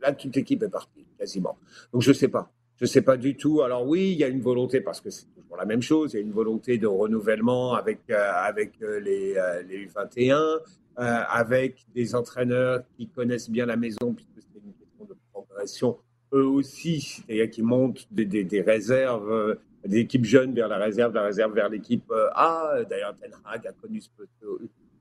là, 0.00 0.12
toute 0.12 0.36
l'équipe 0.36 0.62
est 0.62 0.68
partie, 0.68 1.06
quasiment. 1.18 1.58
Donc, 1.92 2.02
je 2.02 2.12
sais 2.12 2.28
pas. 2.28 2.52
Je 2.76 2.86
sais 2.86 3.02
pas 3.02 3.16
du 3.16 3.36
tout. 3.36 3.62
Alors 3.62 3.86
oui, 3.86 4.12
il 4.12 4.18
y 4.18 4.24
a 4.24 4.28
une 4.28 4.40
volonté 4.40 4.80
parce 4.80 5.00
que 5.00 5.10
c'est 5.10 5.26
toujours 5.34 5.56
la 5.56 5.64
même 5.64 5.82
chose. 5.82 6.12
Il 6.12 6.16
y 6.16 6.18
a 6.20 6.22
une 6.22 6.32
volonté 6.32 6.78
de 6.78 6.86
renouvellement 6.86 7.74
avec 7.74 8.02
euh, 8.10 8.30
avec 8.32 8.80
euh, 8.82 9.00
les 9.00 9.34
les 9.68 9.86
21, 9.86 10.60
avec 10.96 11.86
des 11.94 12.14
entraîneurs 12.14 12.82
qui 12.96 13.08
connaissent 13.08 13.50
bien 13.50 13.66
la 13.66 13.76
maison 13.76 14.14
puisque 14.14 14.30
c'est 14.36 14.60
une 14.64 14.74
question 14.74 15.04
de 15.06 15.16
progression 15.32 15.98
eux 16.32 16.46
aussi, 16.46 17.00
c'est-à-dire 17.00 17.50
qu'ils 17.50 17.64
montent 17.64 18.06
des, 18.10 18.60
réserves, 18.60 19.30
euh, 19.30 19.54
des 19.84 19.98
équipes 19.98 20.24
jeunes 20.24 20.54
vers 20.54 20.68
la 20.68 20.78
réserve, 20.78 21.14
la 21.14 21.22
réserve 21.22 21.54
vers 21.54 21.68
l'équipe 21.68 22.10
euh, 22.10 22.28
A. 22.34 22.84
D'ailleurs, 22.88 23.14
Ten 23.16 23.32
Hag 23.44 23.66
a 23.66 23.72
connu 23.72 24.00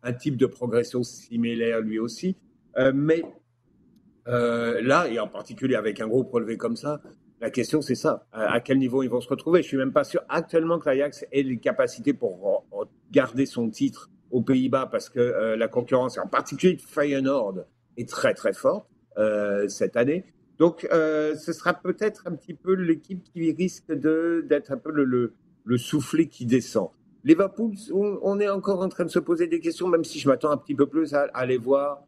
un 0.03 0.13
type 0.13 0.37
de 0.37 0.45
progression 0.45 1.03
similaire 1.03 1.81
lui 1.81 1.99
aussi. 1.99 2.35
Euh, 2.77 2.91
mais 2.93 3.23
là, 4.25 5.07
et 5.07 5.19
en 5.19 5.27
particulier 5.27 5.75
avec 5.75 6.01
un 6.01 6.07
groupe 6.07 6.31
relevé 6.31 6.57
comme 6.57 6.75
ça, 6.75 7.01
la 7.39 7.49
question 7.49 7.81
c'est 7.81 7.95
ça. 7.95 8.27
À 8.31 8.59
quel 8.59 8.77
niveau 8.77 9.03
ils 9.03 9.09
vont 9.09 9.21
se 9.21 9.29
retrouver? 9.29 9.61
Je 9.61 9.67
suis 9.67 9.77
même 9.77 9.93
pas 9.93 10.03
sûr 10.03 10.21
actuellement 10.27 10.79
que 10.79 10.89
l'Ajax 10.89 11.25
ait 11.31 11.43
les 11.43 11.59
capacités 11.59 12.13
pour 12.13 12.65
garder 13.11 13.45
son 13.45 13.69
titre 13.69 14.09
aux 14.31 14.41
Pays-Bas 14.41 14.87
parce 14.91 15.09
que 15.09 15.55
la 15.55 15.67
concurrence, 15.67 16.17
en 16.17 16.27
particulier 16.27 16.75
de 16.75 16.81
Feyenoord, 16.81 17.59
est 17.95 18.09
très 18.09 18.33
très 18.33 18.53
forte 18.53 18.87
cette 19.67 19.95
année. 19.95 20.25
Donc, 20.59 20.87
euh, 20.91 21.35
ce 21.35 21.53
sera 21.53 21.73
peut-être 21.73 22.23
un 22.27 22.35
petit 22.35 22.53
peu 22.53 22.73
l'équipe 22.73 23.23
qui 23.23 23.51
risque 23.51 23.91
d'être 23.91 24.71
un 24.71 24.77
peu 24.77 24.91
le, 24.91 25.03
le, 25.03 25.33
le, 25.65 25.77
soufflet 25.77 26.27
qui 26.27 26.45
descend. 26.45 26.89
Liverpool, 27.23 27.73
on, 27.93 28.19
on, 28.23 28.39
est 28.39 28.49
encore 28.49 28.81
en 28.81 28.89
train 28.89 29.05
de 29.05 29.09
se 29.09 29.19
poser 29.19 29.47
des 29.47 29.59
questions, 29.59 29.87
même 29.87 30.03
si 30.03 30.19
je 30.19 30.27
m'attends 30.27 30.51
un 30.51 30.57
petit 30.57 30.73
peu 30.73 30.87
plus 30.87 31.13
à, 31.13 31.27
à, 31.33 31.45
les 31.45 31.57
voir 31.57 32.03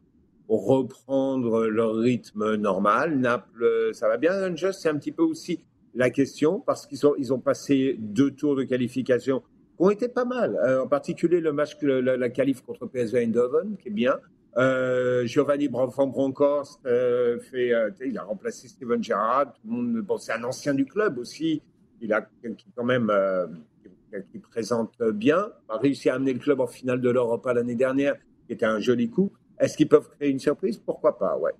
reprendre 0.48 1.66
leur 1.66 1.94
rythme 1.94 2.56
normal. 2.56 3.18
Naples, 3.18 3.90
ça 3.92 4.08
va 4.08 4.16
bien. 4.16 4.32
Rangers, 4.32 4.72
c'est 4.72 4.88
un 4.88 4.96
petit 4.96 5.12
peu 5.12 5.22
aussi 5.22 5.60
la 5.94 6.10
question 6.10 6.60
parce 6.60 6.86
qu'ils 6.86 6.98
ils 7.18 7.32
ont 7.32 7.38
passé 7.38 7.96
deux 7.98 8.32
tours 8.32 8.56
de 8.56 8.64
qualification 8.64 9.40
qui 9.40 9.46
ont 9.78 9.90
été 9.90 10.08
pas 10.08 10.24
mal. 10.24 10.56
Euh, 10.64 10.82
en 10.82 10.88
particulier 10.88 11.40
le 11.40 11.52
match, 11.52 11.76
la, 11.82 12.16
la 12.16 12.28
qualif 12.30 12.62
contre 12.62 12.86
PSV 12.86 13.22
Eindhoven, 13.22 13.76
qui 13.76 13.88
est 13.88 13.92
bien. 13.92 14.18
Euh, 14.56 15.26
Giovanni 15.26 15.68
van 15.68 15.86
Bronckhorst 16.08 16.84
euh, 16.84 17.38
euh, 17.54 17.90
il 18.04 18.18
a 18.18 18.24
remplacé 18.24 18.68
Steven 18.68 19.02
Gerrard. 19.02 19.54
C'est 20.18 20.32
un 20.32 20.44
ancien 20.44 20.74
du 20.74 20.84
club 20.84 21.18
aussi. 21.18 21.62
Il 22.00 22.12
a 22.12 22.26
quand 22.76 22.84
même 22.84 23.10
euh, 23.10 23.46
qui, 24.32 24.38
présente 24.38 25.00
bien. 25.02 25.50
A 25.68 25.76
réussi 25.78 26.08
à 26.08 26.14
amener 26.14 26.32
le 26.32 26.40
club 26.40 26.60
en 26.60 26.66
finale 26.66 27.00
de 27.00 27.10
l'Europe 27.10 27.46
l'année 27.46 27.76
dernière, 27.76 28.16
qui 28.46 28.54
était 28.54 28.66
un 28.66 28.80
joli 28.80 29.08
coup. 29.08 29.32
Est-ce 29.58 29.76
qu'ils 29.76 29.88
peuvent 29.88 30.08
créer 30.10 30.30
une 30.30 30.40
surprise? 30.40 30.78
Pourquoi 30.78 31.18
pas 31.18 31.36
Ouais. 31.38 31.52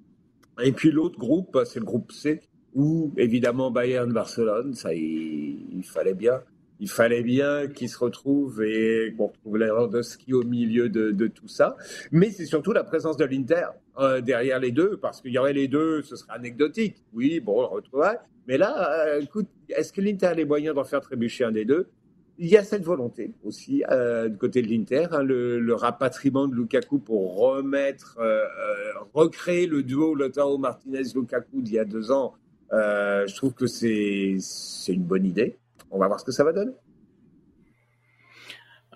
Et 0.63 0.73
puis 0.73 0.91
l'autre 0.91 1.19
groupe, 1.19 1.59
c'est 1.65 1.79
le 1.79 1.85
groupe 1.85 2.11
C, 2.13 2.41
où 2.75 3.13
évidemment 3.17 3.71
Bayern, 3.71 4.13
Barcelone, 4.13 4.75
ça 4.75 4.93
il, 4.93 5.79
il 5.79 5.85
fallait 5.85 6.15
bien 6.15 6.43
il 6.81 6.89
fallait 6.89 7.23
bien 7.23 7.69
qu'ils 7.69 7.91
se 7.91 7.99
retrouvent 7.99 8.63
et 8.63 9.15
qu'on 9.17 9.27
retrouve 9.27 9.59
l'erreur 9.59 9.89
de 9.89 10.01
ski 10.01 10.33
au 10.33 10.43
milieu 10.43 10.89
de, 10.89 11.27
tout 11.29 11.49
ça. 11.49 11.77
Mais 12.11 12.31
c'est 12.31 12.47
surtout 12.47 12.73
la 12.73 12.85
présence 12.85 13.19
de 13.19 13.25
l'Inter 13.25 13.67
euh, 13.99 14.21
derrière 14.23 14.59
les 14.59 14.73
deux, 14.73 14.97
parce 14.97 15.21
qu'il 15.21 15.33
y 15.33 15.39
aurait 15.39 15.53
les 15.53 15.69
deux, 15.69 16.03
ce 16.03 16.17
serait 16.17 16.33
anecdotique. 16.33 16.97
Oui, 17.13 17.39
bon, 17.41 17.63
on 17.63 17.69
retrouverait. 17.69 18.19
Mais 18.49 18.57
là, 18.59 19.07
euh, 19.07 19.21
écoute, 19.21 19.47
est-ce 19.69 19.93
que 19.93 20.01
l'Inter 20.01 20.27
a 20.27 20.35
les 20.35 20.47
moyens 20.47 20.75
d'en 20.75 20.85
faire 20.85 21.01
trébucher 21.01 21.45
un 21.45 21.53
des 21.53 21.67
deux? 21.67 21.89
Il 22.39 22.49
y 22.49 22.57
a 22.57 22.65
cette 22.65 22.83
volonté 22.83 23.33
aussi 23.45 23.85
euh, 23.91 24.31
du 24.31 24.39
côté 24.39 24.63
de 24.63 24.69
l'Inter, 24.69 25.09
hein, 25.13 25.23
le, 25.23 25.75
rapatriement 25.75 26.49
de 26.49 26.55
Lukaku 26.55 26.99
pour 26.99 27.37
remettre, 27.39 28.17
euh, 28.19 28.45
recréer 29.13 29.67
le 29.67 29.83
duo 29.83 30.15
Lautaro 30.15 30.57
Martinez-Lukaku 30.57 31.61
d'il 31.61 31.75
y 31.75 31.79
a 31.79 31.85
deux 31.85 32.11
ans. 32.11 32.33
je 32.73 33.37
trouve 33.37 33.53
que 33.53 33.67
c'est 33.67 34.39
une 34.89 35.05
bonne 35.05 35.27
idée 35.27 35.59
on 35.91 35.99
va 35.99 36.07
voir 36.07 36.21
ce 36.21 36.25
que 36.25 36.33
ça 36.33 36.45
va 36.45 36.53
donner. 36.53 36.73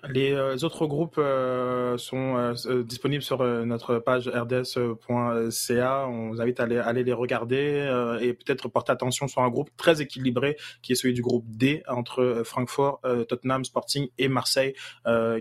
Les 0.09 0.33
euh, 0.33 0.55
autres 0.63 0.85
groupes 0.85 1.17
euh, 1.17 1.97
sont 1.97 2.37
euh, 2.37 2.83
disponibles 2.83 3.23
sur 3.23 3.43
notre 3.43 3.99
page 3.99 4.27
rds.ca. 4.27 6.07
On 6.07 6.29
vous 6.29 6.41
invite 6.41 6.59
à 6.59 6.63
aller, 6.63 6.77
aller 6.77 7.03
les 7.03 7.13
regarder 7.13 8.17
et 8.21 8.33
peut-être 8.33 8.67
porter 8.67 8.91
attention 8.91 9.27
sur 9.27 9.41
un 9.41 9.49
groupe 9.49 9.69
très 9.77 10.01
équilibré 10.01 10.57
qui 10.81 10.93
est 10.93 10.95
celui 10.95 11.13
du 11.13 11.21
groupe 11.21 11.45
D 11.47 11.83
entre 11.87 12.41
Francfort, 12.43 13.01
Tottenham 13.27 13.63
Sporting 13.63 14.07
et 14.17 14.27
Marseille, 14.27 14.73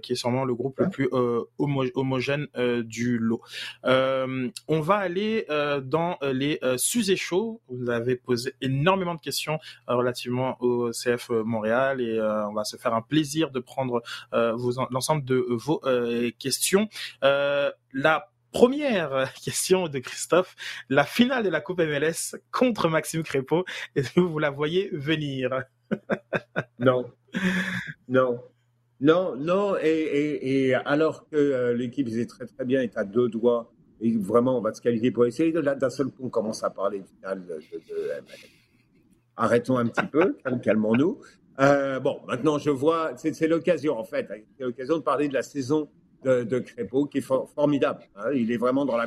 qui 0.02 0.12
est 0.12 0.16
sûrement 0.16 0.44
le 0.44 0.54
groupe 0.54 0.78
le 0.80 0.88
plus 0.88 1.08
homogène 1.58 2.46
du 2.84 3.18
lot. 3.18 3.40
on 3.84 4.80
va 4.80 4.96
aller 4.96 5.46
dans 5.84 6.18
les 6.22 6.60
sujets 6.76 7.16
chauds. 7.16 7.60
Vous 7.68 7.90
avez 7.90 8.16
posé 8.16 8.54
énormément 8.60 9.14
de 9.14 9.20
questions 9.20 9.58
relativement 9.86 10.56
au 10.60 10.90
CF 10.90 11.30
Montréal 11.30 12.00
et 12.00 12.20
on 12.20 12.52
va 12.52 12.64
se 12.64 12.76
faire 12.76 12.94
un 12.94 13.02
plaisir 13.02 13.50
de 13.50 13.60
prendre 13.60 14.02
l'ensemble 14.90 15.24
de 15.24 15.44
vos 15.48 15.80
euh, 15.84 16.30
questions. 16.38 16.88
Euh, 17.22 17.70
la 17.92 18.30
première 18.52 19.32
question 19.44 19.88
de 19.88 19.98
Christophe, 19.98 20.54
la 20.88 21.04
finale 21.04 21.44
de 21.44 21.50
la 21.50 21.60
Coupe 21.60 21.80
MLS 21.80 22.36
contre 22.50 22.88
Maxime 22.88 23.22
Crépeau, 23.22 23.64
est-ce 23.94 24.12
que 24.12 24.20
vous 24.20 24.38
la 24.38 24.50
voyez 24.50 24.90
venir? 24.92 25.62
Non, 26.78 27.10
non. 28.08 28.40
Non, 29.00 29.36
non, 29.36 29.76
et, 29.82 30.74
alors 30.84 31.28
que 31.28 31.36
euh, 31.36 31.74
l'équipe 31.74 32.06
faisait 32.06 32.26
très 32.26 32.46
très 32.46 32.64
bien, 32.64 32.80
est 32.80 32.96
à 32.96 33.04
deux 33.04 33.28
doigts, 33.28 33.72
et 34.00 34.16
vraiment 34.16 34.56
on 34.56 34.60
va 34.60 34.72
se 34.72 34.80
qualifier 34.80 35.10
pour 35.10 35.26
essayer, 35.26 35.52
là 35.52 35.74
d'un 35.74 35.90
seul 35.90 36.06
coup 36.06 36.24
on 36.24 36.30
commence 36.30 36.62
à 36.62 36.70
parler 36.70 37.00
de 37.00 37.06
finale 37.06 37.44
de, 37.44 37.54
MLS. 37.54 38.48
Arrêtons 39.36 39.78
un 39.78 39.86
petit 39.86 40.06
peu, 40.06 40.36
calmons-nous. 40.62 41.20
Euh, 41.60 42.00
bon, 42.00 42.20
maintenant 42.26 42.58
je 42.58 42.70
vois, 42.70 43.12
c'est 43.16 43.46
l'occasion 43.46 43.96
en 43.98 44.04
fait, 44.04 44.28
c'est 44.58 44.64
l'occasion 44.64 44.98
de 44.98 45.02
parler 45.02 45.28
de 45.28 45.34
la 45.34 45.42
saison 45.42 45.88
de, 46.24 46.42
de 46.42 46.58
Crépeau 46.58 47.06
qui 47.06 47.18
est 47.18 47.26
formidable. 47.54 48.02
Hein. 48.16 48.30
il 48.34 48.50
est 48.50 48.56
vraiment 48.56 48.84
dans 48.84 48.96
la, 48.96 49.06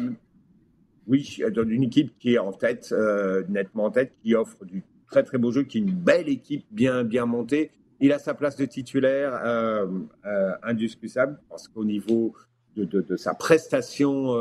oui, 1.07 1.39
dans 1.53 1.67
une 1.67 1.83
équipe 1.83 2.17
qui 2.19 2.35
est 2.35 2.37
en 2.37 2.53
tête, 2.53 2.89
euh, 2.93 3.43
nettement 3.49 3.85
en 3.85 3.91
tête, 3.91 4.13
qui 4.23 4.33
offre 4.33 4.63
du 4.63 4.83
très 5.09 5.23
très 5.23 5.37
beau 5.37 5.51
jeu, 5.51 5.63
qui 5.63 5.77
est 5.77 5.81
une 5.81 5.91
belle 5.91 6.29
équipe 6.29 6.65
bien 6.71 7.03
bien 7.03 7.25
montée. 7.25 7.71
Il 7.99 8.13
a 8.13 8.19
sa 8.19 8.33
place 8.33 8.55
de 8.55 8.65
titulaire 8.65 9.33
euh, 9.43 9.87
euh 10.25 10.51
indiscutable 10.63 11.39
parce 11.49 11.67
qu'au 11.67 11.83
niveau 11.83 12.33
de, 12.75 12.85
de, 12.85 13.17
sa 13.17 13.33
prestation, 13.33 14.35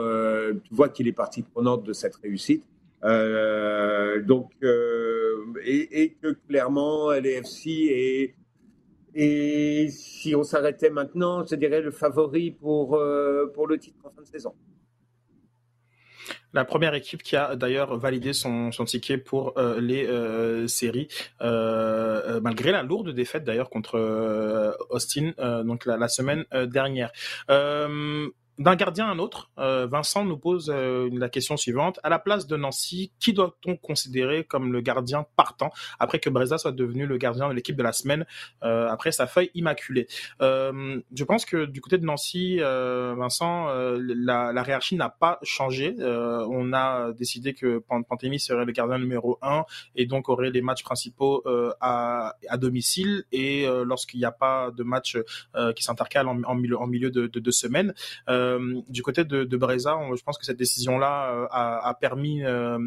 tu 0.62 0.74
vois 0.74 0.90
qu'il 0.90 1.08
est 1.08 1.12
partie 1.12 1.42
prenante 1.42 1.82
de 1.84 1.94
cette 1.94 2.16
réussite. 2.16 2.62
Donc, 3.02 4.52
et, 5.64 6.16
que 6.20 6.36
clairement, 6.48 7.12
LFC 7.12 7.68
est, 7.90 8.34
et 9.18 9.88
si 9.90 10.34
on 10.34 10.42
s'arrêtait 10.42 10.90
maintenant, 10.90 11.44
je 11.46 11.54
dirais 11.54 11.80
le 11.80 11.90
favori 11.90 12.50
pour, 12.50 12.96
euh, 12.96 13.46
pour 13.54 13.66
le 13.66 13.78
titre 13.78 13.96
en 14.04 14.10
fin 14.10 14.20
de 14.20 14.26
saison. 14.26 14.54
La 16.52 16.64
première 16.64 16.94
équipe 16.94 17.22
qui 17.22 17.34
a 17.36 17.56
d'ailleurs 17.56 17.96
validé 17.96 18.32
son, 18.32 18.72
son, 18.72 18.84
ticket 18.84 19.18
pour 19.18 19.58
euh, 19.58 19.80
les 19.80 20.06
euh, 20.06 20.66
séries, 20.66 21.08
malgré 21.40 22.72
la 22.72 22.82
lourde 22.82 23.10
défaite 23.10 23.44
d'ailleurs 23.44 23.70
contre 23.70 24.76
Austin, 24.90 25.32
donc 25.64 25.86
la 25.86 26.08
semaine 26.08 26.44
dernière 26.66 27.10
d'un 28.58 28.74
gardien 28.74 29.06
à 29.06 29.10
un 29.10 29.18
autre, 29.18 29.50
euh, 29.58 29.86
Vincent 29.86 30.24
nous 30.24 30.38
pose 30.38 30.72
euh, 30.74 31.10
la 31.12 31.28
question 31.28 31.56
suivante. 31.56 32.00
À 32.02 32.08
la 32.08 32.18
place 32.18 32.46
de 32.46 32.56
Nancy, 32.56 33.12
qui 33.20 33.32
doit-on 33.32 33.76
considérer 33.76 34.44
comme 34.44 34.72
le 34.72 34.80
gardien 34.80 35.26
partant 35.36 35.70
après 35.98 36.18
que 36.18 36.30
Breza 36.30 36.56
soit 36.56 36.72
devenu 36.72 37.06
le 37.06 37.18
gardien 37.18 37.48
de 37.48 37.54
l'équipe 37.54 37.76
de 37.76 37.82
la 37.82 37.92
semaine 37.92 38.24
euh, 38.62 38.88
après 38.88 39.12
sa 39.12 39.26
feuille 39.26 39.50
immaculée? 39.54 40.06
Je 40.40 41.24
pense 41.24 41.44
que 41.44 41.66
du 41.66 41.80
côté 41.80 41.98
de 41.98 42.04
Nancy, 42.04 42.58
Vincent, 42.58 43.66
la, 43.68 44.52
la, 44.52 44.62
hiérarchie 44.62 44.96
n'a 44.96 45.08
pas 45.08 45.38
changé. 45.42 45.94
on 45.98 46.72
a 46.72 47.12
décidé 47.12 47.54
que 47.54 47.78
Panthémy 47.78 48.38
serait 48.38 48.64
le 48.64 48.72
gardien 48.72 48.98
numéro 48.98 49.38
un 49.42 49.64
et 49.94 50.06
donc 50.06 50.28
aurait 50.28 50.50
les 50.50 50.62
matchs 50.62 50.82
principaux 50.82 51.42
à, 51.80 52.36
à, 52.48 52.56
domicile. 52.56 53.24
Et 53.32 53.66
lorsqu'il 53.84 54.20
n'y 54.20 54.26
a 54.26 54.32
pas 54.32 54.70
de 54.70 54.82
match 54.82 55.16
qui 55.74 55.82
s'intercale 55.82 56.28
en, 56.28 56.42
en, 56.44 56.54
milieu, 56.54 56.78
en 56.78 56.86
milieu 56.86 57.10
de, 57.10 57.26
de, 57.26 57.40
de 57.40 57.50
semaine, 57.50 57.94
euh, 58.28 58.45
du 58.88 59.02
côté 59.02 59.24
de, 59.24 59.56
Breza, 59.56 59.98
je 60.16 60.22
pense 60.22 60.38
que 60.38 60.44
cette 60.44 60.58
décision-là 60.58 61.32
euh, 61.32 61.46
a, 61.50 61.94
permis 62.00 62.44
euh, 62.44 62.78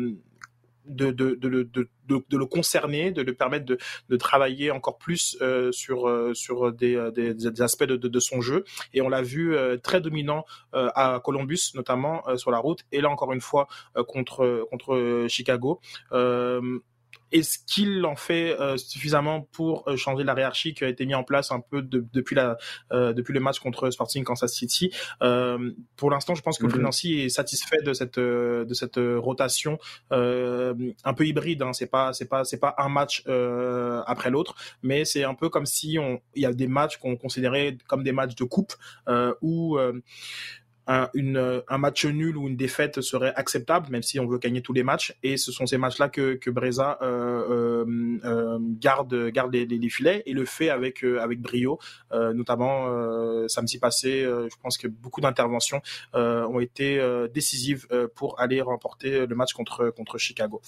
de, 0.90 2.38
le 2.38 2.46
concerner, 2.46 3.12
de 3.12 3.22
le 3.22 3.34
permettre 3.34 3.66
de, 3.66 4.18
travailler 4.18 4.72
encore 4.72 4.98
plus 4.98 5.38
euh, 5.42 5.72
sur, 5.72 6.72
des, 6.74 7.62
aspects 7.62 7.84
de, 7.84 8.20
son 8.20 8.42
jeu. 8.42 8.66
Et 8.94 9.02
on 9.02 9.10
l'a 9.10 9.22
vu 9.22 9.56
euh, 9.56 9.78
très 9.78 10.02
dominant 10.02 10.46
euh, 10.74 10.90
à 10.96 11.22
Columbus, 11.24 11.72
notamment 11.76 12.24
sur 12.38 12.52
la 12.52 12.60
route, 12.60 12.82
et 12.92 13.02
là 13.02 13.10
encore 13.10 13.34
une 13.34 13.42
fois 13.42 13.68
contre 14.08 15.26
Chicago. 15.28 15.80
Est-ce 17.32 17.60
qu'il 17.60 18.06
en 18.06 18.16
fait 18.16 18.60
euh, 18.60 18.78
suffisamment 18.78 19.42
pour 19.52 19.88
euh, 19.88 19.96
changer 19.96 20.24
la 20.24 20.34
hiérarchie 20.34 20.74
qui 20.74 20.84
a 20.84 20.88
été 20.88 21.06
mise 21.06 21.16
en 21.16 21.24
place 21.24 21.52
un 21.52 21.60
peu 21.60 21.82
depuis 21.84 22.36
la 22.36 22.58
euh, 22.92 23.14
depuis 23.14 23.34
le 23.34 23.40
match 23.40 23.60
contre 23.60 23.92
Sporting 23.92 24.24
Kansas 24.24 24.52
City? 24.52 24.92
Pour 25.96 26.12
l'instant, 26.12 26.36
je 26.36 26.42
pense 26.42 26.58
que 26.58 26.66
mm 26.66 26.80
Nancy 26.80 27.20
est 27.20 27.30
satisfait 27.30 27.82
de 27.84 27.94
cette 27.94 28.20
de 28.20 28.74
cette 28.74 28.98
rotation 28.98 29.78
un 30.12 31.14
peu 31.16 31.26
hybride. 31.26 31.62
Hein. 31.62 31.74
C'est 31.74 31.88
pas 31.88 32.14
c'est 32.14 32.28
pas 32.28 32.46
c'est 32.46 32.60
pas 32.60 32.74
un 32.78 32.90
match 32.90 33.24
après 34.06 34.30
l'autre, 34.30 34.56
mais 34.82 35.06
c'est 35.06 35.24
un 35.24 35.36
peu 35.36 35.50
comme 35.50 35.66
si 35.66 36.00
on 36.00 36.22
il 36.36 36.44
y 36.44 36.46
a 36.46 36.54
des 36.54 36.68
matchs 36.68 36.98
qu'on 36.98 37.16
considérait 37.16 37.78
comme 37.88 38.04
des 38.04 38.12
matchs 38.12 38.36
de 38.36 38.44
coupe 38.44 38.74
où 39.42 39.78
un, 40.90 41.08
une, 41.14 41.62
un 41.68 41.78
match 41.78 42.04
nul 42.06 42.36
ou 42.36 42.48
une 42.48 42.58
défaite 42.58 43.00
serait 43.02 43.32
acceptable, 43.36 43.90
même 43.92 44.02
si 44.02 44.20
on 44.20 44.26
veut 44.26 44.40
gagner 44.40 44.64
tous 44.64 44.74
les 44.74 44.82
matchs. 44.82 45.16
Et 45.22 45.38
ce 45.38 45.52
sont 45.52 45.68
ces 45.68 45.78
matchs-là 45.78 46.10
que, 46.10 46.34
que 46.34 46.50
Breza 46.50 46.98
euh, 47.04 47.86
euh, 47.86 48.20
euh 48.26 48.58
garde, 48.60 49.30
garde 49.30 49.54
les, 49.54 49.68
les, 49.68 49.90
filets 49.90 50.24
et 50.26 50.34
le 50.34 50.46
fait 50.46 50.70
avec, 50.70 51.04
avec 51.04 51.40
brio. 51.42 51.80
Notamment 52.12 53.48
samedi 53.48 53.78
passé, 53.78 54.24
je 54.24 54.56
pense 54.62 54.78
que 54.78 54.88
beaucoup 54.88 55.22
d'interventions 55.22 55.82
ont 56.14 56.60
été 56.60 57.00
décisives 57.34 57.88
pour 58.16 58.40
aller 58.40 58.62
remporter 58.62 59.28
le 59.28 59.36
match 59.36 59.54
contre, 59.54 59.92
contre 59.92 60.18
Chicago. 60.18 60.62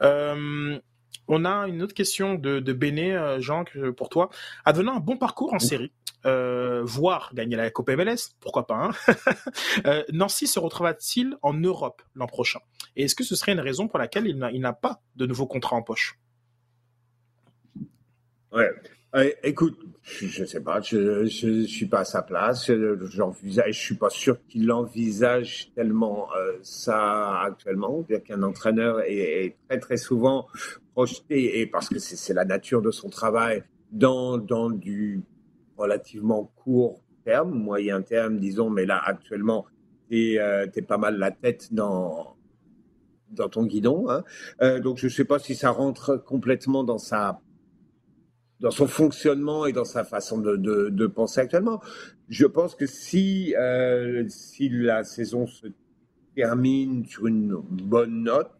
On 0.00 1.44
a 1.44 1.68
une 1.68 1.82
autre 1.82 1.94
question 1.94 2.34
de, 2.36 2.60
de 2.60 2.72
Béné, 2.72 3.36
Jean, 3.40 3.64
pour 3.96 4.08
toi. 4.08 4.30
Advenant 4.64 4.96
un 4.96 5.00
bon 5.00 5.16
parcours 5.16 5.52
en 5.52 5.58
série, 5.58 5.92
euh, 6.28 6.82
voire 6.84 7.32
gagner 7.34 7.56
la 7.56 7.70
Coupe 7.70 7.88
MLS, 7.90 8.34
pourquoi 8.40 8.66
pas. 8.66 8.74
Hein 8.74 8.90
euh, 9.86 10.04
Nancy 10.12 10.46
se 10.46 10.58
retrouvera-t-il 10.58 11.36
en 11.42 11.54
Europe 11.54 12.02
l'an 12.14 12.26
prochain? 12.26 12.60
Et 12.96 13.04
est-ce 13.04 13.14
que 13.14 13.24
ce 13.24 13.36
serait 13.36 13.52
une 13.52 13.60
raison 13.60 13.88
pour 13.88 13.98
laquelle 13.98 14.26
il 14.26 14.60
n'a 14.60 14.72
pas 14.72 15.00
de 15.16 15.26
nouveau 15.26 15.46
contrat 15.46 15.76
en 15.76 15.82
poche? 15.82 16.18
Ouais. 18.52 18.70
Euh, 19.14 19.30
écoute, 19.42 19.78
je 20.02 20.42
ne 20.42 20.46
sais 20.46 20.60
pas, 20.60 20.80
je 20.82 21.22
ne 21.22 21.66
suis 21.66 21.86
pas 21.86 22.00
à 22.00 22.04
sa 22.04 22.22
place. 22.22 22.70
J'envisage, 23.10 23.72
je 23.72 23.80
suis 23.80 23.94
pas 23.94 24.10
sûr 24.10 24.38
qu'il 24.48 24.70
envisage 24.70 25.72
tellement 25.74 26.28
ça 26.62 27.40
actuellement. 27.40 28.04
Bien 28.08 28.20
qu'un 28.20 28.42
entraîneur 28.42 29.00
est, 29.00 29.56
très 29.68 29.78
très 29.78 29.96
souvent 29.96 30.46
projeté, 30.92 31.60
et 31.60 31.66
parce 31.66 31.88
que 31.88 31.98
c'est 31.98 32.34
la 32.34 32.44
nature 32.44 32.82
de 32.82 32.90
son 32.90 33.08
travail, 33.08 33.64
dans, 33.90 34.36
dans 34.36 34.70
du 34.70 35.22
relativement 35.78 36.52
court 36.56 37.00
terme, 37.24 37.50
moyen 37.50 38.02
terme, 38.02 38.38
disons, 38.38 38.70
mais 38.70 38.86
là, 38.86 39.00
actuellement, 39.04 39.66
tu 40.10 40.32
es, 40.34 40.38
euh, 40.38 40.66
pas 40.86 40.98
mal 40.98 41.18
la 41.18 41.30
tête 41.30 41.72
dans, 41.72 42.36
dans 43.30 43.48
ton 43.48 43.64
guidon. 43.64 44.08
Hein. 44.10 44.24
Euh, 44.62 44.80
donc, 44.80 44.98
je 44.98 45.06
ne 45.06 45.10
sais 45.10 45.24
pas 45.24 45.38
si 45.38 45.54
ça 45.54 45.70
rentre 45.70 46.16
complètement 46.16 46.84
dans 46.84 46.98
sa 46.98 47.40
dans 48.60 48.72
son 48.72 48.88
fonctionnement 48.88 49.66
et 49.66 49.72
dans 49.72 49.84
sa 49.84 50.02
façon 50.02 50.38
de, 50.38 50.56
de, 50.56 51.06
penser 51.06 51.40
actuellement. 51.40 51.80
Je 52.28 52.44
pense 52.44 52.74
que 52.74 52.86
si, 52.86 53.54
euh, 53.56 54.24
si 54.28 54.68
la 54.68 55.04
saison 55.04 55.46
se 55.46 55.68
termine 56.34 57.06
sur 57.06 57.28
une 57.28 57.54
bonne 57.54 58.24
note, 58.24 58.50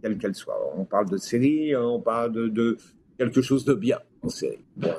quelle 0.00 0.16
qu'elle 0.16 0.34
soit, 0.34 0.58
on 0.74 0.86
parle 0.86 1.10
de 1.10 1.18
série, 1.18 1.76
on 1.76 2.00
parle 2.00 2.32
de, 2.32 2.48
de 2.48 2.78
quelque 3.18 3.42
chose 3.42 3.66
de 3.66 3.74
bien 3.74 3.98
en 4.22 4.30
série. 4.30 4.64
Bon, 4.74 4.94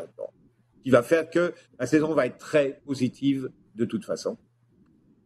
qui 0.87 0.91
va 0.91 1.03
faire 1.03 1.29
que 1.29 1.53
la 1.81 1.85
saison 1.85 2.13
va 2.13 2.27
être 2.27 2.37
très 2.37 2.79
positive 2.85 3.51
de 3.75 3.83
toute 3.83 4.05
façon. 4.05 4.37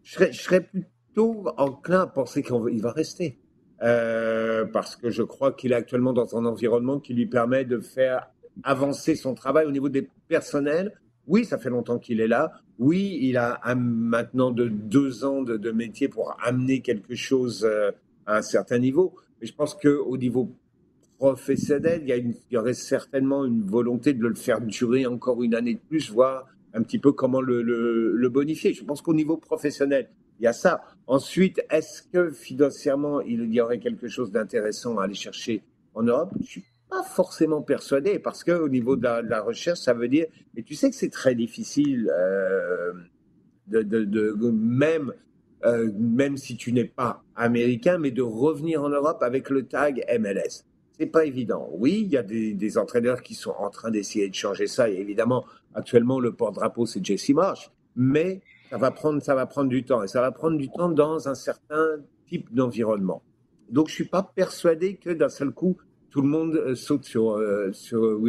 Je 0.02 0.32
serais, 0.32 0.62
plutôt 0.62 1.46
enclin 1.56 2.02
à 2.02 2.08
penser 2.08 2.42
qu'il 2.42 2.82
va 2.82 2.92
rester. 2.92 3.38
Euh, 3.84 4.66
parce 4.66 4.96
que 4.96 5.12
je 5.12 5.22
crois 5.22 5.52
qu'il 5.52 5.72
est 5.72 5.76
actuellement 5.76 6.14
dans 6.14 6.36
un 6.36 6.46
environnement 6.46 7.00
qui 7.00 7.14
lui 7.14 7.28
permet 7.28 7.64
de 7.64 7.80
faire 7.80 8.32
avancer 8.64 9.14
son 9.14 9.36
travail 9.36 9.68
au 9.68 9.72
niveau 9.72 9.88
des 9.88 10.10
personnels. 10.28 11.00
Oui, 11.28 11.46
ça 11.46 11.60
fait 11.60 11.70
longtemps 11.70 12.00
qu'il 12.00 12.22
est 12.22 12.28
là. 12.28 12.54
Oui, 12.80 13.20
il 13.22 13.38
a 13.38 13.62
maintenant 13.76 14.50
de 14.50 14.68
deux 14.68 15.24
ans 15.24 15.44
de, 15.44 15.58
de 15.58 15.70
métier 15.70 16.08
pour 16.08 16.36
amener 16.44 16.82
quelque 16.82 17.14
chose 17.14 17.66
euh, 17.70 17.92
à 18.26 18.38
un 18.38 18.42
certain 18.42 18.80
niveau. 18.80 19.14
Mais 19.40 19.46
je 19.46 19.54
pense 19.54 19.76
qu'au 19.76 20.18
niveau 20.18 20.56
professionnel, 21.22 22.02
il 22.08 22.36
y, 22.50 22.58
aurait 22.58 22.74
certainement 22.74 23.46
une 23.46 23.62
volonté 23.62 24.16
de 24.16 24.28
le 24.28 24.34
faire 24.34 24.60
durer 24.60 25.06
encore 25.06 25.44
une 25.44 25.54
année 25.54 25.76
de 25.76 25.80
plus, 25.80 26.10
voire 26.10 26.48
un 26.74 26.82
petit 26.82 26.98
peu 26.98 27.12
comment 27.12 27.42
le, 27.42 28.28
bonifier. 28.30 28.74
Je 28.74 28.84
pense 28.84 29.04
qu'au 29.04 29.14
niveau 29.14 29.38
professionnel, 29.38 30.10
il 30.40 30.46
y 30.46 30.48
a 30.48 30.54
ça. 30.54 30.82
Ensuite, 31.06 31.62
est-ce 31.70 32.02
que 32.02 32.32
financièrement, 32.32 33.22
il 33.22 33.54
y 33.54 33.62
aurait 33.62 33.78
quelque 33.78 34.08
chose 34.08 34.32
d'intéressant 34.32 34.98
à 34.98 35.04
aller 35.04 35.14
chercher 35.14 35.62
en 35.94 36.02
Europe? 36.02 36.32
Je 36.42 36.48
suis 36.48 36.64
pas 36.90 37.04
forcément 37.04 37.62
persuadé 37.62 38.18
parce 38.18 38.44
que 38.44 38.54
au 38.54 38.68
niveau 38.68 38.96
de 38.96 39.04
la, 39.04 39.42
recherche, 39.44 39.82
ça 39.82 39.94
veut 39.94 40.08
dire. 40.08 40.26
Et 40.56 40.64
tu 40.64 40.74
sais 40.74 40.90
que 40.90 40.96
c'est 40.96 41.12
très 41.12 41.36
difficile, 41.36 42.10
euh, 42.18 42.94
de, 43.68 44.50
même 44.50 45.14
euh, 45.66 45.92
même 46.00 46.38
si 46.38 46.58
tu 46.58 46.74
n'es 46.74 46.86
pas 46.86 47.24
américain, 47.36 48.00
mais 48.00 48.10
de 48.10 48.24
revenir 48.24 48.82
en 48.82 48.90
Europe 48.90 49.22
avec 49.22 49.52
le 49.52 49.68
tag 49.68 50.04
MLS. 50.20 50.66
C'est 51.02 51.08
pas 51.08 51.26
évident. 51.26 51.68
Oui, 51.72 52.04
il 52.06 52.12
y 52.12 52.18
a 52.18 52.22
des, 52.22 52.78
entraîneurs 52.78 53.24
qui 53.24 53.34
sont 53.34 53.56
en 53.58 53.72
train 53.72 53.90
d'essayer 53.90 54.30
de 54.30 54.36
changer 54.36 54.68
ça. 54.68 54.88
Et 54.88 54.98
évidemment, 54.98 55.46
actuellement, 55.74 56.20
le 56.20 56.32
porte-drapeau, 56.32 56.86
c'est 56.86 57.04
Jesse 57.04 57.30
Marsh. 57.30 57.72
Mais 57.96 58.42
ça 58.70 58.78
va 58.78 58.92
prendre, 58.92 59.20
ça 59.20 59.34
va 59.34 59.48
prendre 59.48 59.68
du 59.68 59.84
temps. 59.84 60.04
Et 60.04 60.08
ça 60.08 60.22
va 60.22 60.32
prendre 60.32 60.60
du 60.60 60.70
temps 60.70 60.90
dans 60.90 61.28
un 61.28 61.34
certain 61.34 61.96
type 62.28 62.54
d'environnement. 62.54 63.24
Donc, 63.72 63.88
je 63.88 63.96
suis 63.96 64.06
pas 64.06 64.22
persuadé 64.22 64.98
que 64.98 65.10
d'un 65.10 65.30
seul 65.30 65.50
coup, 65.50 65.76
tout 66.12 66.22
le 66.22 66.28
monde 66.28 66.56
euh, 66.56 66.76
saute 66.76 67.04
sur, 67.04 67.32
euh, 67.32 67.72
sur. 67.74 68.20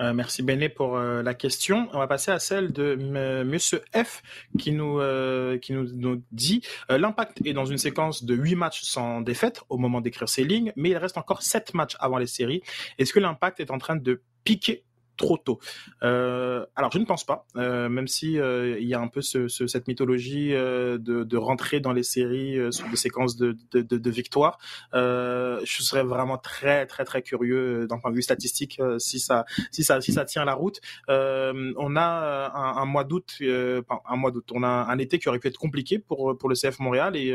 Euh, 0.00 0.14
merci 0.14 0.42
Béné 0.42 0.68
pour 0.68 0.96
euh, 0.96 1.22
la 1.22 1.34
question. 1.34 1.88
On 1.92 1.98
va 1.98 2.06
passer 2.06 2.30
à 2.30 2.38
celle 2.38 2.72
de 2.72 2.92
M. 2.92 3.46
Monsieur 3.46 3.82
F 3.94 4.22
qui 4.58 4.72
nous 4.72 4.98
euh, 4.98 5.58
qui 5.58 5.72
nous, 5.72 6.22
dit 6.32 6.62
l'impact 6.88 7.40
est 7.44 7.52
dans 7.52 7.66
une 7.66 7.78
séquence 7.78 8.24
de 8.24 8.34
8 8.34 8.54
matchs 8.56 8.82
sans 8.82 9.20
défaite 9.20 9.62
au 9.68 9.76
moment 9.76 10.00
d'écrire 10.00 10.28
ces 10.28 10.44
lignes, 10.44 10.72
mais 10.76 10.90
il 10.90 10.96
reste 10.96 11.18
encore 11.18 11.42
7 11.42 11.74
matchs 11.74 11.96
avant 12.00 12.18
les 12.18 12.26
séries. 12.26 12.62
Est-ce 12.98 13.12
que 13.12 13.20
l'impact 13.20 13.60
est 13.60 13.70
en 13.70 13.78
train 13.78 13.96
de 13.96 14.22
piquer 14.44 14.84
trop 15.20 15.36
tôt. 15.36 15.58
Euh, 16.02 16.64
alors 16.76 16.90
je 16.90 16.98
ne 16.98 17.04
pense 17.04 17.24
pas, 17.24 17.44
euh, 17.56 17.90
même 17.90 18.08
si 18.08 18.38
euh, 18.38 18.78
il 18.80 18.88
y 18.88 18.94
a 18.94 19.00
un 19.00 19.08
peu 19.08 19.20
ce, 19.20 19.48
ce, 19.48 19.66
cette 19.66 19.86
mythologie 19.86 20.48
de, 20.50 21.36
rentrer 21.36 21.80
dans 21.80 21.92
les 21.92 22.02
séries 22.02 22.58
sur 22.70 22.88
des 22.88 22.96
séquences 22.96 23.36
de, 23.36 23.56
de, 23.72 24.10
victoires. 24.10 24.58
je 24.92 25.82
serais 25.88 26.02
vraiment 26.02 26.38
très 26.38 26.86
très 26.86 27.04
très 27.04 27.22
curieux 27.22 27.86
d'un 27.86 27.98
point 27.98 28.10
de 28.10 28.16
vue 28.16 28.22
statistique 28.22 28.80
si 28.98 29.18
ça 29.20 29.44
si 29.70 29.82
ça 29.84 30.00
si 30.00 30.12
ça 30.12 30.24
tient 30.24 30.44
la 30.44 30.54
route. 30.54 30.80
on 31.08 31.96
a 31.96 32.52
un, 32.54 32.86
mois 32.86 33.04
d'août, 33.04 33.38
un 33.40 34.16
mois 34.16 34.30
d'août, 34.30 34.48
on 34.52 34.62
a 34.62 34.68
un 34.68 34.98
été 34.98 35.18
qui 35.18 35.28
aurait 35.28 35.38
pu 35.38 35.48
être 35.48 35.58
compliqué 35.58 35.98
pour 35.98 36.48
le 36.48 36.54
CF 36.54 36.78
Montréal 36.78 37.16
et 37.16 37.28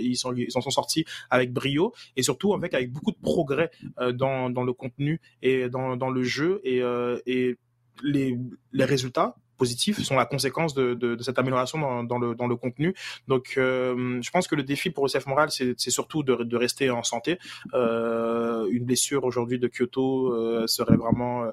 ils 0.00 0.16
s'en 0.16 0.60
sont 0.60 0.70
sortis 0.70 1.04
avec 1.30 1.52
brio 1.52 1.92
et 2.16 2.22
surtout 2.22 2.54
avec 2.54 2.92
beaucoup 2.92 3.12
de 3.12 3.20
progrès 3.22 3.70
dans 4.14 4.48
le 4.48 4.72
contenu 4.72 5.20
et 5.42 5.68
dans 5.68 5.96
dans 5.96 6.10
le 6.10 6.22
jeu 6.22 6.60
et 6.64 6.82
et 7.28 7.58
les, 8.02 8.38
résultats 8.84 9.36
positifs 9.56 10.00
sont 10.02 10.14
la 10.14 10.24
conséquence 10.24 10.72
de, 10.72 11.16
cette 11.20 11.38
amélioration 11.38 12.04
dans, 12.04 12.18
le, 12.18 12.56
contenu. 12.56 12.94
Donc, 13.26 13.54
euh, 13.56 14.20
je 14.22 14.30
pense 14.30 14.46
que 14.46 14.54
le 14.54 14.62
défi 14.62 14.90
pour 14.90 15.06
CF 15.08 15.26
Montréal, 15.26 15.50
c'est 15.50 15.90
surtout 15.90 16.22
de, 16.22 16.56
rester 16.56 16.90
en 16.90 17.02
santé. 17.02 17.38
Euh, 17.74 18.68
une 18.70 18.84
blessure 18.84 19.24
aujourd'hui 19.24 19.58
de 19.58 19.68
Kyoto 19.68 20.32
euh, 20.32 20.66
serait 20.66 20.96
vraiment 20.96 21.50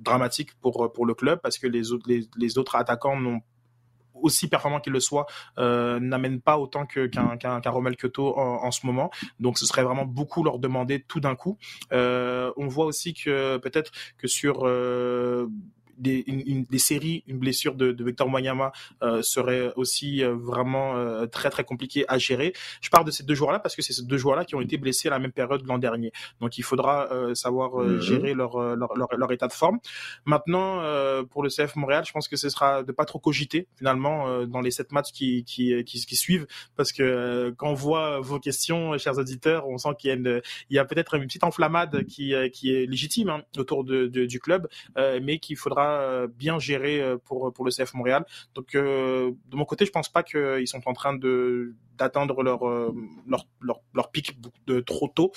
dramatique 0.00 0.50
pour, 0.60 1.06
le 1.06 1.14
club 1.14 1.40
parce 1.42 1.58
que 1.58 1.66
les 1.66 1.92
autres, 1.92 2.08
les, 2.08 2.58
autres 2.58 2.76
attaquants 2.76 3.20
n'ont 3.20 3.40
aussi 4.22 4.48
performant 4.48 4.80
qu'il 4.80 4.92
le 4.92 5.00
soit, 5.00 5.26
euh, 5.58 6.00
n'amène 6.00 6.40
pas 6.40 6.58
autant 6.58 6.86
que 6.86 7.06
qu'un 7.06 7.36
qu'un 7.36 7.60
en, 7.60 8.64
en, 8.64 8.70
ce 8.70 8.86
moment. 8.86 9.10
Donc 9.40 9.58
ce 9.58 9.66
serait 9.66 9.82
vraiment 9.82 10.04
beaucoup 10.04 10.42
leur 10.42 10.58
demander 10.58 11.02
tout 11.02 11.20
d'un 11.20 11.34
coup. 11.34 11.58
Euh, 11.92 12.52
on 12.56 12.68
voit 12.68 12.86
aussi 12.86 13.14
que 13.14 13.56
peut-être 13.58 13.92
que 14.18 14.28
sur 14.28 14.66
euh, 14.66 15.48
des, 15.98 16.24
une, 16.26 16.64
des 16.64 16.78
séries, 16.78 17.24
une 17.26 17.38
blessure 17.38 17.74
de, 17.74 17.92
de 17.92 18.04
Victor 18.04 18.28
Moyama 18.28 18.72
euh, 19.02 19.22
serait 19.22 19.72
aussi 19.76 20.22
euh, 20.22 20.34
vraiment 20.34 20.96
euh, 20.96 21.26
très 21.26 21.50
très 21.50 21.64
compliqué 21.64 22.04
à 22.08 22.18
gérer. 22.18 22.52
Je 22.80 22.90
parle 22.90 23.04
de 23.04 23.10
ces 23.10 23.24
deux 23.24 23.34
joueurs-là 23.34 23.58
parce 23.58 23.74
que 23.74 23.82
c'est 23.82 23.92
ces 23.92 24.04
deux 24.04 24.18
joueurs-là 24.18 24.44
qui 24.44 24.54
ont 24.54 24.60
été 24.60 24.76
blessés 24.76 25.08
à 25.08 25.12
la 25.12 25.18
même 25.18 25.32
période 25.32 25.66
l'an 25.66 25.78
dernier. 25.78 26.12
Donc 26.40 26.58
il 26.58 26.62
faudra 26.62 27.10
euh, 27.12 27.34
savoir 27.34 27.80
euh, 27.80 27.94
mhm. 27.94 28.00
gérer 28.00 28.34
leur, 28.34 28.58
leur, 28.76 28.96
leur, 28.96 29.08
leur, 29.16 29.32
état 29.32 29.48
de 29.48 29.52
forme. 29.52 29.78
Maintenant, 30.24 30.80
pour 31.30 31.42
le 31.42 31.50
CF 31.50 31.76
Montréal, 31.76 32.04
je 32.06 32.12
pense 32.12 32.28
que 32.28 32.36
ce 32.36 32.48
sera 32.48 32.82
de 32.82 32.92
pas 32.92 33.04
trop 33.04 33.18
cogiter 33.18 33.66
finalement 33.76 34.46
dans 34.46 34.60
les 34.60 34.70
sept 34.70 34.92
matchs 34.92 35.12
qui, 35.12 35.44
qui, 35.44 35.84
qui, 35.84 36.06
qui 36.06 36.16
suivent 36.16 36.46
parce 36.76 36.92
que 36.92 37.52
quand 37.56 37.70
on 37.70 37.74
voit 37.74 38.20
vos 38.20 38.38
questions, 38.38 38.96
chers 38.98 39.18
auditeurs, 39.18 39.68
on 39.68 39.78
sent 39.78 39.90
qu'il 39.98 40.08
y 40.08 40.12
a, 40.12 40.16
une, 40.16 40.40
il 40.70 40.76
y 40.76 40.78
a 40.78 40.84
peut-être 40.84 41.14
une 41.14 41.26
petite 41.26 41.44
enflammade 41.44 42.04
qui, 42.04 42.34
qui 42.52 42.72
est 42.72 42.86
légitime 42.86 43.28
hein, 43.30 43.42
autour 43.58 43.84
de, 43.84 44.06
de, 44.06 44.26
du 44.26 44.40
club, 44.40 44.68
mais 44.96 45.38
qu'il 45.38 45.56
faudra 45.56 45.85
euh, 45.92 46.26
bien 46.28 46.58
géré 46.58 47.00
euh, 47.00 47.16
pour 47.18 47.52
pour 47.52 47.64
le 47.64 47.70
CF 47.70 47.94
Montréal. 47.94 48.24
Donc 48.54 48.74
euh, 48.74 49.32
de 49.46 49.56
mon 49.56 49.64
côté, 49.64 49.84
je 49.86 49.90
pense 49.90 50.08
pas 50.08 50.22
qu'ils 50.22 50.68
sont 50.68 50.86
en 50.86 50.92
train 50.92 51.14
de 51.14 51.74
d'atteindre 51.96 52.42
leur, 52.42 52.60
leur, 53.26 53.46
leur 53.60 53.80
leur 53.94 54.10
pic 54.10 54.38
de 54.66 54.80
trop 54.80 55.08
tôt, 55.08 55.32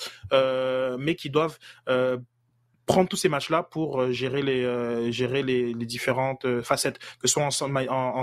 mais 0.98 1.14
qu'ils 1.14 1.32
doivent 1.32 1.58
prendre 2.86 3.08
tous 3.08 3.16
ces 3.16 3.28
matchs-là 3.28 3.62
pour 3.62 4.12
gérer 4.12 4.42
les 4.42 5.10
gérer 5.10 5.42
les, 5.42 5.72
différentes 5.74 6.60
facettes, 6.60 6.98
que 6.98 7.28
ce 7.28 7.34
soit 7.34 7.44
en, 7.44 7.76
en, 7.88 8.22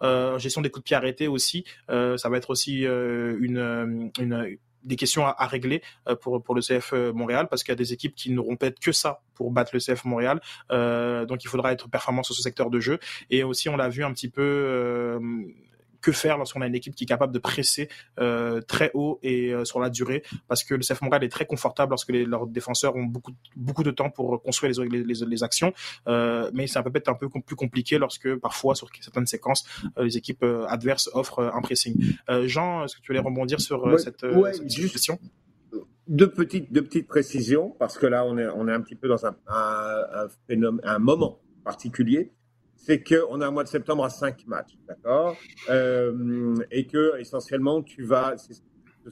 en 0.00 0.38
gestion 0.38 0.60
des 0.60 0.70
coups 0.70 0.84
de 0.84 0.88
pied 0.88 0.96
arrêtés 0.96 1.26
aussi. 1.26 1.64
Ça 1.88 2.28
va 2.28 2.36
être 2.36 2.50
aussi 2.50 2.82
une 2.82 4.10
des 4.84 4.96
questions 4.96 5.26
à, 5.26 5.46
régler 5.46 5.82
euh, 6.08 6.16
pour 6.16 6.42
pour 6.42 6.54
le 6.54 6.60
CF 6.60 6.92
euh, 6.92 7.12
Montréal 7.12 7.48
parce 7.48 7.62
qu'il 7.62 7.72
y 7.72 7.74
a 7.74 7.76
des 7.76 7.92
équipes 7.92 8.14
qui 8.14 8.30
n'auront 8.30 8.56
peut-être 8.56 8.80
que 8.80 8.92
ça 8.92 9.20
pour 9.34 9.50
battre 9.50 9.70
le 9.74 9.80
CF 9.80 10.04
Montréal. 10.04 10.40
Euh, 10.70 11.24
donc 11.24 11.44
il 11.44 11.48
faudra 11.48 11.72
être 11.72 11.88
performant 11.88 12.22
sur 12.22 12.34
ce 12.34 12.42
secteur 12.42 12.70
de 12.70 12.80
jeu 12.80 12.98
et 13.30 13.42
aussi 13.42 13.68
on 13.68 13.76
l'a 13.76 13.88
vu 13.88 14.04
un 14.04 14.12
petit 14.12 14.28
peu 14.28 15.18
que 16.00 16.12
faire 16.12 16.38
lorsqu'on 16.38 16.60
a 16.60 16.66
une 16.66 16.74
équipe 16.74 16.94
qui 16.94 17.04
est 17.04 17.06
capable 17.06 17.32
de 17.32 17.38
presser 17.38 17.88
euh, 18.18 18.60
très 18.60 18.90
haut 18.94 19.18
et 19.22 19.52
euh, 19.52 19.64
sur 19.64 19.80
la 19.80 19.90
durée? 19.90 20.22
Parce 20.48 20.64
que 20.64 20.74
le 20.74 20.80
CF 20.80 21.00
Montréal 21.02 21.24
est 21.24 21.28
très 21.28 21.46
confortable 21.46 21.90
lorsque 21.90 22.10
les, 22.10 22.24
leurs 22.24 22.46
défenseurs 22.46 22.96
ont 22.96 23.04
beaucoup 23.04 23.32
beaucoup 23.56 23.82
de 23.82 23.90
temps 23.90 24.10
pour 24.10 24.42
construire 24.42 24.72
les, 24.80 25.02
les, 25.02 25.14
les 25.26 25.42
actions. 25.42 25.72
Euh, 26.06 26.50
mais 26.54 26.66
ça 26.66 26.82
peut 26.82 26.92
être 26.94 27.08
un 27.08 27.14
peu 27.14 27.28
plus 27.28 27.56
compliqué 27.56 27.98
lorsque 27.98 28.34
parfois 28.36 28.74
sur 28.74 28.88
certaines 29.00 29.26
séquences 29.26 29.64
les 29.98 30.16
équipes 30.16 30.44
adverses 30.68 31.10
offrent 31.12 31.50
un 31.54 31.60
pressing. 31.60 31.94
Jean, 32.46 32.84
est-ce 32.84 32.96
que 32.96 33.00
tu 33.00 33.08
voulais 33.08 33.20
rebondir 33.20 33.60
sur 33.60 33.84
ouais, 33.84 33.98
cette, 33.98 34.22
ouais, 34.22 34.52
cette 34.52 34.92
question? 34.92 35.18
deux 36.08 36.30
petites, 36.30 36.72
deux 36.72 36.82
petites 36.82 37.06
précisions, 37.06 37.76
parce 37.78 37.98
que 37.98 38.06
là, 38.06 38.24
on 38.24 38.38
est, 38.38 38.48
on 38.48 38.66
est 38.66 38.72
un 38.72 38.80
petit 38.80 38.94
peu 38.94 39.08
dans 39.08 39.26
un, 39.26 39.36
un, 39.46 40.04
un, 40.24 40.28
phénomène, 40.46 40.80
un 40.84 40.98
moment 40.98 41.38
particulier 41.64 42.32
c'est 42.88 43.02
qu'on 43.02 43.42
a 43.42 43.46
un 43.46 43.50
mois 43.50 43.64
de 43.64 43.68
septembre 43.68 44.02
à 44.02 44.08
cinq 44.08 44.46
matchs, 44.46 44.78
d'accord? 44.88 45.36
Euh, 45.68 46.54
Et 46.70 46.86
que 46.86 47.20
essentiellement, 47.20 47.82
tu 47.82 48.02
vas, 48.02 48.34
ce 48.38 48.54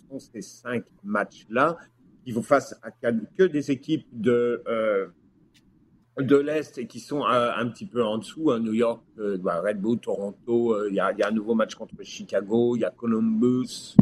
sont 0.08 0.18
ces 0.18 0.40
cinq 0.40 0.84
matchs-là 1.04 1.76
qui 2.24 2.32
vont 2.32 2.42
face 2.42 2.74
à 2.82 2.90
que 2.90 3.42
des 3.42 3.70
équipes 3.70 4.06
de 4.12 4.62
euh, 4.66 5.08
de 6.18 6.36
l'est 6.36 6.78
et 6.78 6.86
qui 6.86 7.00
sont 7.00 7.22
euh, 7.26 7.50
un 7.54 7.68
petit 7.68 7.84
peu 7.84 8.02
en 8.02 8.16
dessous. 8.16 8.50
Hein, 8.50 8.60
New 8.60 8.72
York, 8.72 9.04
bah, 9.40 9.60
Red 9.60 9.78
Bull, 9.78 9.98
Toronto. 9.98 10.88
Il 10.88 10.94
y, 10.94 11.00
a, 11.00 11.12
un 11.22 11.30
nouveau 11.30 11.54
match 11.54 11.74
contre 11.74 12.02
Chicago. 12.02 12.76
Il 12.76 12.80
y 12.80 12.84
a 12.86 12.90
Columbus, 12.90 13.94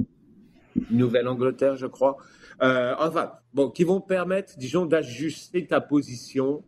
Nouvelle-Angleterre, 0.88 1.74
je 1.74 1.86
crois. 1.88 2.16
enfin, 2.60 3.32
bon, 3.52 3.70
qui 3.70 3.82
vont 3.82 4.00
permettre, 4.00 4.56
disons, 4.56 4.86
d'ajuster 4.86 5.66
ta 5.66 5.80
position 5.80 6.62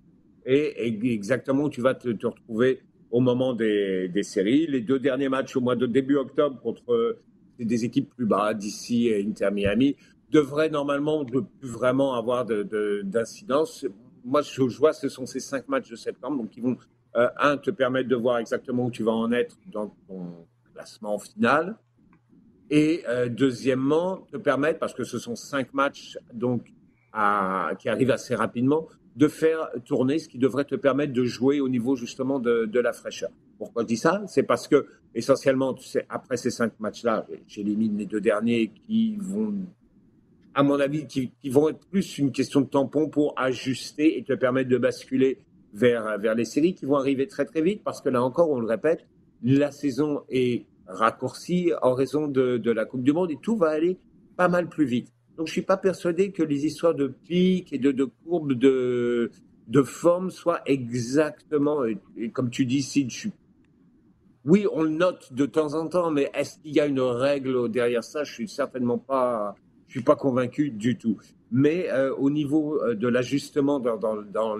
et, 0.45 1.13
exactement 1.13 1.65
où 1.65 1.71
tu 1.71 1.81
vas 1.81 1.95
te 1.95 2.09
retrouver 2.27 2.83
au 3.11 3.21
moment 3.21 3.55
des, 3.55 4.23
séries. 4.23 4.67
Les 4.67 4.81
deux 4.81 4.99
derniers 4.99 5.29
matchs 5.29 5.57
au 5.57 5.61
mois 5.61 5.77
de 5.77 5.87
début 5.87 6.17
octobre 6.17 6.61
contre 6.61 7.19
des 7.59 7.85
équipes 7.85 8.11
plus 8.15 8.27
bas, 8.27 8.55
d'ici 8.55 9.09
et 9.09 9.25
Inter 9.25 9.51
Miami, 9.51 9.97
devraient 10.31 10.71
normalement 10.71 11.25
ne 11.25 11.41
plus 11.41 11.69
vraiment 11.69 12.15
avoir 12.15 12.45
d'incidence. 12.45 13.85
De, 13.85 13.93
Moi, 14.25 14.43
je, 14.43 14.69
je 14.69 14.79
vois, 14.79 14.93
ce 14.93 15.09
sont 15.09 15.27
ces 15.27 15.41
cinq 15.41 15.69
matchs 15.69 15.91
de 15.91 15.97
septembre, 15.97 16.39
donc 16.43 16.57
ils 16.57 16.63
vont, 16.63 16.77
euh, 17.17 17.29
un, 17.39 17.57
te 17.57 17.71
permettre 17.71 18.09
de 18.09 18.17
voir 18.17 18.39
exactement 18.39 18.87
où 18.87 18.91
tu 18.91 19.03
vas 19.03 19.13
en 19.13 19.33
être 19.33 19.57
dans 19.73 19.95
ton 20.07 20.47
classement 20.75 21.19
final. 21.19 21.77
Et 22.69 23.05
euh, 23.09 23.29
deuxièmement, 23.29 24.27
te 24.31 24.37
permettre, 24.37 24.79
parce 24.81 24.93
que 24.93 25.05
ce 25.05 25.19
sont 25.19 25.37
cinq 25.37 25.73
matchs 25.73 26.19
donc 26.35 26.73
qui 27.79 27.89
arrivent 27.89 28.11
assez 28.11 28.35
rapidement, 28.35 28.89
de 29.17 29.29
faire 29.29 29.71
tourner, 29.87 30.19
ce 30.19 30.29
qui 30.29 30.39
devrait 30.39 30.65
te 30.65 30.75
permettre 30.75 31.15
de 31.15 31.25
jouer 31.25 31.61
au 31.61 31.69
niveau 31.69 31.97
justement 31.97 32.39
de, 32.39 32.67
de 32.67 32.81
la 32.81 32.93
fraîcheur. 32.93 33.31
Pourquoi 33.59 33.83
je 33.83 33.89
dis 33.89 33.97
ça? 33.97 34.23
C'est 34.27 34.43
parce 34.43 34.69
que 34.69 34.87
essentiellement, 35.15 35.73
tu 35.73 35.85
sais, 35.85 36.05
après 36.11 36.37
ces 36.37 36.51
cinq 36.51 36.79
matchs-là, 36.79 37.27
j'élimine 37.49 37.97
les 37.97 38.05
deux 38.05 38.21
derniers 38.21 38.69
qui 38.69 39.17
vont, 39.17 39.55
à 40.55 40.63
mon 40.63 40.79
avis, 40.79 41.07
qui, 41.07 41.33
qui, 41.41 41.49
vont 41.49 41.71
être 41.71 41.87
plus 41.87 42.19
une 42.19 42.31
question 42.31 42.61
de 42.61 42.67
tampon 42.67 43.09
pour 43.09 43.33
ajuster 43.39 44.19
et 44.19 44.23
te 44.23 44.35
permettre 44.35 44.69
de 44.69 44.77
basculer 44.77 45.39
vers, 45.73 46.19
vers 46.19 46.35
les 46.35 46.45
séries 46.45 46.75
qui 46.75 46.85
vont 46.85 46.97
arriver 46.97 47.27
très 47.27 47.47
très 47.47 47.63
vite 47.63 47.83
parce 47.83 48.03
que 48.03 48.11
là 48.11 48.23
encore, 48.23 48.51
on 48.51 48.61
le 48.61 48.67
répète, 48.67 49.07
la 49.43 49.71
saison 49.71 50.25
est 50.29 50.67
raccourcie 50.87 51.73
en 51.81 51.95
raison 51.95 52.29
de, 52.29 52.59
de 52.59 52.71
la 52.71 52.85
Coupe 52.85 53.03
du 53.03 53.13
Monde 53.13 53.31
et 53.31 53.39
tout 53.41 53.57
va 53.57 53.71
aller 53.71 53.97
pas 54.37 54.49
mal 54.49 54.69
plus 54.69 54.85
vite. 54.85 55.16
Donc, 55.37 55.49
je 55.49 55.53
suis 55.53 55.63
pas 55.63 55.77
persuadé 55.77 56.33
que 56.33 56.43
les 56.43 56.65
histoires 56.65 56.95
de 56.95 57.09
pics 57.09 57.73
et 57.73 57.79
de, 57.79 58.05
courbes 58.25 58.55
de, 58.55 59.31
de 59.69 59.83
forme 59.83 60.31
soit 60.31 60.63
exactement, 60.67 61.85
et 61.85 62.31
comme 62.31 62.51
tu 62.51 62.65
dis, 62.65 62.83
si 62.83 63.07
oui, 64.47 64.65
on 64.73 64.85
le 64.85 64.91
note 64.91 65.33
de 65.33 65.45
temps 65.45 65.75
en 65.75 65.89
temps, 65.89 66.13
mais 66.13 66.31
est-ce 66.33 66.61
qu'il 66.61 66.73
y 66.73 66.79
a 66.79 66.87
une 66.87 67.01
règle 67.01 67.69
derrière 67.69 68.05
ça? 68.05 68.23
Je 68.23 68.33
suis 68.33 68.49
certainement 68.49 68.97
pas, 68.97 69.57
je 69.89 69.95
suis 69.95 70.05
pas 70.05 70.15
convaincu 70.15 70.71
du 70.71 70.97
tout. 70.97 71.19
Mais 71.51 71.91
euh, 71.91 72.15
au 72.15 72.31
niveau 72.31 72.81
euh, 72.81 72.95
de 72.95 73.09
l'ajustement 73.09 73.81
dans, 73.81 74.57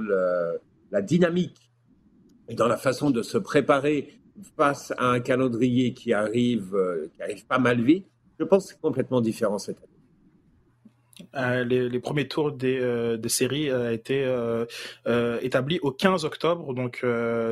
la 0.91 1.03
dynamique 1.03 1.71
et 2.49 2.57
dans 2.57 2.67
la 2.67 2.77
façon 2.77 3.11
de 3.11 3.23
se 3.23 3.39
préparer 3.39 4.19
face 4.57 4.93
à 4.99 5.07
un 5.07 5.21
calendrier 5.21 5.95
qui 5.95 6.13
arrive, 6.13 6.75
euh, 6.75 7.09
qui 7.15 7.23
arrive 7.23 7.47
pas 7.47 7.59
mal 7.61 7.81
vite, 7.81 8.07
je 8.41 8.45
pense 8.45 8.65
que 8.65 8.71
c'est 8.73 8.81
complètement 8.81 9.21
différent 9.21 9.59
cette 9.59 9.79
année. 9.79 9.96
Euh, 11.37 11.65
les, 11.65 12.01
premiers 12.01 12.29
tours 12.29 12.53
des, 12.53 12.79
euh, 12.81 13.17
des 13.17 13.29
séries 13.29 13.71
euh, 13.71 13.93
été 13.93 14.27
établis 15.43 15.79
au 15.83 15.91
15 15.91 16.25
octobre, 16.25 16.73
donc 16.75 17.05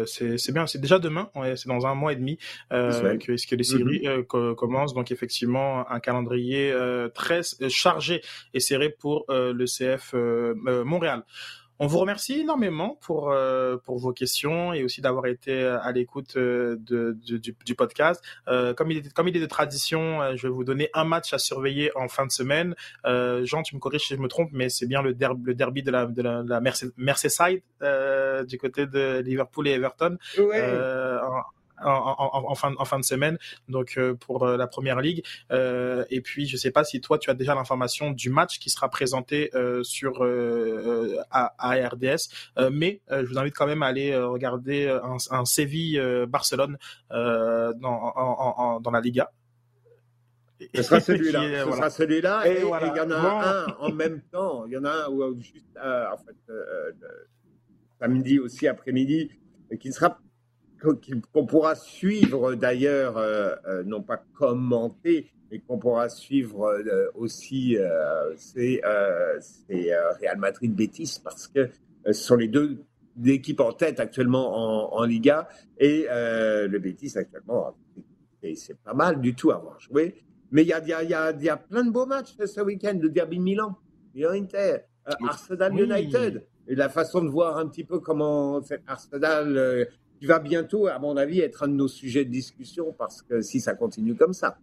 c'est 0.06 0.52
bien, 0.52 0.66
c'est 0.66 0.80
déjà 0.80 0.98
demain, 0.98 1.30
c'est 1.56 1.68
dans 1.68 1.86
un 1.86 1.94
mois 1.94 2.12
et 2.12 2.16
demi 2.16 2.38
que, 2.70 3.48
que 3.48 3.54
les 3.54 3.64
séries 3.64 4.06
mm-hmm. 4.06 4.54
commencent, 4.54 4.94
donc 4.94 5.10
effectivement 5.10 5.90
un 5.90 6.00
calendrier 6.00 6.74
très 7.14 7.40
chargé 7.68 8.22
et 8.52 8.60
serré 8.60 8.90
pour 8.90 9.24
le 9.28 9.64
CF 9.64 10.14
Montréal. 10.84 11.24
On 11.80 11.86
vous 11.86 11.98
remercie 11.98 12.40
énormément 12.40 12.98
pour, 13.00 13.30
euh, 13.32 13.76
pour 13.76 13.98
vos 13.98 14.12
questions 14.12 14.72
et 14.72 14.84
aussi 14.84 15.00
d'avoir 15.00 15.26
été 15.26 15.64
à 15.64 15.90
l'écoute 15.90 16.36
euh, 16.36 16.76
de, 16.78 17.16
du, 17.16 17.74
podcast. 17.74 18.22
Euh, 18.48 18.74
comme, 18.74 18.90
il 18.92 18.98
est, 18.98 19.12
comme 19.12 19.26
il 19.28 19.36
est 19.36 19.40
de 19.40 19.46
tradition, 19.46 20.36
je 20.36 20.46
vais 20.46 20.52
vous 20.52 20.64
donner 20.64 20.88
un 20.94 21.04
match 21.04 21.32
à 21.32 21.38
surveiller 21.38 21.90
en 21.96 22.08
fin 22.08 22.26
de 22.26 22.32
semaine. 22.32 22.74
Jean, 23.04 23.62
tu 23.62 23.74
me 23.74 23.80
corriges 23.80 24.06
si 24.06 24.14
je 24.14 24.20
me 24.20 24.28
trompe, 24.28 24.50
mais 24.52 24.68
c'est 24.68 24.86
bien 24.86 25.02
le, 25.02 25.14
derby, 25.14 25.42
le 25.44 25.54
derby 25.54 25.82
de 25.82 25.90
la, 25.90 26.06
de 26.06 26.22
la, 26.22 26.60
Merseyside 26.96 27.62
du 28.46 28.58
côté 28.58 28.86
de 28.86 29.20
Liverpool 29.20 29.68
et 29.68 29.72
Everton. 29.72 30.16
Ouais 30.38 30.60
en, 31.82 32.54
fin, 32.54 32.74
en 32.78 32.84
fin 32.84 32.98
de 32.98 33.04
semaine, 33.04 33.38
donc 33.68 33.94
euh, 33.96 34.14
pour 34.14 34.44
euh, 34.44 34.56
la 34.56 34.66
première 34.66 35.00
ligue. 35.00 35.24
Euh, 35.50 36.04
et 36.10 36.20
puis, 36.20 36.46
je 36.46 36.56
sais 36.56 36.70
pas 36.70 36.84
si 36.84 37.00
toi, 37.00 37.18
tu 37.18 37.30
as 37.30 37.34
déjà 37.34 37.54
l'information 37.54 38.10
du 38.10 38.30
match 38.30 38.58
qui 38.58 38.70
sera 38.70 38.88
présenté 38.88 39.50
sur 39.82 40.22
à, 41.30 41.52
RDS, 41.58 42.28
mais 42.70 43.00
je 43.10 43.26
vous 43.26 43.38
invite 43.38 43.54
quand 43.54 43.66
même 43.66 43.82
à 43.82 43.86
aller 43.86 44.16
regarder 44.16 44.88
un, 44.88 45.16
un 45.30 45.44
Séville-Barcelone 45.44 46.78
dans, 47.10 48.80
dans 48.80 48.90
la 48.90 49.00
Liga. 49.00 49.30
Ce 50.74 50.82
sera 50.82 51.00
celui-là. 51.00 51.64
Ce 51.64 51.72
sera 51.72 51.90
celui-là. 51.90 52.48
Et, 52.48 52.60
il 52.60 52.96
y 52.96 53.00
en 53.00 53.10
a 53.10 53.16
un 53.16 53.66
en 53.78 53.92
même 53.92 54.22
temps. 54.32 54.64
Il 54.66 54.72
y 54.72 54.76
en 54.76 54.84
a 54.84 54.90
un 54.90 55.08
où, 55.08 55.40
juste, 55.40 55.66
en 55.76 56.16
fait, 56.16 56.54
samedi 58.00 58.38
aussi 58.38 58.68
après-midi, 58.68 59.30
qui 59.80 59.92
sera 59.92 60.18
qu'on 61.32 61.46
pourra 61.46 61.74
suivre 61.74 62.54
d'ailleurs, 62.54 63.16
euh, 63.16 63.54
euh, 63.66 63.82
non 63.84 64.02
pas 64.02 64.22
commenter, 64.34 65.30
mais 65.50 65.58
qu'on 65.60 65.78
pourra 65.78 66.08
suivre 66.08 66.66
euh, 66.66 67.10
aussi, 67.14 67.76
c'est 68.36 68.80
Real 68.84 70.38
Madrid-Bétis, 70.38 71.20
parce 71.22 71.48
que 71.48 71.70
ce 72.06 72.12
sont 72.12 72.36
les 72.36 72.48
deux 72.48 72.84
équipes 73.24 73.60
en 73.60 73.72
tête 73.72 74.00
actuellement 74.00 74.94
en, 74.96 75.04
Liga, 75.04 75.48
et 75.78 76.06
le 76.10 76.78
Bétis 76.78 77.16
actuellement, 77.16 77.74
c'est 78.42 78.78
pas 78.82 78.94
mal 78.94 79.20
du 79.20 79.34
tout 79.34 79.50
à 79.50 79.56
avoir 79.56 79.80
joué. 79.80 80.14
Mais 80.50 80.62
il 80.62 80.68
y 80.68 80.72
a, 80.72 80.84
y, 80.84 80.92
a, 80.92 81.32
y 81.32 81.48
a, 81.48 81.56
plein 81.56 81.84
de 81.84 81.90
beaux 81.90 82.06
matchs 82.06 82.36
ce 82.44 82.60
week-end, 82.60 82.96
le 83.00 83.08
Derby 83.08 83.40
Milan, 83.40 83.76
Milan-Inter, 84.14 84.78
Arsenal 85.26 85.80
United, 85.80 86.46
et 86.68 86.74
la 86.74 86.88
façon 86.88 87.22
de 87.22 87.28
voir 87.28 87.56
un 87.56 87.66
petit 87.68 87.84
peu 87.84 87.98
comment 87.98 88.62
cet 88.62 88.82
Arsenal 88.86 89.88
qui 90.18 90.26
va 90.26 90.38
bientôt, 90.38 90.86
à 90.86 90.98
mon 90.98 91.16
avis, 91.16 91.40
être 91.40 91.64
un 91.64 91.68
de 91.68 91.74
nos 91.74 91.88
sujets 91.88 92.24
de 92.24 92.30
discussion 92.30 92.92
parce 92.96 93.22
que 93.22 93.40
si 93.40 93.60
ça 93.60 93.74
continue 93.74 94.14
comme 94.14 94.32
ça. 94.32 94.58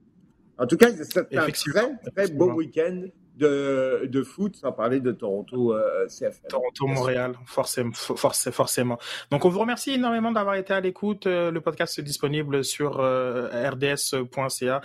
En 0.58 0.68
tout 0.68 0.78
cas, 0.78 0.92
c'est 0.92 1.18
un 1.18 1.50
très, 1.50 2.12
très 2.14 2.28
beau 2.28 2.52
week-end 2.54 3.08
de, 3.36 4.06
de, 4.06 4.24
foot, 4.24 4.56
sans 4.56 4.72
parler 4.72 5.00
de 5.00 5.12
Toronto 5.12 5.74
euh, 5.74 6.06
CFL. 6.08 6.48
Toronto-Montréal, 6.50 7.34
forcément, 7.46 7.92
forcément. 7.94 9.00
Donc, 9.32 9.46
on 9.46 9.50
vous 9.50 9.60
remercie 9.60 9.92
énormément 9.92 10.32
d'avoir 10.32 10.56
été 10.56 10.74
à 10.74 10.80
l'écoute. 10.80 11.28
Euh, 11.28 11.50
le 11.50 11.62
podcast 11.62 11.98
est 11.98 12.04
disponible 12.04 12.64
sur 12.64 13.00
euh, 13.00 13.48
rds.ca 13.70 14.82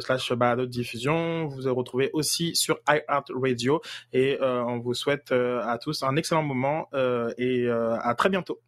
slash 0.00 0.32
balado 0.32 0.66
diffusion. 0.66 1.46
Vous 1.46 1.62
vous 1.62 1.74
retrouvez 1.74 2.10
aussi 2.12 2.56
sur 2.56 2.80
iHeartRadio 2.88 3.80
et 4.12 4.38
on 4.40 4.78
vous 4.78 4.94
souhaite 4.94 5.32
à 5.32 5.78
tous 5.80 6.02
un 6.02 6.16
excellent 6.16 6.42
moment 6.42 6.88
et 7.38 7.68
à 7.68 8.14
très 8.16 8.28
bientôt. 8.28 8.60